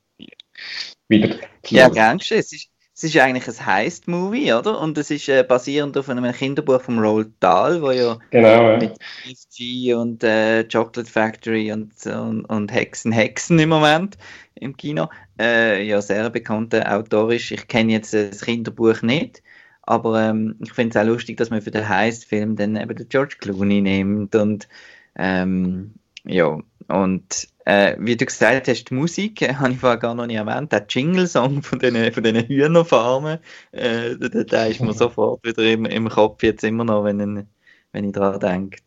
[1.09, 1.36] wieder
[1.69, 2.39] Ja, gern geschehen.
[2.39, 4.81] Es ist, es ist eigentlich ein Heist-Movie, oder?
[4.81, 8.77] Und es ist äh, basierend auf einem Kinderbuch von Roald Dahl, wo ja, genau, ja.
[8.77, 8.94] mit
[9.56, 14.16] G und äh, Chocolate Factory und, und, und Hexen, Hexen im Moment
[14.55, 15.09] im Kino
[15.40, 17.51] äh, ja sehr bekannter Autor ist.
[17.51, 19.43] Ich kenne jetzt das Kinderbuch nicht.
[19.86, 23.09] Aber ähm, ich finde es auch lustig, dass man für den Heist-Film dann eben den
[23.09, 24.69] George Clooney nimmt und
[25.16, 25.94] ähm,
[26.24, 26.59] ja,
[26.89, 30.36] und äh, wie du gesagt hast, die Musik, äh, habe ich vorher gar noch nicht
[30.36, 33.39] erwähnt, der Jingle-Song von den, von den Hühnerfarmen,
[33.73, 37.47] äh, der, der ist mir sofort wieder im, im Kopf jetzt immer noch, wenn,
[37.93, 38.78] wenn ich daran denke.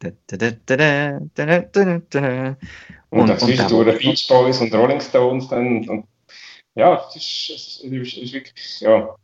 [3.10, 6.06] Und, und zwischendurch Beach Boys und Rolling Stones dann, und,
[6.76, 9.16] ja, es ist, es ist, ist wirklich, ja,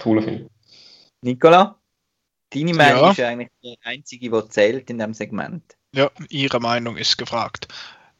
[0.00, 0.48] Cooler Film.
[1.22, 1.78] Nicola,
[2.50, 3.10] deine Meinung ja.
[3.10, 5.62] ist eigentlich die einzige, die zählt in diesem Segment.
[5.92, 7.68] Ja, ihre Meinung ist gefragt.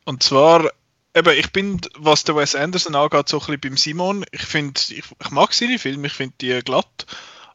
[0.05, 0.71] Und zwar,
[1.15, 4.25] eben, ich bin, was der Wes Anderson angeht, so ein bisschen beim Simon.
[4.33, 7.07] Ich finde, ich, ich, mag seine Filme, ich finde die glatt,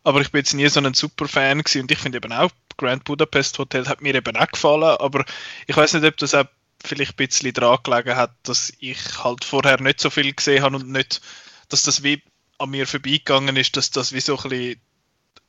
[0.03, 3.03] aber ich bin jetzt nie so ein Super-Fan gewesen und ich finde eben auch, Grand
[3.03, 5.25] Budapest Hotel hat mir eben auch gefallen, aber
[5.67, 6.45] ich weiß nicht, ob das auch
[6.83, 10.77] vielleicht ein bisschen dran gelegen hat, dass ich halt vorher nicht so viel gesehen habe
[10.77, 11.21] und nicht,
[11.67, 12.23] dass das wie
[12.59, 14.81] an mir vorbeigegangen ist, dass das wie so ein bisschen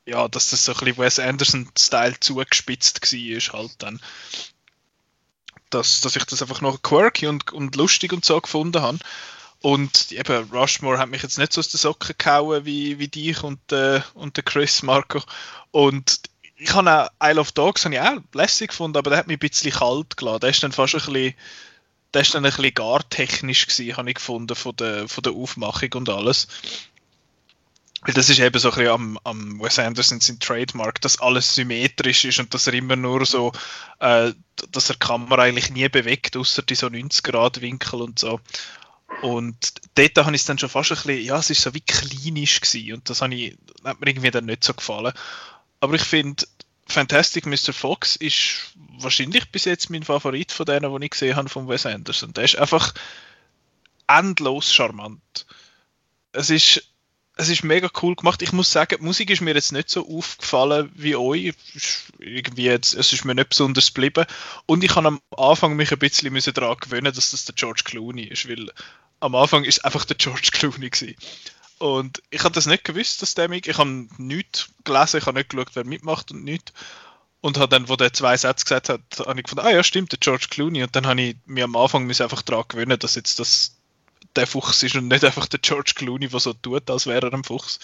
[0.05, 3.99] ja, dass das so ein Wes Anderson-Style zugespitzt war, halt dann.
[5.69, 8.97] Dass, dass ich das einfach noch quirky und, und lustig und so gefunden habe.
[9.61, 13.43] Und eben, Rushmore hat mich jetzt nicht so aus den Socken gehauen wie, wie dich
[13.43, 15.21] und, äh, und der Chris Marco.
[15.69, 16.21] Und
[16.57, 19.47] ich habe auch Isle of Dogs ich auch lässig gefunden, aber der hat mich ein
[19.47, 20.39] bisschen kalt gelassen.
[20.41, 21.35] Der ist dann fast ein bisschen,
[22.13, 25.33] der ist dann ein bisschen gar technisch gewesen, habe ich gefunden, von der, von der
[25.33, 26.47] Aufmachung und alles.
[28.03, 31.53] Weil das ist eben so ein bisschen am, am Wes Anderson sein Trademark, dass alles
[31.53, 33.51] symmetrisch ist und dass er immer nur so,
[33.99, 34.33] äh,
[34.71, 38.39] dass er die Kamera eigentlich nie bewegt, außer die so 90-Grad-Winkel und so.
[39.21, 41.81] Und dort habe ich es dann schon fast ein bisschen, ja, es ist so wie
[41.81, 45.13] klinisch gewesen und das, habe ich, hat mir irgendwie dann nicht so gefallen.
[45.79, 46.45] Aber ich finde,
[46.87, 47.73] Fantastic Mr.
[47.73, 51.85] Fox ist wahrscheinlich bis jetzt mein Favorit von denen, die ich gesehen habe von Wes
[51.85, 52.33] Anderson.
[52.33, 52.93] Der ist einfach
[54.07, 55.45] endlos charmant.
[56.33, 56.90] Es ist,
[57.41, 58.43] es ist mega cool gemacht.
[58.43, 61.55] Ich muss sagen, die Musik ist mir jetzt nicht so aufgefallen wie euch.
[62.19, 64.27] Irgendwie jetzt, es ist mir nicht besonders geblieben.
[64.67, 68.25] Und ich habe am Anfang mich ein bisschen daran gewöhnen, dass das der George Clooney
[68.25, 68.71] ist, weil
[69.21, 71.15] am Anfang ist einfach der George Clooney gewesen.
[71.79, 75.39] Und ich habe das nicht gewusst, dass der mich, ich habe nichts gelesen, ich habe
[75.39, 76.73] nicht geschaut, wer mitmacht und nichts.
[77.41, 80.11] Und habe dann, wo der zwei Sätze gesagt hat, habe ich gefunden, ah ja, stimmt,
[80.11, 80.83] der George Clooney.
[80.83, 83.80] Und dann habe ich mir am Anfang einfach daran gewöhnen, dass jetzt das
[84.35, 87.33] der Fuchs ist und nicht einfach der George Clooney, der so tut, als wäre er
[87.33, 87.79] ein Fuchs.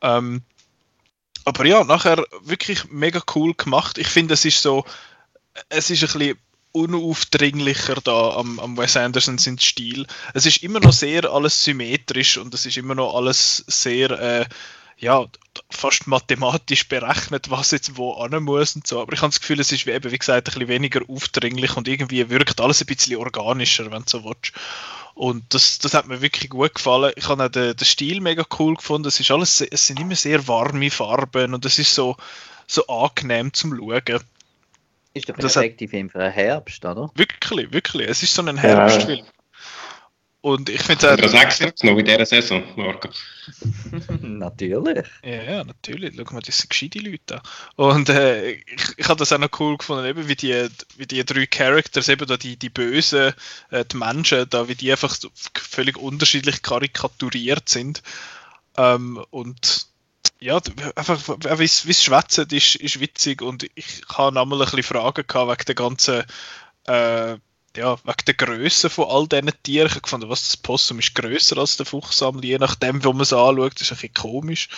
[0.00, 0.42] Ähm,
[1.44, 3.98] aber ja, nachher wirklich mega cool gemacht.
[3.98, 4.84] Ich finde, es ist so,
[5.68, 6.38] es ist ein bisschen
[6.72, 10.06] unaufdringlicher da am, am Wes Anderson sind Stil.
[10.34, 14.46] Es ist immer noch sehr alles symmetrisch und es ist immer noch alles sehr äh,
[14.98, 15.26] ja,
[15.70, 19.00] fast mathematisch berechnet, was jetzt wo an muss und so.
[19.00, 21.88] Aber ich habe das Gefühl, es ist eben, wie gesagt, ein bisschen weniger aufdringlich und
[21.88, 24.52] irgendwie wirkt alles ein bisschen organischer, wenn du so willst.
[25.14, 27.12] Und das, das hat mir wirklich gut gefallen.
[27.16, 29.08] Ich habe auch den, den Stil mega cool gefunden.
[29.08, 32.16] Es, ist alles, es sind immer sehr warme Farben und es ist so,
[32.66, 34.20] so angenehm zum Schauen.
[35.14, 37.10] Ist der perfekte Film für einen Herbst, oder?
[37.14, 38.08] Wirklich, wirklich.
[38.08, 39.24] Es ist so ein Herbstfilm.
[39.24, 39.32] Ja.
[40.46, 41.16] Und ich finde es auch.
[41.16, 43.08] Du sagst noch in dieser Saison, Marco.
[44.20, 45.04] natürlich.
[45.24, 46.14] Ja, ja, natürlich.
[46.16, 47.42] Schau mal, das sind gescheite Leute.
[47.74, 48.64] Und äh, ich,
[48.96, 50.68] ich habe das auch noch cool gefunden, eben wie die,
[50.98, 53.32] wie die drei Characters, eben da die, die Bösen,
[53.72, 55.16] äh, die Menschen, da wie die einfach
[55.52, 58.04] völlig unterschiedlich karikaturiert sind.
[58.76, 59.88] Ähm, und
[60.38, 60.60] ja,
[60.94, 61.18] einfach,
[61.58, 65.64] wie es schwätzen ist, ist witzig und ich habe nochmal ein bisschen Fragen gehabt wegen
[65.66, 66.22] der ganzen,
[66.84, 67.36] äh,
[67.76, 69.90] ja, wegen der Größe von all diesen Tieren.
[69.94, 73.32] Ich gefunden, was das Possum ist größer als der Fuchsammel, je nachdem, wo man es
[73.32, 74.68] anschaut, das ist ein bisschen komisch,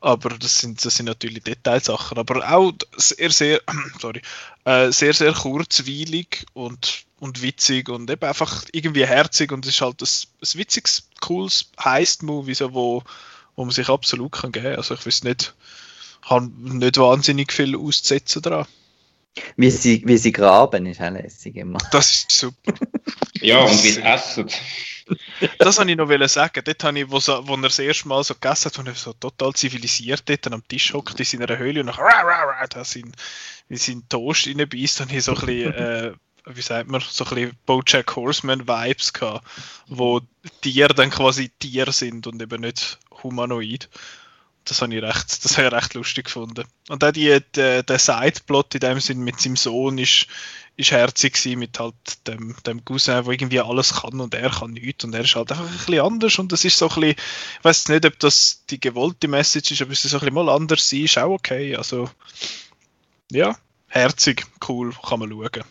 [0.00, 3.60] aber das sind, das sind natürlich Detailsachen, aber auch sehr, sehr,
[4.00, 4.22] sorry,
[4.64, 9.80] äh, sehr, sehr kurzweilig und und witzig und eben einfach irgendwie herzig und es ist
[9.80, 13.02] halt ein, ein witziges, cooles Heist-Movie, so, wo,
[13.56, 14.76] wo man sich absolut kann geben kann.
[14.76, 15.54] Also ich weiß nicht,
[16.22, 18.66] habe nicht wahnsinnig viel auszusetzen daran.
[19.56, 21.78] Wie sie, wie sie graben, ist auch lässig immer.
[21.92, 22.74] Das ist super.
[23.40, 24.48] ja, und wie sie essen.
[25.58, 26.62] das wollte ich noch sagen.
[26.64, 29.12] Dort habe ich, wo, so, wo er das erste Mal so gegessen hat, er so
[29.12, 31.98] total zivilisiert dort am Tisch hockt in seiner Höhle und nach
[32.68, 33.14] da sind,
[33.68, 36.12] wie sein Toast reinbeißt, habe ich so ein bisschen, äh,
[36.46, 39.46] wie sagt man, so ein bisschen Bojack Horseman Vibes gehabt,
[39.86, 40.20] wo
[40.62, 43.88] Tiere dann quasi Tiere sind und eben nicht humanoid.
[44.68, 46.64] Das habe ich recht, das habe ich recht lustig gefunden.
[46.88, 50.26] Und auch die, die, der Sideplot in dem Sinn mit seinem Sohn ist,
[50.76, 51.94] ist herzig gewesen, mit halt
[52.26, 55.50] dem, dem Cousin, der irgendwie alles kann und er kann nichts und er ist halt
[55.50, 58.64] einfach ein bisschen anders und das ist so ein bisschen, ich weiß nicht, ob das
[58.70, 61.32] die gewollte Message ist, aber es ist so ein bisschen mal anders sein, ist auch
[61.32, 62.08] okay, also
[63.32, 63.58] ja,
[63.88, 65.64] herzig, cool, kann man schauen.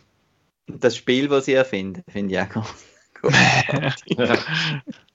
[0.68, 2.50] Das Spiel, das sie erfinden, finde ich auch
[3.22, 3.34] gut.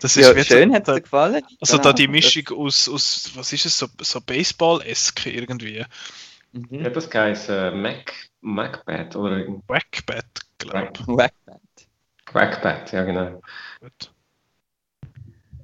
[0.00, 1.42] Das ist ja, schön, hat es dir gefallen.
[1.60, 1.90] Also genau.
[1.90, 5.84] da die Mischung aus, aus, was ist es, so, so Baseball-esk irgendwie.
[6.52, 6.84] Mhm.
[6.84, 9.46] Ja, das heißt äh, Mac, Macbeth oder...
[9.66, 10.24] Wackbat,
[10.58, 11.06] glaube ich.
[11.06, 11.60] Wackbat.
[12.32, 13.42] Wackbat, ja genau.
[13.80, 14.12] Gut.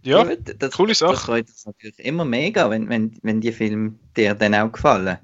[0.02, 1.12] Ja, Gut, das, coole Sache.
[1.12, 5.18] Das freut uns natürlich immer mega, wenn, wenn, wenn die Filme dir dann auch gefallen.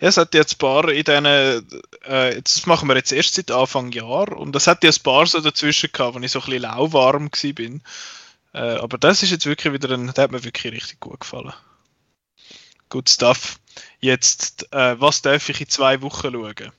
[0.00, 3.50] Ja, es hat jetzt ein paar in diesen, äh, jetzt machen wir jetzt erst seit
[3.50, 6.44] Anfang Jahr und es hat ja ein paar so dazwischen gehabt, wo ich so ein
[6.44, 7.80] bisschen lauwarm war.
[8.54, 11.52] Äh, aber das ist jetzt wirklich wieder ein, der hat mir wirklich richtig gut gefallen.
[12.88, 13.58] Good stuff.
[14.00, 16.72] Jetzt, äh, was darf ich in zwei Wochen schauen?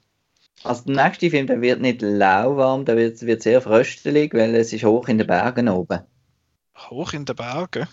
[0.63, 4.73] Also der nächste Film, der wird nicht lauwarm, der wird, wird sehr fröstelig, weil es
[4.73, 6.01] ist hoch in den Bergen oben.
[6.75, 7.87] Hoch in den Bergen?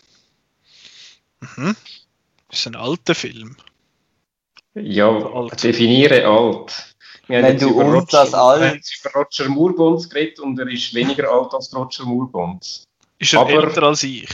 [1.40, 1.77] Mhm.
[2.48, 3.57] Das ist ein alter Film.
[4.74, 5.62] Ja, alt.
[5.62, 6.97] definiere alt.
[7.28, 8.61] Wir Wenn du uns Roger, das alt...
[8.61, 12.85] Wir haben über Roger Moorbons geredet und er ist weniger alt als Roger Moorbons.
[13.18, 14.28] Ist er Aber, älter als ich?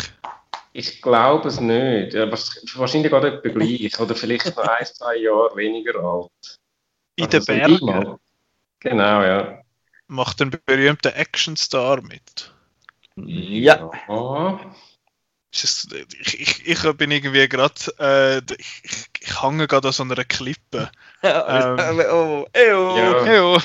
[0.73, 2.15] Ich glaube es nicht.
[2.15, 3.99] Ja, wahrscheinlich gerade etwa gleich.
[4.01, 6.59] Oder vielleicht noch ein, zwei Jahre weniger alt.
[7.17, 8.19] In den Also Bergen
[8.81, 9.63] Genau, ja.
[10.09, 12.53] macht ein berühmter Actionstar mit.
[13.17, 13.91] Ja.
[14.09, 14.75] Ja.
[15.53, 20.03] Ist ich, ich, ich bin irgendwie gerade, äh, ich, ich, ich hänge gerade an so
[20.03, 20.91] einer Klippe.
[21.25, 22.03] Ähm.
[22.11, 22.97] oh, ew.
[22.97, 23.33] Ja.
[23.33, 23.59] Ja,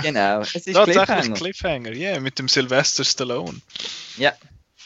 [0.00, 1.34] Genau, es ist tatsächlich Cliffhanger.
[1.34, 3.60] Cliffhanger, ja, mit dem Sylvester Stallone.
[4.16, 4.32] Ja.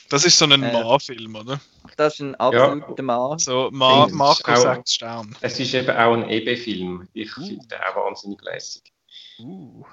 [0.09, 0.73] Das ist so ein Äh.
[0.73, 1.61] Ma-Film, oder?
[1.97, 3.39] Das ist ein absoluter Mann.
[3.39, 5.37] So, Ma Finde ich Marco sagt Stern.
[5.41, 7.09] Es ist eben auch ein EB-Film.
[7.13, 8.93] Ich finde den auch wahnsinnig lässig.
[9.39, 9.85] Uh.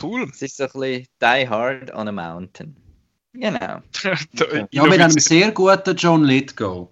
[0.00, 0.28] Cool.
[0.32, 2.76] Es ist so ein bisschen Die Hard on a Mountain.
[3.32, 3.82] Genau.
[4.32, 6.88] Da- Ja, mit einem sehr guten John Lithgow.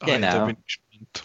[0.00, 0.46] Ah, Genau.
[0.64, 1.24] gespannt.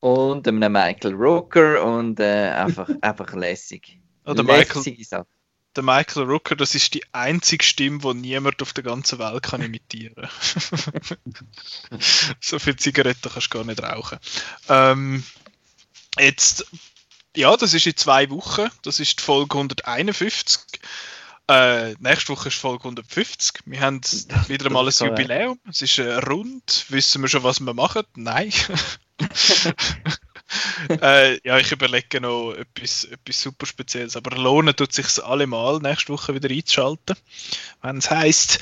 [0.00, 3.98] Und einem Michael Rooker und äh, einfach, einfach lässig.
[4.24, 5.26] Ah, der Michael, Sache.
[5.76, 9.62] Der Michael Rooker, das ist die einzige Stimme, die niemand auf der ganzen Welt kann
[9.62, 10.28] imitieren
[12.40, 14.18] So viel Zigaretten kannst du gar nicht rauchen.
[14.68, 15.24] Ähm,
[16.18, 16.66] jetzt,
[17.36, 18.68] ja, das ist in zwei Wochen.
[18.82, 20.60] Das ist die Folge 151.
[21.46, 23.62] Äh, nächste Woche ist Folge 150.
[23.66, 24.00] Wir haben
[24.48, 24.92] wieder mal ein.
[24.92, 25.58] Jubiläum.
[25.68, 26.86] Es ist äh, rund.
[26.88, 28.04] Wissen wir schon, was wir machen?
[28.14, 28.52] Nein.
[31.02, 34.16] äh, ja, ich überlege noch etwas, etwas super Spezielles.
[34.16, 37.16] Aber lohnen tut sich allemal, nächste Woche wieder einzuschalten.
[37.82, 38.60] Wenn es heisst,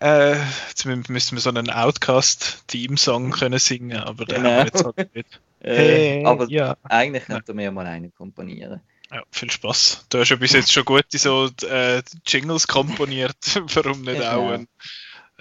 [0.00, 0.32] äh,
[0.68, 4.50] jetzt mü- müssen wir so einen Outcast-Team-Song können singen, aber den Genau.
[4.50, 5.40] haben wir jetzt halt nicht.
[5.66, 6.76] Äh, aber ja.
[6.82, 8.82] eigentlich könnte man ja mal einen komponieren.
[9.10, 10.04] ja, viel Spaß.
[10.10, 13.38] Du hast ja bis jetzt schon gute so äh, Jingles komponiert.
[13.72, 14.48] Warum nicht Genau.
[14.48, 14.68] auch ein,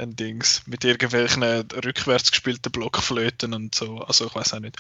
[0.04, 4.00] ein Dings mit irgendwelchen rückwärts gespielten Blockflöten und so.
[4.00, 4.78] Also ich weiß auch nicht.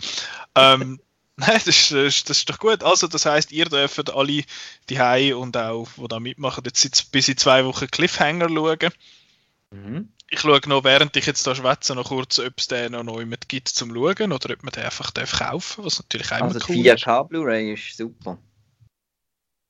[0.55, 0.99] Ähm,
[1.35, 2.83] Nein, das ist, das, ist, doch gut.
[2.83, 4.43] Also, das heisst, ihr dürft alle
[4.89, 8.93] die und auch, die da mitmachen, jetzt bis in zwei Wochen Cliffhanger schauen.
[9.71, 10.09] Mhm.
[10.29, 13.25] Ich schaue noch, während ich jetzt da schwätze, noch kurz, ob es den noch neu
[13.25, 16.59] mit gibt zum Schauen oder ob man den einfach darf kaufen was natürlich auch Also
[16.69, 17.03] cool ist.
[17.03, 18.37] 4K Blu-ray ist super.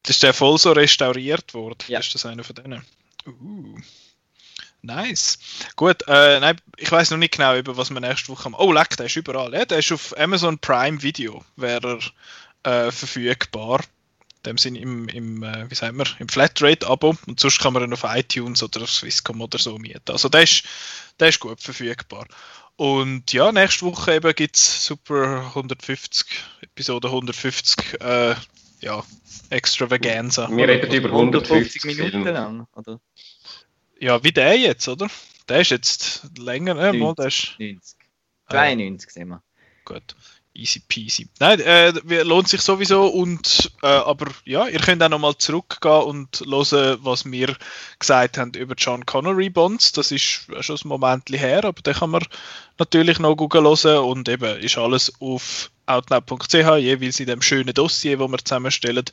[0.04, 1.78] Das ist der voll so restauriert worden.
[1.88, 2.00] Ja.
[2.00, 2.86] Ist das einer von denen?
[3.26, 3.78] Uh.
[4.84, 5.40] Nice.
[5.78, 8.56] Gut, äh, nein, ich weiß noch nicht genau, über was wir nächste Woche haben.
[8.56, 9.54] Oh, leck, der ist überall.
[9.54, 12.00] Ja, der ist auf Amazon Prime Video, wäre
[12.64, 13.80] er äh, verfügbar.
[13.80, 17.16] In dem Sinne im, im äh, wie sagt man, im Flatrate-Abo.
[17.28, 20.12] Und sonst kann man ihn auf iTunes oder auf Swisscom oder so mieten.
[20.12, 20.66] Also der ist,
[21.18, 22.28] der ist gut verfügbar.
[22.76, 26.28] Und ja, nächste Woche eben gibt es Super 150,
[26.60, 28.36] Episode 150, äh,
[28.82, 29.02] ja,
[29.50, 30.50] Extravaganza.
[30.52, 32.68] Wir reden über 150 Minuten lang.
[32.76, 33.00] Oder
[34.04, 35.08] Ja, wie der jetzt, oder?
[35.48, 37.16] Der ist jetzt länger, äh, mal, 90.
[37.16, 37.98] der ist 90.
[38.48, 38.76] Ah, ja.
[38.76, 39.42] 92 sind wir.
[39.86, 40.16] gut.
[40.54, 41.30] Easy peasy.
[41.40, 41.92] Nein, äh,
[42.24, 47.24] lohnt sich sowieso und äh, aber ja, ihr könnt auch nochmal zurückgehen und hören, was
[47.32, 47.56] wir
[47.98, 49.94] gesagt haben über John Connery Bonds.
[49.94, 50.22] Das ist
[50.60, 52.26] schon ein Moment her, aber den kann man
[52.78, 58.20] natürlich noch googeln hören und eben ist alles auf outnow.ch, jeweils in dem schönen Dossier,
[58.20, 59.06] wo wir zusammenstellen.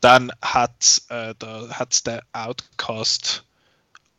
[0.00, 3.44] Dann hat äh, da hat's den Outcast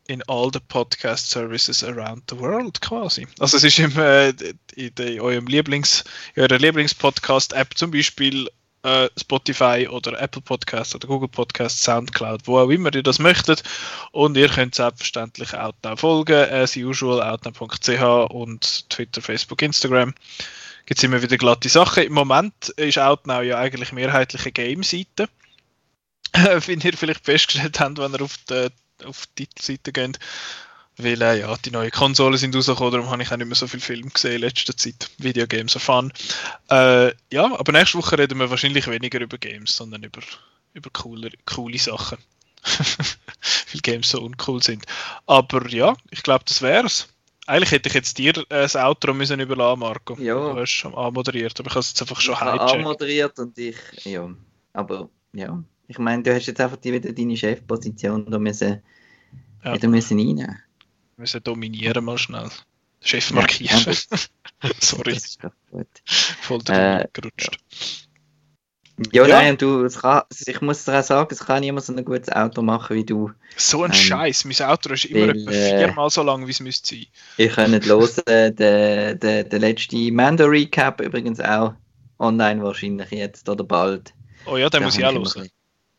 [0.07, 3.27] in all the podcast services around the world quasi.
[3.39, 4.29] Also es ist im, äh,
[4.75, 6.03] in, de, eurem Lieblings,
[6.35, 8.49] in eurer Lieblingspodcast-App zum Beispiel
[8.83, 13.63] äh, Spotify oder Apple Podcast oder Google Podcast, Soundcloud, wo auch immer ihr das möchtet.
[14.11, 20.13] Und ihr könnt selbstverständlich Outnow folgen, as usual, outnow.ch und Twitter, Facebook, Instagram.
[20.85, 22.03] Gibt es immer wieder glatte Sachen.
[22.03, 25.29] Im Moment ist Outnow ja eigentlich mehrheitlich eine Game-Seite.
[26.65, 28.67] Wie ihr vielleicht festgestellt habt, wenn ihr auf die,
[29.05, 30.19] auf die Titelseite geht.
[30.97, 33.67] Weil äh, ja, die neuen Konsolen sind rausgekommen, darum habe ich auch nicht mehr so
[33.67, 35.09] viel Film gesehen in letzter Zeit.
[35.17, 36.13] Videogames are fun.
[36.69, 40.21] Äh, ja, aber nächste Woche reden wir wahrscheinlich weniger über Games, sondern über,
[40.75, 42.19] über coole, coole Sachen.
[43.73, 44.85] Weil Games so uncool sind.
[45.25, 47.07] Aber ja, ich glaube, das wär's.
[47.47, 50.15] Eigentlich hätte ich jetzt dir äh, das Outro müssen überlassen, Marco.
[50.19, 50.35] Ja.
[50.35, 52.75] Du hast schon anmoderiert, aber ich habe es jetzt einfach schon Ich habe hijacked.
[52.75, 53.75] anmoderiert und ich,
[54.05, 54.29] ja.
[54.73, 58.81] Aber ja, ich meine, du hast jetzt einfach die, wieder deine Chefposition da müssen,
[59.63, 59.73] Ja.
[59.73, 60.59] wieder müssen reinnehmen.
[61.15, 62.49] Wir müssen dominieren mal schnell.
[63.01, 63.83] Chef markieren.
[63.85, 65.17] ja, Sorry,
[66.41, 67.59] voll Äh, gerutscht.
[69.11, 69.41] Ja, Ja.
[69.41, 72.61] nein, du, kann, ich muss dir auch sagen, es kann niemand so ein gutes Auto
[72.61, 73.31] machen wie du.
[73.57, 74.45] So ein ähm, Scheiß.
[74.45, 77.05] Mein Outro ist immer weil, etwa äh, viermal so lang, wie es müsste sein.
[77.37, 81.73] Ihr könnt hören, der, der, der letzte Mando-Recap übrigens auch
[82.19, 84.13] online wahrscheinlich jetzt oder bald.
[84.45, 85.49] Oh ja, den Da muss ich auch hören.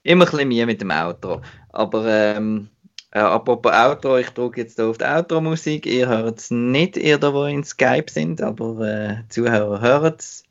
[0.04, 1.40] Immer ein bisschen Mühe mit dem Outro.
[1.70, 2.68] Aber ähm,
[3.10, 5.86] äh, apropos Outro, ich drücke jetzt hier auf die Outro-Musik.
[5.86, 10.44] Ihr hört es nicht, ihr da, wo in Skype sind, aber äh, Zuhörer hören es.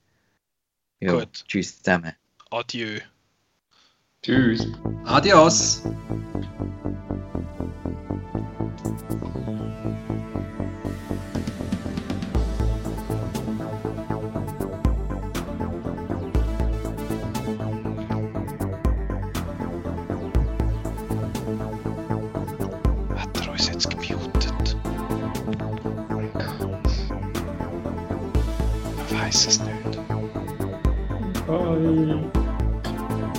[1.00, 1.46] Ja, Gut.
[1.48, 2.14] tschüss zusammen.
[2.50, 3.00] Adieu.
[4.24, 4.68] Tschüss.
[5.06, 5.84] Adios.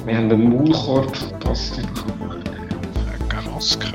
[0.04, 1.80] Wir haben den Maulkorb verpasst.
[3.28, 3.88] Keine Maske.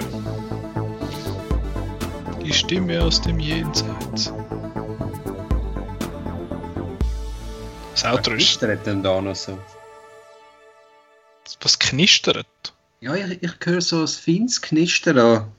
[2.44, 4.34] Die Stimme aus dem Jenseits.
[7.92, 8.38] Das Auto ist.
[8.38, 9.60] Knistert denn da noch so?
[11.62, 12.48] Was knistert?
[13.02, 15.52] Ja, ich, ich höre so ein feines Knistern an.